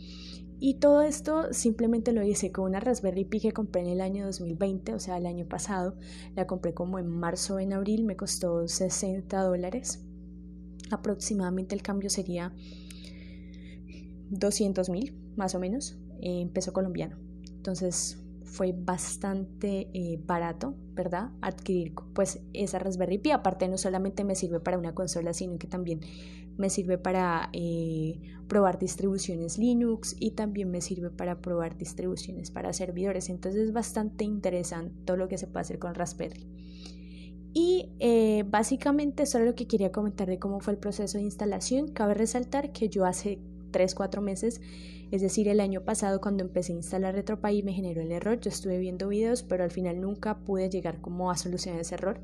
Y 0.59 0.77
todo 0.77 1.03
esto 1.03 1.53
simplemente 1.53 2.13
lo 2.13 2.23
hice 2.23 2.53
con 2.53 2.65
una 2.65 2.81
Raspberry 2.81 3.27
Pi 3.27 3.41
que 3.41 3.53
compré 3.53 3.83
en 3.83 3.89
el 3.89 4.01
año 4.01 4.25
2020, 4.25 4.95
o 4.95 5.01
sea, 5.01 5.19
el 5.19 5.27
año 5.27 5.45
pasado. 5.45 5.97
La 6.35 6.47
compré 6.47 6.73
como 6.73 6.99
en 6.99 7.09
marzo 7.09 7.57
o 7.57 7.59
en 7.59 7.75
abril, 7.75 8.05
me 8.05 8.17
costó 8.17 8.67
60 8.67 9.39
dólares. 9.43 10.03
Aproximadamente 10.91 11.75
el 11.75 11.83
cambio 11.83 12.09
sería 12.09 12.55
200 14.31 14.89
mil, 14.91 15.15
más 15.37 15.55
o 15.55 15.61
menos, 15.61 15.99
en 16.21 16.49
peso 16.51 16.73
colombiano. 16.73 17.17
Entonces 17.55 18.19
fue 18.45 18.73
bastante 18.73 19.91
eh, 19.93 20.19
barato, 20.25 20.75
¿verdad? 20.95 21.31
Adquirir 21.43 21.95
pues 22.15 22.41
esa 22.53 22.79
Raspberry 22.79 23.19
Pi. 23.19 23.33
Aparte 23.33 23.69
no 23.69 23.77
solamente 23.77 24.25
me 24.25 24.35
sirve 24.35 24.61
para 24.61 24.79
una 24.79 24.95
consola, 24.95 25.33
sino 25.33 25.59
que 25.59 25.67
también 25.67 26.01
me 26.57 26.71
sirve 26.71 26.97
para 26.97 27.51
eh, 27.53 28.19
probar 28.49 28.79
distribuciones 28.79 29.59
Linux 29.59 30.17
y 30.19 30.31
también 30.31 30.71
me 30.71 30.81
sirve 30.81 31.11
para 31.11 31.41
probar 31.41 31.77
distribuciones 31.77 32.51
para 32.51 32.73
servidores. 32.73 33.29
Entonces 33.29 33.63
es 33.63 33.73
bastante 33.73 34.25
interesante 34.25 34.95
todo 35.05 35.17
lo 35.17 35.29
que 35.29 35.39
se 35.39 35.47
puede 35.47 35.63
hacer 35.63 35.79
con 35.79 35.95
Raspberry. 35.95 36.47
Y 37.53 37.91
eh, 38.01 38.45
básicamente 38.47 39.23
es 39.23 39.35
lo 39.35 39.55
que 39.55 39.67
quería 39.67 39.91
comentar 39.91 40.29
de 40.29 40.39
cómo 40.39 40.61
fue 40.61 40.75
el 40.75 40.79
proceso 40.79 41.19
de 41.19 41.25
instalación. 41.25 41.89
Cabe 41.89 42.15
resaltar 42.15 42.71
que 42.71 42.89
yo 42.89 43.07
hace 43.07 43.39
3, 43.77 43.95
4 43.95 44.23
meses, 44.23 44.63
es 45.11 45.21
decir, 45.21 45.49
el 45.49 45.61
año 45.61 45.83
pasado 45.83 46.19
cuando 46.19 46.43
empecé 46.43 46.73
a 46.73 46.77
instalar 46.77 47.15
RetroPie 47.15 47.63
me 47.63 47.75
generó 47.75 48.01
el 48.01 48.11
error, 48.11 48.41
yo 48.41 48.49
estuve 48.49 48.79
viendo 48.79 49.09
videos, 49.09 49.43
pero 49.43 49.65
al 49.65 49.71
final 49.71 50.01
nunca 50.01 50.39
pude 50.39 50.71
llegar 50.71 51.03
como 51.03 51.31
a 51.31 51.37
solucionar 51.37 51.83
ese 51.83 51.97
error. 51.97 52.23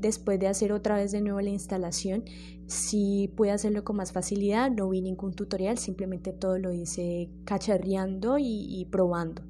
después 0.00 0.40
de 0.40 0.48
hacer 0.48 0.72
otra 0.72 0.96
vez 0.96 1.12
de 1.12 1.20
nuevo 1.20 1.40
la 1.40 1.50
instalación, 1.50 2.24
si 2.66 3.30
puede 3.36 3.52
hacerlo 3.52 3.84
con 3.84 3.96
más 3.96 4.12
facilidad. 4.12 4.70
No 4.70 4.88
vi 4.88 5.00
ningún 5.00 5.34
tutorial, 5.34 5.78
simplemente 5.78 6.32
todo 6.32 6.58
lo 6.58 6.72
hice 6.72 7.30
cacharreando 7.44 8.36
y, 8.38 8.86
probando. 8.90 9.42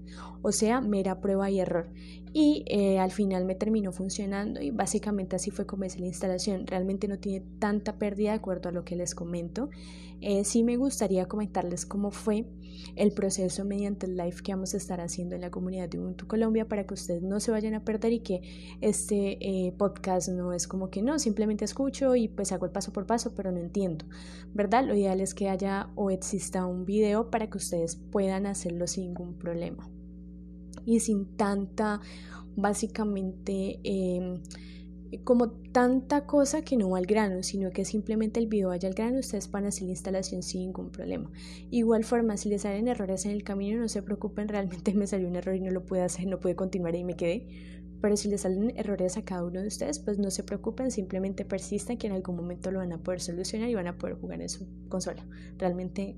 O 0.42 0.52
sea, 0.52 0.80
mera 0.80 1.20
prueba 1.20 1.50
y 1.50 1.60
error. 1.60 1.90
Y 2.32 2.64
eh, 2.66 2.98
al 2.98 3.10
final 3.10 3.44
me 3.44 3.54
terminó 3.54 3.92
funcionando 3.92 4.60
y 4.60 4.70
básicamente 4.70 5.36
así 5.36 5.50
fue 5.50 5.66
como 5.66 5.84
hice 5.84 5.98
la 5.98 6.06
instalación. 6.06 6.66
Realmente 6.66 7.08
no 7.08 7.18
tiene 7.18 7.44
tanta 7.58 7.98
pérdida 7.98 8.30
de 8.30 8.36
acuerdo 8.36 8.68
a 8.68 8.72
lo 8.72 8.84
que 8.84 8.96
les 8.96 9.14
comento. 9.14 9.68
Eh, 10.20 10.44
sí 10.44 10.62
me 10.62 10.76
gustaría 10.76 11.26
comentarles 11.26 11.86
cómo 11.86 12.10
fue 12.10 12.46
el 12.94 13.12
proceso 13.12 13.64
mediante 13.64 14.06
el 14.06 14.16
live 14.16 14.36
que 14.44 14.52
vamos 14.52 14.74
a 14.74 14.76
estar 14.76 15.00
haciendo 15.00 15.34
en 15.34 15.40
la 15.40 15.50
comunidad 15.50 15.88
de 15.88 15.98
Ubuntu 15.98 16.26
Colombia 16.26 16.68
para 16.68 16.86
que 16.86 16.94
ustedes 16.94 17.22
no 17.22 17.40
se 17.40 17.50
vayan 17.50 17.74
a 17.74 17.84
perder 17.84 18.12
y 18.12 18.20
que 18.20 18.42
este 18.80 19.38
eh, 19.40 19.72
podcast 19.72 20.28
no 20.28 20.52
es 20.52 20.68
como 20.68 20.90
que 20.90 21.02
no, 21.02 21.18
simplemente 21.18 21.64
escucho 21.64 22.16
y 22.16 22.28
pues 22.28 22.52
hago 22.52 22.66
el 22.66 22.72
paso 22.72 22.92
por 22.92 23.06
paso, 23.06 23.34
pero 23.34 23.50
no 23.50 23.58
entiendo, 23.58 24.04
¿verdad? 24.52 24.84
Lo 24.84 24.94
ideal 24.94 25.20
es 25.20 25.34
que 25.34 25.48
haya 25.48 25.90
o 25.94 26.10
exista 26.10 26.66
un 26.66 26.84
video 26.84 27.30
para 27.30 27.48
que 27.48 27.58
ustedes 27.58 27.96
puedan 27.96 28.46
hacerlo 28.46 28.86
sin 28.86 29.04
ningún 29.04 29.38
problema 29.38 29.88
y 30.90 31.00
sin 31.00 31.36
tanta, 31.36 32.00
básicamente, 32.56 33.80
em, 33.84 34.40
como 35.24 35.50
tanta 35.50 36.26
cosa 36.26 36.62
que 36.62 36.76
no 36.76 36.90
va 36.90 36.98
al 36.98 37.06
grano, 37.06 37.42
sino 37.42 37.70
que 37.70 37.84
simplemente 37.84 38.38
el 38.38 38.46
video 38.46 38.68
vaya 38.68 38.88
al 38.88 38.94
grano, 38.94 39.18
ustedes 39.18 39.50
van 39.50 39.64
a 39.64 39.68
hacer 39.68 39.84
la 39.84 39.90
instalación 39.90 40.42
sin 40.42 40.62
ningún 40.62 40.90
problema. 40.90 41.30
Igual 41.70 42.04
forma, 42.04 42.36
si 42.36 42.48
les 42.48 42.62
salen 42.62 42.88
errores 42.88 43.24
en 43.24 43.32
el 43.32 43.42
camino, 43.42 43.80
no 43.80 43.88
se 43.88 44.02
preocupen, 44.02 44.48
realmente 44.48 44.94
me 44.94 45.06
salió 45.06 45.28
un 45.28 45.36
error 45.36 45.56
y 45.56 45.60
no 45.60 45.70
lo 45.70 45.84
pude 45.84 46.02
hacer, 46.02 46.26
no 46.26 46.38
pude 46.38 46.54
continuar 46.54 46.94
y 46.94 47.04
me 47.04 47.16
quedé. 47.16 47.46
Pero 48.00 48.16
si 48.16 48.28
les 48.28 48.42
salen 48.42 48.72
errores 48.76 49.16
a 49.16 49.24
cada 49.24 49.44
uno 49.44 49.60
de 49.60 49.66
ustedes, 49.66 49.98
pues 49.98 50.18
no 50.18 50.30
se 50.30 50.42
preocupen, 50.42 50.90
simplemente 50.90 51.44
persistan 51.44 51.98
que 51.98 52.06
en 52.06 52.14
algún 52.14 52.36
momento 52.36 52.70
lo 52.70 52.78
van 52.78 52.92
a 52.92 52.98
poder 52.98 53.20
solucionar 53.20 53.68
y 53.68 53.74
van 53.74 53.88
a 53.88 53.98
poder 53.98 54.16
jugar 54.16 54.40
en 54.40 54.48
su 54.48 54.66
consola. 54.88 55.26
Realmente 55.58 56.16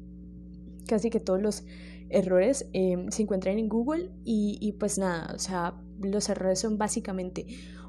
casi 0.86 1.10
que 1.10 1.20
todos 1.20 1.40
los 1.42 1.64
errores 2.12 2.68
em, 2.72 3.10
se 3.10 3.22
encuentran 3.22 3.58
en 3.58 3.68
Google 3.68 4.10
y, 4.24 4.72
pues 4.78 4.98
nada, 4.98 5.32
o 5.34 5.38
sea, 5.38 5.74
los 6.00 6.28
errores 6.28 6.60
son 6.60 6.78
básicamente 6.78 7.46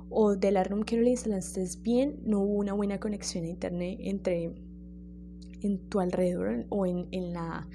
o 0.09 0.36
de 0.36 0.51
la 0.51 0.63
ROM 0.63 0.84
que 0.84 0.95
no 0.95 1.03
le 1.03 1.11
instalaste 1.11 1.65
bien, 1.82 2.19
no 2.24 2.39
hubo 2.41 2.53
una 2.53 2.74
buena 2.74 2.99
conexión 2.99 3.45
a 3.45 3.47
internet 3.47 3.97
entre 4.01 4.53
en 5.61 5.89
tu 5.89 5.99
alrededor 5.99 6.65
o 6.69 6.86
en, 6.86 7.34
la, 7.34 7.67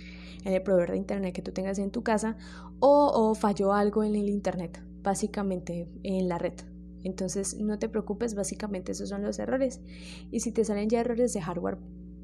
en 0.44 0.52
el 0.52 0.62
proveedor 0.62 0.92
de 0.92 0.98
internet 0.98 1.34
que 1.34 1.42
tú 1.42 1.52
tengas 1.52 1.78
en 1.78 1.90
tu 1.90 2.02
casa 2.02 2.36
o, 2.80 3.10
o 3.12 3.34
falló 3.34 3.72
algo 3.72 4.04
en 4.04 4.14
el 4.14 4.28
internet, 4.28 4.82
básicamente 5.02 5.88
en 6.02 6.28
la 6.28 6.38
red. 6.38 6.54
Entonces 7.02 7.56
no 7.58 7.78
te 7.78 7.88
preocupes, 7.88 8.34
básicamente 8.34 8.92
esos 8.92 9.08
son 9.08 9.22
los 9.22 9.38
errores. 9.38 9.80
Y 10.30 10.40
si 10.40 10.52
te 10.52 10.64
salen 10.64 10.88
ya 10.88 11.00
errores 11.00 11.32
de 11.32 11.40
hardware, 11.40 11.78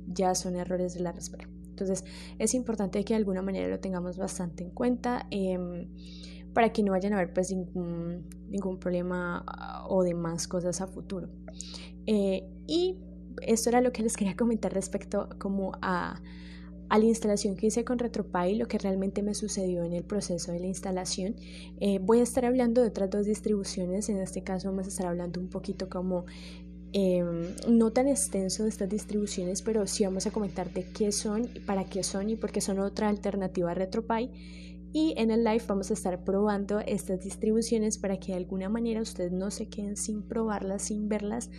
ya 0.07 0.35
son 0.35 0.57
errores 0.57 0.95
de 0.95 1.01
la 1.01 1.13
Raspberry. 1.13 1.64
Entonces 1.75 2.05
es 2.39 2.55
importante 2.55 3.05
que 3.05 3.15
de 3.15 3.19
alguna 3.19 3.43
manera 3.43 3.69
lo 3.69 3.81
tengamos 3.81 4.17
bastante 4.17 4.63
en 4.63 4.71
cuenta. 4.71 5.27
Eh, 5.31 5.89
para 6.55 6.73
que 6.73 6.83
no 6.83 6.93
vayan 6.93 7.13
a 7.13 7.17
haber 7.17 7.35
pues 7.35 7.53
ningún, 7.53 8.79
problema 8.79 9.45
ah, 9.47 9.85
o 9.89 10.03
demás 10.05 10.47
cosas 10.47 10.81
a 10.81 10.87
futuro. 10.87 11.29
Eh, 12.07 12.45
y 12.67 12.97
esto 13.43 13.69
era 13.71 13.81
lo 13.81 13.93
que 13.93 14.03
les 14.03 14.17
quería 14.17 14.37
comentar 14.37 14.73
respecto 14.73 15.29
como 15.39 15.73
a, 15.83 16.23
a 16.89 16.99
la 16.99 17.05
instalación 17.05 17.57
que 17.57 17.67
hice 17.67 17.85
con 17.85 17.99
RetroPie, 17.99 18.57
lo 18.57 18.69
que 18.69 18.79
realmente 18.79 19.23
me 19.23 19.35
sucedió 19.35 19.83
en 19.85 19.93
el 19.93 20.05
proceso 20.05 20.53
de 20.53 20.61
la 20.61 20.67
instalación. 20.67 21.35
Eh, 21.81 21.99
voy 22.01 22.21
a 22.21 22.23
estar 22.23 22.45
hablando 22.45 22.83
de 22.83 22.89
otras 22.89 23.11
dos 23.11 23.27
distribuciones, 23.27 24.09
en 24.09 24.19
este 24.19 24.43
caso 24.43 24.69
vamos 24.69 24.87
a 24.87 24.89
estar 24.91 25.07
hablando 25.07 25.41
un 25.41 25.49
poquito 25.49 25.89
como 25.89 26.25
em, 26.95 27.55
no 27.69 27.93
tan 27.93 28.09
extenso 28.09 28.63
de 28.63 28.71
estas 28.71 28.89
distribuciones, 28.89 29.61
pero 29.61 29.87
sí 29.87 30.05
vamos 30.05 30.27
a 30.27 30.31
comentar 30.31 30.73
de 30.73 30.85
qué 30.85 31.13
son, 31.13 31.51
para 31.67 31.85
qué 31.85 32.03
son 32.03 32.31
y 32.31 32.37
por 32.37 32.53
qué 32.53 32.63
son 32.63 32.79
otra 32.79 33.11
alternativa 33.11 33.73
a 33.73 33.75
RetroPie 33.75 34.31
y 34.95 35.13
en 35.17 35.33
el 35.33 35.43
live 35.43 35.65
vamos 35.67 35.91
a 35.91 35.95
estar 35.95 36.23
probando 36.23 36.79
estas 36.79 37.21
distribuciones 37.25 37.99
para 37.99 38.21
que 38.21 38.31
de 38.31 38.39
alguna 38.39 38.69
manera 38.69 39.03
ustedes 39.03 39.33
no 39.33 39.51
se 39.51 39.69
queden 39.69 39.97
sin 39.97 40.23
probarlas, 40.23 40.83
sin 40.83 41.09
verlas 41.09 41.51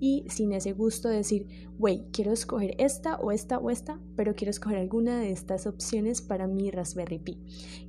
y 0.00 0.24
sin 0.28 0.52
ese 0.52 0.72
gusto 0.72 1.08
de 1.08 1.18
decir, 1.18 1.46
wey, 1.78 2.08
quiero 2.10 2.32
escoger 2.32 2.74
esta 2.78 3.14
o 3.18 3.30
esta 3.30 3.58
o 3.58 3.70
esta, 3.70 4.00
pero 4.16 4.34
quiero 4.34 4.50
escoger 4.50 4.78
alguna 4.78 5.20
de 5.20 5.30
estas 5.30 5.68
opciones 5.68 6.20
para 6.20 6.48
mi 6.48 6.72
Raspberry 6.72 7.20
Pi. 7.20 7.38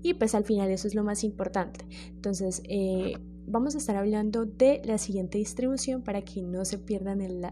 Y 0.04 0.14
pues 0.14 0.36
al 0.36 0.44
final 0.44 0.70
eso 0.70 0.88
es 0.88 0.94
lo 0.94 1.04
más 1.04 1.24
importante. 1.24 1.84
Entonces, 2.10 2.62
eh, 2.66 3.14
vamos 3.52 3.76
a 3.76 3.80
estar 3.80 3.98
hablando 3.98 4.46
de 4.46 4.82
la 4.86 4.98
siguiente 4.98 5.38
distribución 5.38 6.02
para 6.02 6.22
que 6.22 6.42
no 6.42 6.64
se 6.64 6.78
pierdan 6.78 7.22
el, 7.22 7.46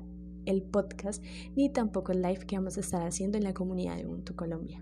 el 0.46 0.62
podcast 0.64 1.24
ni 1.56 1.70
tampoco 1.70 2.14
el 2.14 2.22
live 2.22 2.46
que 2.46 2.56
vamos 2.56 2.78
a 2.78 2.80
estar 2.80 3.06
haciendo 3.06 3.38
en 3.38 3.44
la 3.44 3.54
comunidad 3.54 3.98
de 3.98 4.06
Ubuntu 4.06 4.36
Colombia. 4.36 4.82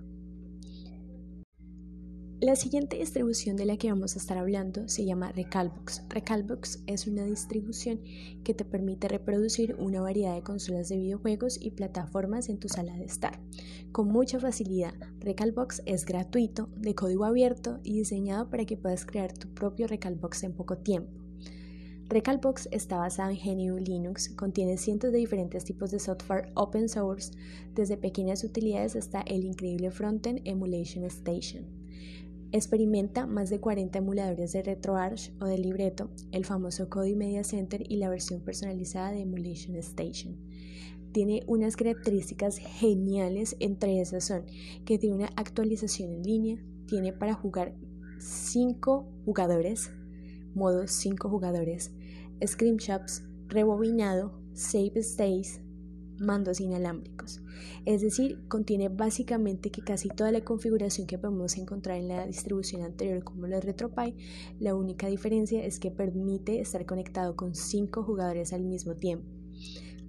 La 2.39 2.55
siguiente 2.55 2.97
distribución 2.97 3.57
de 3.57 3.65
la 3.65 3.77
que 3.77 3.89
vamos 3.89 4.13
a 4.13 4.19
estar 4.19 4.37
hablando 4.37 4.87
se 4.87 5.03
llama 5.03 5.31
Recalbox. 5.31 6.03
Recalbox 6.07 6.83
es 6.85 7.07
una 7.07 7.23
distribución 7.23 7.99
que 8.43 8.53
te 8.53 8.63
permite 8.63 9.07
reproducir 9.07 9.75
una 9.79 10.01
variedad 10.01 10.35
de 10.35 10.43
consolas 10.43 10.87
de 10.87 10.97
videojuegos 10.97 11.57
y 11.59 11.71
plataformas 11.71 12.49
en 12.49 12.59
tu 12.59 12.69
sala 12.69 12.95
de 12.95 13.05
estar. 13.05 13.39
Con 13.91 14.09
mucha 14.09 14.39
facilidad, 14.39 14.93
Recalbox 15.19 15.81
es 15.87 16.05
gratuito, 16.05 16.69
de 16.77 16.93
código 16.93 17.25
abierto 17.25 17.79
y 17.83 17.97
diseñado 17.97 18.51
para 18.51 18.65
que 18.65 18.77
puedas 18.77 19.07
crear 19.07 19.33
tu 19.33 19.51
propio 19.55 19.87
Recalbox 19.87 20.43
en 20.43 20.53
poco 20.53 20.77
tiempo. 20.77 21.09
Recalbox 22.07 22.69
está 22.71 22.97
basado 22.97 23.31
en 23.31 23.37
GNU 23.37 23.79
Linux, 23.79 24.29
contiene 24.29 24.77
cientos 24.77 25.11
de 25.11 25.17
diferentes 25.17 25.65
tipos 25.65 25.89
de 25.89 25.97
software 25.97 26.51
open 26.53 26.87
source, 26.87 27.31
desde 27.73 27.97
pequeñas 27.97 28.43
utilidades 28.43 28.95
hasta 28.95 29.21
el 29.21 29.43
increíble 29.43 29.89
frontend 29.89 30.41
Emulation 30.45 31.03
Station. 31.05 31.76
Experimenta 32.53 33.27
más 33.27 33.49
de 33.49 33.59
40 33.59 33.99
emuladores 33.99 34.53
de 34.53 34.61
RetroArch 34.61 35.33
o 35.41 35.45
de 35.45 35.57
libreto, 35.57 36.09
el 36.31 36.45
famoso 36.45 36.89
Kodi 36.89 37.13
Media 37.13 37.43
Center 37.43 37.83
y 37.89 37.97
la 37.97 38.09
versión 38.09 38.41
personalizada 38.41 39.11
de 39.11 39.21
Emulation 39.21 39.75
Station. 39.75 40.37
Tiene 41.11 41.43
unas 41.47 41.75
características 41.75 42.57
geniales, 42.57 43.57
entre 43.59 43.99
esas 43.99 44.23
son 44.23 44.45
que 44.85 44.97
tiene 44.97 45.17
una 45.17 45.29
actualización 45.35 46.13
en 46.13 46.23
línea, 46.23 46.63
tiene 46.87 47.11
para 47.11 47.33
jugar 47.33 47.75
5 48.19 49.05
jugadores, 49.25 49.91
modo 50.53 50.87
5 50.87 51.29
jugadores, 51.29 51.91
screenshots, 52.45 53.23
rebobinado, 53.47 54.39
save 54.53 54.93
states, 55.01 55.61
mandos 56.19 56.59
inalámbricos. 56.59 57.41
Es 57.85 58.01
decir, 58.01 58.39
contiene 58.47 58.89
básicamente 58.89 59.71
que 59.71 59.81
casi 59.81 60.09
toda 60.09 60.31
la 60.31 60.41
configuración 60.41 61.07
que 61.07 61.17
podemos 61.17 61.57
encontrar 61.57 61.97
en 61.97 62.07
la 62.07 62.25
distribución 62.25 62.83
anterior 62.83 63.23
como 63.23 63.47
la 63.47 63.59
RetroPie, 63.59 64.15
la 64.59 64.75
única 64.75 65.07
diferencia 65.07 65.63
es 65.63 65.79
que 65.79 65.91
permite 65.91 66.59
estar 66.59 66.85
conectado 66.85 67.35
con 67.35 67.55
cinco 67.55 68.03
jugadores 68.03 68.53
al 68.53 68.63
mismo 68.63 68.95
tiempo. 68.95 69.27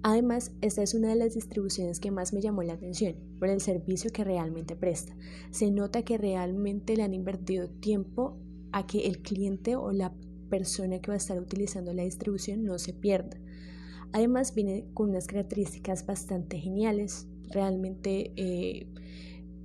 Además, 0.01 0.53
esta 0.61 0.81
es 0.81 0.93
una 0.93 1.09
de 1.09 1.15
las 1.15 1.33
distribuciones 1.33 1.99
que 1.99 2.11
más 2.11 2.31
me 2.31 2.41
llamó 2.41 2.63
la 2.63 2.73
atención 2.73 3.15
por 3.37 3.49
el 3.49 3.59
servicio 3.59 4.11
que 4.11 4.23
realmente 4.23 4.77
presta. 4.77 5.13
Se 5.51 5.71
nota 5.71 6.03
que 6.03 6.17
realmente 6.17 6.95
le 6.95 7.03
han 7.03 7.13
invertido 7.13 7.69
tiempo 7.69 8.37
a 8.71 8.87
que 8.87 9.07
el 9.07 9.19
cliente 9.21 9.75
o 9.75 9.91
la 9.91 10.13
persona 10.49 10.99
que 10.99 11.11
va 11.11 11.15
a 11.15 11.17
estar 11.17 11.39
utilizando 11.39 11.93
la 11.93 12.03
distribución 12.03 12.63
no 12.63 12.79
se 12.79 12.93
pierda. 12.93 13.37
Además 14.11 14.55
viene 14.55 14.85
con 14.93 15.09
unas 15.09 15.27
características 15.27 16.05
bastante 16.05 16.57
geniales. 16.57 17.27
Realmente 17.51 18.31
eh, 18.35 18.87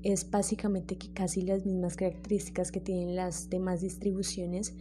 es 0.02 0.30
básicamente 0.30 0.96
que 0.96 1.12
casi 1.12 1.42
las 1.42 1.64
mismas 1.64 1.96
características 1.96 2.70
que 2.70 2.80
tienen 2.80 3.16
las 3.16 3.48
demás 3.48 3.80
distribuciones, 3.80 4.74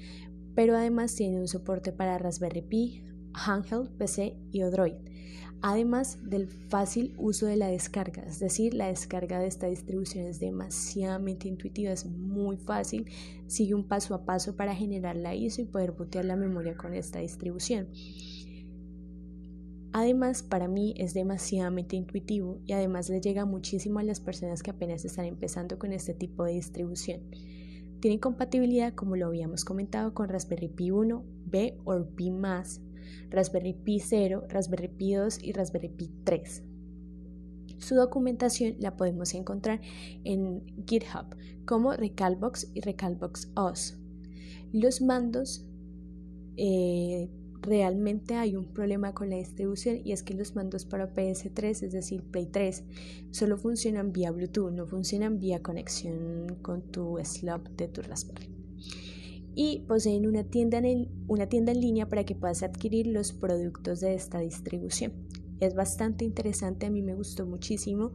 pero 0.53 0.76
además 0.76 1.16
tiene 1.16 1.39
un 1.39 1.47
soporte 1.47 1.91
para 1.91 2.18
Raspberry 2.18 2.61
Pi, 2.61 3.03
Handheld, 3.34 3.89
PC 3.91 4.38
y 4.51 4.61
Android. 4.61 4.93
Además 5.66 6.20
del 6.22 6.47
fácil 6.47 7.14
uso 7.18 7.45
de 7.45 7.55
la 7.55 7.68
descarga, 7.68 8.22
es 8.24 8.39
decir, 8.39 8.74
la 8.74 8.88
descarga 8.88 9.39
de 9.39 9.47
esta 9.47 9.68
distribución 9.68 10.26
es 10.26 10.41
demasiadamente 10.41 11.47
intuitiva, 11.47 11.93
es 11.93 12.05
muy 12.05 12.57
fácil, 12.57 13.09
sigue 13.47 13.74
un 13.74 13.88
paso 13.88 14.14
a 14.14 14.26
paso 14.26 14.57
para 14.57 14.76
generar 14.76 15.16
la 15.16 15.34
ISO 15.34 15.61
y 15.61 15.66
poder 15.66 15.93
botear 15.93 16.26
la 16.26 16.36
memoria 16.36 16.76
con 16.76 16.93
esta 16.93 17.20
distribución. 17.20 17.88
Además, 19.94 20.41
para 20.41 20.68
mí 20.68 20.96
es 20.98 21.14
demasiadamente 21.14 21.96
intuitivo 21.96 22.60
y 22.66 22.74
además 22.74 23.10
le 23.10 23.22
llega 23.22 23.46
muchísimo 23.46 24.00
a 24.00 24.04
las 24.04 24.20
personas 24.20 24.64
que 24.64 24.72
apenas 24.72 25.06
están 25.06 25.26
empezando 25.26 25.78
con 25.78 25.94
este 25.94 26.16
tipo 26.16 26.44
de 26.44 26.54
distribución. 26.54 27.22
Tiene 28.00 28.20
compatibilidad, 28.20 28.96
como 28.96 29.16
lo 29.16 29.28
habíamos 29.28 29.64
comentado, 29.64 30.16
con 30.16 30.30
Raspberry 30.30 30.68
Pi 30.68 30.89
1, 30.89 31.24
B 31.46 31.78
o 31.86 32.04
Pi+, 32.06 32.34
Raspberry 33.30 33.74
Pi 33.74 34.00
0, 34.00 34.48
Raspberry 34.50 34.88
Pi 34.88 35.14
2 35.14 35.44
y 35.44 35.54
Raspberry 35.54 35.89
Pi 35.89 36.10
3. 36.24 36.64
Su 37.78 37.94
documentación 37.94 38.76
la 38.80 38.98
podemos 38.98 39.36
encontrar 39.36 39.80
en 40.24 40.64
GitHub 40.88 41.36
como 41.66 41.94
Recalbox 41.94 42.72
y 42.74 42.82
Recalbox 42.82 43.52
OS. 43.56 44.00
Los 44.72 45.02
mandos 45.04 45.68
eh, 46.58 47.30
realmente 47.64 48.36
hay 48.36 48.55
un 48.55 48.66
problema 48.66 49.14
con 49.14 49.30
la 49.30 49.38
distribución 49.38 50.01
y 50.03 50.11
es 50.11 50.22
que 50.22 50.34
los 50.34 50.53
mandos 50.55 50.86
para 50.86 51.14
PS3, 51.14 51.84
es 51.84 51.91
decir, 51.91 52.22
Play 52.24 52.45
3, 52.45 52.84
solo 53.32 53.57
funcionan 53.57 54.11
vía 54.11 54.32
Bluetooth, 54.32 54.72
no 54.72 54.86
funcionan 54.86 55.39
vía 55.39 55.64
conexión 55.64 56.57
con 56.61 56.82
tu 56.82 57.18
slot 57.24 57.76
de 57.78 57.88
tu 57.88 58.01
Raspberry. 58.01 58.49
Y 59.55 59.86
poseen 59.88 60.28
una 60.28 60.43
tienda, 60.43 60.80
en 60.80 61.09
una 61.28 61.47
tienda 61.47 61.72
en 61.72 61.80
línea 61.80 62.09
para 62.09 62.26
que 62.26 62.36
puedas 62.36 62.64
adquirir 62.64 63.07
los 63.07 63.32
productos 63.32 64.01
de 64.01 64.16
esta 64.16 64.39
distribución. 64.39 65.14
Es 65.59 65.76
bastante 65.76 66.26
interesante, 66.26 66.88
a 66.88 66.89
mí 66.89 67.01
me 67.01 67.14
gustó 67.14 67.45
muchísimo 67.45 68.11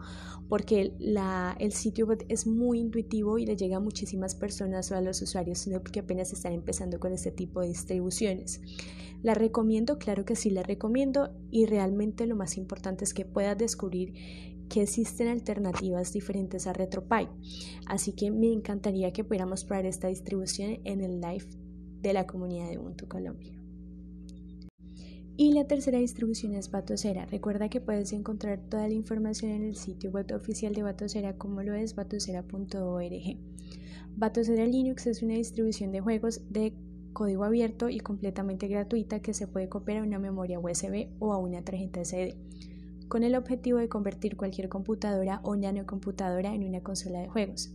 porque 0.49 0.92
el 1.01 1.72
sitio 1.72 2.07
web 2.07 2.24
es 2.28 2.46
muy 2.46 2.80
intuitivo 2.80 3.38
y 3.38 3.46
le 3.46 3.57
llega 3.57 3.78
a 3.78 3.80
muchísimas 3.80 4.34
personas 4.34 4.90
o 4.90 4.96
a 4.96 5.01
los 5.01 5.22
usuarios 5.22 5.66
que 5.90 6.01
apenas 6.01 6.32
están 6.32 6.53
empezando 6.53 7.01
con 7.01 7.12
este 7.12 7.30
tipo 7.30 7.62
de 7.62 7.68
distribuciones. 7.68 8.61
¿La 9.23 9.35
recomiendo? 9.35 9.99
Claro 9.99 10.25
que 10.25 10.37
sí, 10.37 10.51
la 10.51 10.62
recomiendo 10.62 11.31
y 11.51 11.66
realmente 11.66 12.27
lo 12.27 12.37
más 12.37 12.57
importante 12.57 13.05
es 13.05 13.14
que 13.14 13.25
puedas 13.25 13.59
descubrir 13.59 14.14
que 14.69 14.83
existen 14.83 15.29
alternativas 15.29 16.12
diferentes 16.12 16.66
a 16.66 16.73
RetroPie. 16.73 17.29
Así 17.87 18.12
que 18.12 18.31
me 18.31 18.53
encantaría 18.53 19.12
que 19.12 19.25
pudiéramos 19.25 19.64
probar 19.64 19.87
esta 19.87 20.09
distribución 20.09 20.79
en 20.85 21.01
el 21.01 21.21
live 21.21 21.47
de 22.01 22.12
la 22.12 22.27
comunidad 22.27 22.69
de 22.69 22.79
Ubuntu 22.79 23.09
Colombia. 23.09 23.59
Y 25.37 25.53
la 25.53 25.66
tercera 25.66 25.99
distribución 25.99 26.55
es 26.55 26.71
Batocera. 26.71 27.25
Recuerda 27.27 27.69
que 27.69 27.81
puedes 27.81 28.12
encontrar 28.12 28.61
toda 28.69 28.89
la 28.89 28.95
información 28.95 29.53
en 29.53 29.64
el 29.64 29.77
sitio 29.77 30.11
web 30.11 30.27
oficial 30.35 30.75
de 30.75 30.83
Batocera 30.83 31.37
como 31.37 31.62
lo 31.62 31.75
es 31.75 31.95
batocera.org. 31.95 33.37
Batocera 34.16 34.66
Linux 34.66 35.07
es 35.07 35.23
una 35.23 35.35
distribución 35.35 35.93
de 35.93 36.01
juegos 36.01 36.41
de 36.51 36.75
código 37.19 37.43
abierto 37.43 37.89
y 37.89 37.99
completamente 37.99 38.69
gratuita 38.69 39.19
que 39.19 39.35
se 39.35 39.49
puede 39.49 39.69
copiar 39.69 39.99
a 39.99 40.03
una 40.05 40.21
memoria 40.21 40.61
USB 40.61 41.09
o 41.19 41.33
a 41.33 41.39
una 41.39 41.62
tarjeta 41.62 42.05
SD, 42.05 42.37
con 43.09 43.25
el 43.25 43.35
objetivo 43.35 43.79
de 43.79 43.89
convertir 43.89 44.37
cualquier 44.37 44.69
computadora 44.69 45.41
o 45.43 45.57
nanocomputadora 45.57 46.55
en 46.55 46.62
una 46.62 46.81
consola 46.81 47.19
de 47.19 47.27
juegos, 47.27 47.73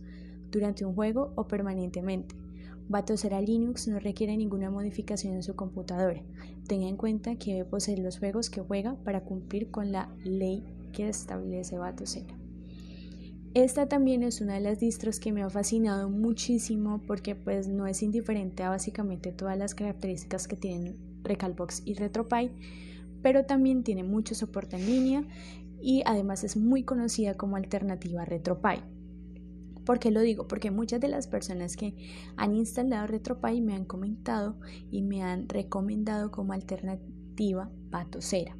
durante 0.50 0.86
un 0.86 0.94
juego 0.94 1.34
o 1.34 1.46
permanentemente. 1.46 2.34
Batocera 2.88 3.42
Linux 3.42 3.86
no 3.86 4.00
requiere 4.00 4.34
ninguna 4.34 4.70
modificación 4.70 5.34
en 5.34 5.42
su 5.42 5.54
computadora. 5.54 6.22
Tenga 6.66 6.88
en 6.88 6.96
cuenta 6.96 7.36
que 7.36 7.52
debe 7.52 7.64
poseer 7.66 7.98
los 7.98 8.18
juegos 8.18 8.48
que 8.48 8.62
juega 8.62 8.94
para 9.04 9.24
cumplir 9.24 9.70
con 9.70 9.92
la 9.92 10.08
ley 10.24 10.64
que 10.94 11.06
establece 11.06 11.76
Batocera. 11.76 12.43
Esta 13.54 13.86
también 13.86 14.24
es 14.24 14.40
una 14.40 14.54
de 14.54 14.60
las 14.60 14.80
distros 14.80 15.20
que 15.20 15.30
me 15.30 15.44
ha 15.44 15.48
fascinado 15.48 16.10
muchísimo 16.10 17.00
porque 17.06 17.36
pues 17.36 17.68
no 17.68 17.86
es 17.86 18.02
indiferente 18.02 18.64
a 18.64 18.70
básicamente 18.70 19.30
todas 19.30 19.56
las 19.56 19.76
características 19.76 20.48
que 20.48 20.56
tienen 20.56 20.96
Recalbox 21.22 21.82
y 21.84 21.94
RetroPie, 21.94 22.50
pero 23.22 23.46
también 23.46 23.84
tiene 23.84 24.02
mucho 24.02 24.34
soporte 24.34 24.74
en 24.74 24.86
línea 24.86 25.24
y 25.80 26.02
además 26.04 26.42
es 26.42 26.56
muy 26.56 26.82
conocida 26.82 27.36
como 27.36 27.54
alternativa 27.54 28.22
a 28.22 28.24
RetroPie. 28.24 28.82
¿Por 29.86 30.00
qué 30.00 30.10
lo 30.10 30.20
digo? 30.20 30.48
Porque 30.48 30.72
muchas 30.72 31.00
de 31.00 31.08
las 31.08 31.28
personas 31.28 31.76
que 31.76 31.94
han 32.36 32.56
instalado 32.56 33.06
RetroPie 33.06 33.60
me 33.60 33.76
han 33.76 33.84
comentado 33.84 34.58
y 34.90 35.02
me 35.02 35.22
han 35.22 35.48
recomendado 35.48 36.32
como 36.32 36.54
alternativa 36.54 37.70
Batocera. 37.88 38.56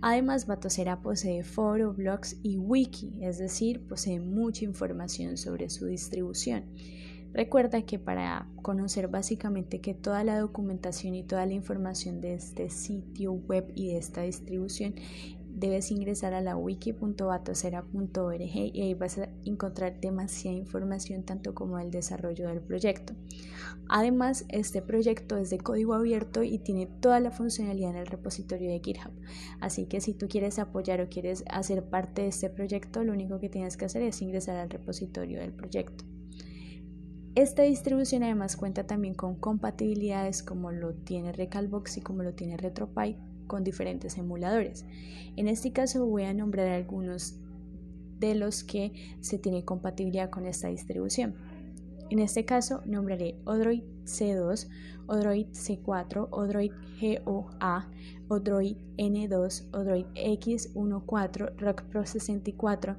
Además, 0.00 0.46
Batocera 0.46 1.00
posee 1.00 1.42
foro, 1.44 1.92
blogs 1.92 2.36
y 2.42 2.58
wiki, 2.58 3.18
es 3.22 3.38
decir, 3.38 3.86
posee 3.86 4.20
mucha 4.20 4.64
información 4.64 5.36
sobre 5.36 5.70
su 5.70 5.86
distribución. 5.86 6.64
Recuerda 7.34 7.82
que 7.82 7.98
para 7.98 8.48
conocer 8.62 9.08
básicamente 9.08 9.80
que 9.80 9.92
toda 9.92 10.22
la 10.22 10.38
documentación 10.38 11.16
y 11.16 11.24
toda 11.24 11.44
la 11.46 11.52
información 11.52 12.20
de 12.20 12.34
este 12.34 12.70
sitio 12.70 13.32
web 13.32 13.72
y 13.74 13.88
de 13.88 13.98
esta 13.98 14.22
distribución 14.22 14.94
debes 15.64 15.90
ingresar 15.90 16.34
a 16.34 16.42
la 16.42 16.56
wiki.batocera.org 16.56 18.40
y 18.42 18.82
ahí 18.82 18.94
vas 18.94 19.18
a 19.18 19.28
encontrar 19.44 19.98
demasiada 19.98 20.56
información 20.56 21.22
tanto 21.24 21.54
como 21.54 21.78
el 21.78 21.90
desarrollo 21.90 22.48
del 22.48 22.60
proyecto. 22.60 23.14
Además, 23.88 24.44
este 24.48 24.82
proyecto 24.82 25.38
es 25.38 25.48
de 25.50 25.58
código 25.58 25.94
abierto 25.94 26.42
y 26.42 26.58
tiene 26.58 26.86
toda 26.86 27.18
la 27.20 27.30
funcionalidad 27.30 27.92
en 27.92 27.96
el 27.96 28.06
repositorio 28.06 28.70
de 28.70 28.80
GitHub. 28.80 29.12
Así 29.60 29.86
que 29.86 30.00
si 30.00 30.12
tú 30.12 30.28
quieres 30.28 30.58
apoyar 30.58 31.00
o 31.00 31.08
quieres 31.08 31.44
hacer 31.50 31.84
parte 31.84 32.22
de 32.22 32.28
este 32.28 32.50
proyecto, 32.50 33.02
lo 33.02 33.12
único 33.12 33.40
que 33.40 33.48
tienes 33.48 33.76
que 33.76 33.86
hacer 33.86 34.02
es 34.02 34.20
ingresar 34.20 34.56
al 34.56 34.68
repositorio 34.70 35.40
del 35.40 35.52
proyecto. 35.52 36.04
Esta 37.34 37.62
distribución 37.62 38.22
además 38.22 38.56
cuenta 38.56 38.86
también 38.86 39.14
con 39.14 39.34
compatibilidades 39.36 40.42
como 40.42 40.70
lo 40.70 40.94
tiene 40.94 41.32
Recalbox 41.32 41.96
y 41.96 42.00
como 42.00 42.22
lo 42.22 42.34
tiene 42.34 42.56
RetroPie 42.56 43.18
con 43.46 43.64
diferentes 43.64 44.18
emuladores. 44.18 44.84
En 45.36 45.48
este 45.48 45.72
caso 45.72 46.06
voy 46.06 46.24
a 46.24 46.34
nombrar 46.34 46.68
algunos 46.68 47.38
de 48.18 48.34
los 48.34 48.64
que 48.64 48.92
se 49.20 49.38
tiene 49.38 49.64
compatibilidad 49.64 50.30
con 50.30 50.46
esta 50.46 50.68
distribución. 50.68 51.34
En 52.10 52.18
este 52.18 52.44
caso 52.44 52.82
nombraré 52.84 53.40
Odroid 53.44 53.82
C2, 54.04 54.68
Odroid 55.06 55.48
C4, 55.48 56.28
Odroid 56.30 56.72
GOA, 57.00 57.90
Odroid 58.28 58.76
N2, 58.96 59.68
Odroid 59.72 60.06
X14, 60.14 61.56
Rock 61.58 61.82
Pro 61.84 62.06
64, 62.06 62.96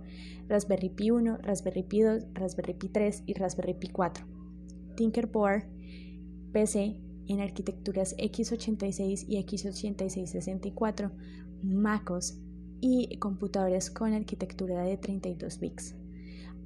Raspberry 0.47 0.89
Pi 0.89 1.11
1, 1.11 1.37
Raspberry 1.37 1.83
Pi 1.83 2.01
2, 2.01 2.25
Raspberry 2.33 2.73
Pi 2.73 2.89
3 2.89 3.23
y 3.25 3.33
Raspberry 3.33 3.73
Pi 3.75 3.89
4. 3.89 4.25
Tinkerboard, 4.95 5.63
PC, 6.51 6.99
en 7.27 7.41
arquitecturas 7.41 8.15
x86 8.17 9.25
y 9.27 9.43
x86-64, 9.43 11.11
MacOS 11.63 12.39
y 12.81 13.17
computadores 13.17 13.89
con 13.89 14.13
arquitectura 14.13 14.83
de 14.83 14.97
32 14.97 15.59
bits. 15.59 15.95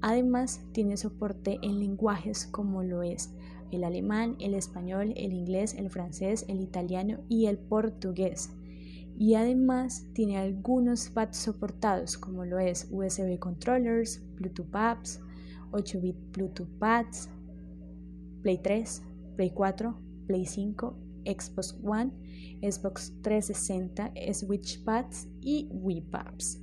Además, 0.01 0.61
tiene 0.71 0.97
soporte 0.97 1.59
en 1.61 1.79
lenguajes 1.79 2.45
como 2.45 2.83
lo 2.83 3.03
es 3.03 3.33
el 3.71 3.83
alemán, 3.83 4.35
el 4.39 4.53
español, 4.53 5.13
el 5.15 5.33
inglés, 5.33 5.75
el 5.75 5.89
francés, 5.89 6.45
el 6.47 6.61
italiano 6.61 7.19
y 7.27 7.45
el 7.45 7.57
portugués. 7.57 8.51
Y 9.17 9.35
además 9.35 10.07
tiene 10.13 10.37
algunos 10.37 11.09
pads 11.09 11.37
soportados 11.37 12.17
como 12.17 12.45
lo 12.45 12.57
es 12.59 12.87
USB 12.89 13.37
controllers, 13.37 14.23
Bluetooth 14.35 14.73
apps, 14.73 15.19
8 15.71 15.99
bit 16.01 16.15
Bluetooth 16.31 16.69
pads, 16.79 17.29
Play 18.41 18.57
3, 18.57 19.03
Play 19.35 19.51
4, 19.51 19.99
Play 20.29 20.45
5, 20.45 20.95
Xbox 21.25 21.75
One, 21.83 22.11
Xbox 22.61 23.11
360, 23.23 24.13
Switch 24.35 24.83
Pads 24.83 25.27
y 25.41 25.67
Wii 25.71 26.01
Pads. 26.01 26.61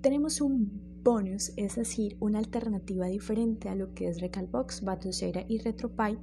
Tenemos 0.00 0.40
un 0.40 0.68
bonus, 1.04 1.52
es 1.56 1.76
decir, 1.76 2.16
una 2.18 2.40
alternativa 2.40 3.06
diferente 3.06 3.68
a 3.68 3.76
lo 3.76 3.94
que 3.94 4.08
es 4.08 4.20
Recalbox, 4.20 4.82
Batocera 4.82 5.44
y 5.48 5.58
RetroPie. 5.58 6.18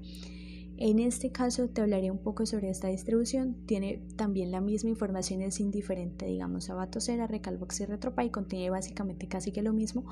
En 0.76 1.00
este 1.00 1.32
caso 1.32 1.70
te 1.70 1.80
hablaré 1.80 2.12
un 2.12 2.18
poco 2.18 2.46
sobre 2.46 2.70
esta 2.70 2.90
distribución. 2.90 3.56
Tiene 3.66 4.06
también 4.18 4.52
la 4.52 4.60
misma 4.60 4.90
información, 4.90 5.42
es 5.44 5.62
indiferente, 5.62 6.26
digamos, 6.26 6.70
a 6.70 6.76
Batocera, 6.76 7.26
Recalbox 7.26 7.80
y 7.80 7.86
RetroPie. 7.86 8.32
Contiene 8.32 8.70
básicamente 8.70 9.30
casi 9.30 9.54
que 9.54 9.62
lo 9.62 9.72
mismo, 9.72 10.04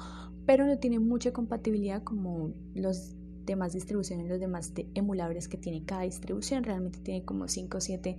pero 0.45 0.65
no 0.65 0.79
tiene 0.79 0.99
mucha 0.99 1.33
compatibilidad 1.33 2.03
como 2.03 2.53
los 2.73 3.17
demás 3.45 3.73
distribuciones, 3.73 4.27
los 4.27 4.39
demás 4.39 4.73
emuladores 4.93 5.47
que 5.47 5.57
tiene 5.57 5.83
cada 5.85 6.01
distribución. 6.01 6.63
Realmente 6.63 6.99
tiene 6.99 7.23
como 7.23 7.47
5 7.47 7.77
o 7.77 7.81
7 7.81 8.17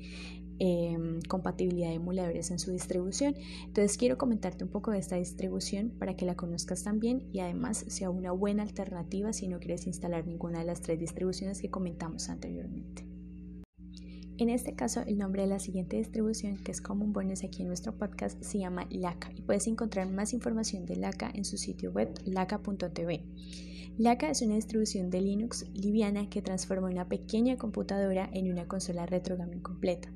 em, 0.59 1.21
compatibilidad 1.23 1.89
de 1.89 1.95
emuladores 1.95 2.51
en 2.51 2.59
su 2.59 2.71
distribución. 2.71 3.35
Entonces 3.67 3.97
quiero 3.97 4.19
comentarte 4.19 4.65
un 4.65 4.71
poco 4.71 4.91
de 4.91 4.99
esta 4.99 5.17
distribución 5.17 5.91
para 5.91 6.15
que 6.17 6.27
la 6.27 6.37
conozcas 6.37 6.83
también 6.83 7.29
y 7.33 7.41
además 7.41 7.85
sea 7.89 8.11
una 8.11 8.33
buena 8.33 8.63
alternativa 8.63 9.33
si 9.33 9.49
no 9.49 9.59
quieres 9.59 9.87
instalar 9.87 10.27
ninguna 10.27 10.61
de 10.61 10.67
las 10.67 10.81
tres 10.81 10.99
distribuciones 10.99 11.61
que 11.61 11.71
comentamos 11.71 12.29
anteriormente. 12.29 13.14
En 14.37 14.51
este 14.51 14.75
caso, 14.75 15.01
el 15.07 15.17
nombre 15.17 15.43
de 15.43 15.49
la 15.49 15.61
siguiente 15.61 15.97
distribución, 15.97 16.57
que 16.57 16.73
es 16.73 16.81
como 16.81 17.05
un 17.05 17.13
bonus 17.13 17.45
aquí 17.45 17.63
en 17.63 17.69
nuestro 17.69 17.97
podcast, 17.97 18.43
se 18.43 18.59
llama 18.59 18.89
LACA 18.91 19.31
y 19.37 19.43
puedes 19.43 19.69
encontrar 19.69 20.11
más 20.11 20.33
información 20.33 20.87
de 20.87 20.97
LACA 20.97 21.31
en 21.33 21.45
su 21.45 21.57
sitio 21.57 21.93
web 21.93 22.13
laca.tv. 22.25 23.23
LACA 23.97 24.31
es 24.31 24.43
una 24.43 24.57
distribución 24.57 25.09
de 25.09 25.21
Linux 25.21 25.67
liviana 25.73 26.29
que 26.29 26.43
transforma 26.43 26.91
una 26.91 27.09
pequeña 27.09 27.57
computadora 27.57 28.29
en 28.33 28.51
una 28.51 28.67
consola 28.67 29.07
retro 29.07 29.37
gaming 29.37 29.61
completa. 29.61 30.13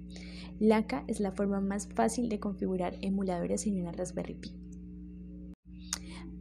LACA 0.59 1.05
es 1.07 1.21
la 1.21 1.31
forma 1.31 1.61
más 1.61 1.87
fácil 1.87 2.29
de 2.29 2.41
configurar 2.41 2.97
emuladores 3.03 3.69
en 3.69 3.81
una 3.81 3.93
Raspberry 3.93 4.35
Pi. 4.35 4.57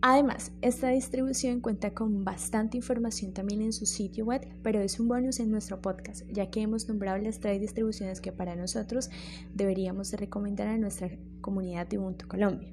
Además, 0.01 0.51
esta 0.61 0.89
distribución 0.89 1.59
cuenta 1.59 1.95
con 1.95 2.23
bastante 2.23 2.77
información 2.77 3.33
también 3.33 3.61
en 3.61 3.73
su 3.73 3.87
sitio 3.87 4.25
web, 4.25 4.47
pero 4.61 4.79
es 4.79 4.99
un 4.99 5.07
bonus 5.07 5.39
en 5.39 5.49
nuestro 5.49 5.81
podcast, 5.81 6.23
ya 6.31 6.51
que 6.51 6.61
hemos 6.61 6.87
nombrado 6.87 7.17
las 7.17 7.39
tres 7.39 7.59
distribuciones 7.59 8.21
que 8.21 8.31
para 8.31 8.55
nosotros 8.55 9.09
deberíamos 9.55 10.11
de 10.11 10.17
recomendar 10.17 10.67
a 10.67 10.77
nuestra 10.77 11.09
comunidad 11.41 11.87
de 11.87 11.97
Ubuntu 11.97 12.27
Colombia. 12.27 12.69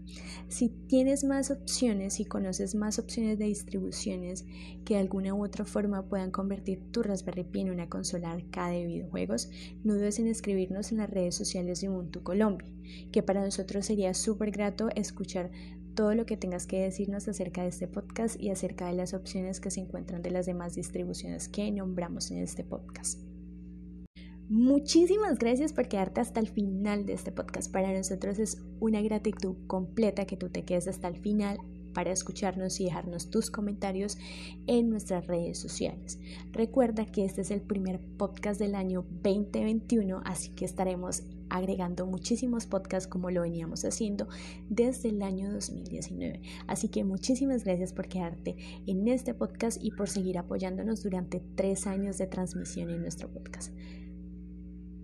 Si 0.48 0.68
tienes 0.68 1.24
más 1.24 1.50
opciones 1.50 2.20
y 2.20 2.26
conoces 2.26 2.74
más 2.74 2.98
opciones 2.98 3.38
de 3.38 3.46
distribuciones 3.46 4.44
que 4.84 4.94
de 4.94 5.00
alguna 5.00 5.32
u 5.32 5.44
otra 5.44 5.64
forma 5.64 6.06
puedan 6.06 6.30
convertir 6.30 6.82
tu 6.90 7.02
Raspberry 7.02 7.44
Pi 7.44 7.60
en 7.60 7.70
una 7.70 7.88
consola 7.88 8.32
arcade 8.32 8.80
de 8.80 8.86
videojuegos, 8.86 9.48
no 9.82 9.94
dudes 9.94 10.18
en 10.18 10.26
escribirnos 10.26 10.92
en 10.92 10.98
las 10.98 11.08
redes 11.08 11.36
sociales 11.36 11.80
de 11.80 11.88
Ubuntu 11.88 12.22
Colombia, 12.22 12.68
que 13.12 13.22
para 13.22 13.44
nosotros 13.44 13.86
sería 13.86 14.12
súper 14.12 14.50
grato 14.50 14.88
escuchar 14.94 15.50
todo 15.94 16.14
lo 16.14 16.26
que 16.26 16.36
tengas 16.36 16.66
que 16.66 16.80
decirnos 16.80 17.28
acerca 17.28 17.62
de 17.62 17.68
este 17.68 17.88
podcast 17.88 18.40
y 18.40 18.50
acerca 18.50 18.86
de 18.86 18.94
las 18.94 19.14
opciones 19.14 19.60
que 19.60 19.70
se 19.70 19.80
encuentran 19.80 20.22
de 20.22 20.30
las 20.30 20.46
demás 20.46 20.74
distribuciones 20.74 21.48
que 21.48 21.70
nombramos 21.70 22.30
en 22.30 22.38
este 22.38 22.64
podcast. 22.64 23.20
Muchísimas 24.48 25.38
gracias 25.38 25.72
por 25.72 25.88
quedarte 25.88 26.20
hasta 26.20 26.38
el 26.38 26.48
final 26.48 27.06
de 27.06 27.14
este 27.14 27.32
podcast. 27.32 27.72
Para 27.72 27.96
nosotros 27.96 28.38
es 28.38 28.60
una 28.78 29.00
gratitud 29.00 29.56
completa 29.66 30.26
que 30.26 30.36
tú 30.36 30.50
te 30.50 30.64
quedes 30.64 30.86
hasta 30.86 31.08
el 31.08 31.16
final 31.16 31.58
para 31.94 32.12
escucharnos 32.12 32.78
y 32.80 32.84
dejarnos 32.84 33.30
tus 33.30 33.50
comentarios 33.50 34.18
en 34.66 34.90
nuestras 34.90 35.26
redes 35.26 35.58
sociales. 35.58 36.18
Recuerda 36.52 37.06
que 37.06 37.24
este 37.24 37.40
es 37.40 37.50
el 37.50 37.62
primer 37.62 38.00
podcast 38.18 38.60
del 38.60 38.74
año 38.74 39.06
2021, 39.22 40.20
así 40.26 40.50
que 40.50 40.66
estaremos 40.66 41.22
agregando 41.48 42.06
muchísimos 42.06 42.66
podcasts 42.66 43.08
como 43.08 43.30
lo 43.30 43.42
veníamos 43.42 43.84
haciendo 43.84 44.28
desde 44.68 45.10
el 45.10 45.22
año 45.22 45.52
2019. 45.52 46.40
Así 46.66 46.88
que 46.88 47.04
muchísimas 47.04 47.64
gracias 47.64 47.92
por 47.92 48.08
quedarte 48.08 48.56
en 48.86 49.08
este 49.08 49.34
podcast 49.34 49.82
y 49.82 49.90
por 49.90 50.08
seguir 50.08 50.38
apoyándonos 50.38 51.02
durante 51.02 51.42
tres 51.54 51.86
años 51.86 52.18
de 52.18 52.26
transmisión 52.26 52.90
en 52.90 53.02
nuestro 53.02 53.28
podcast. 53.28 53.72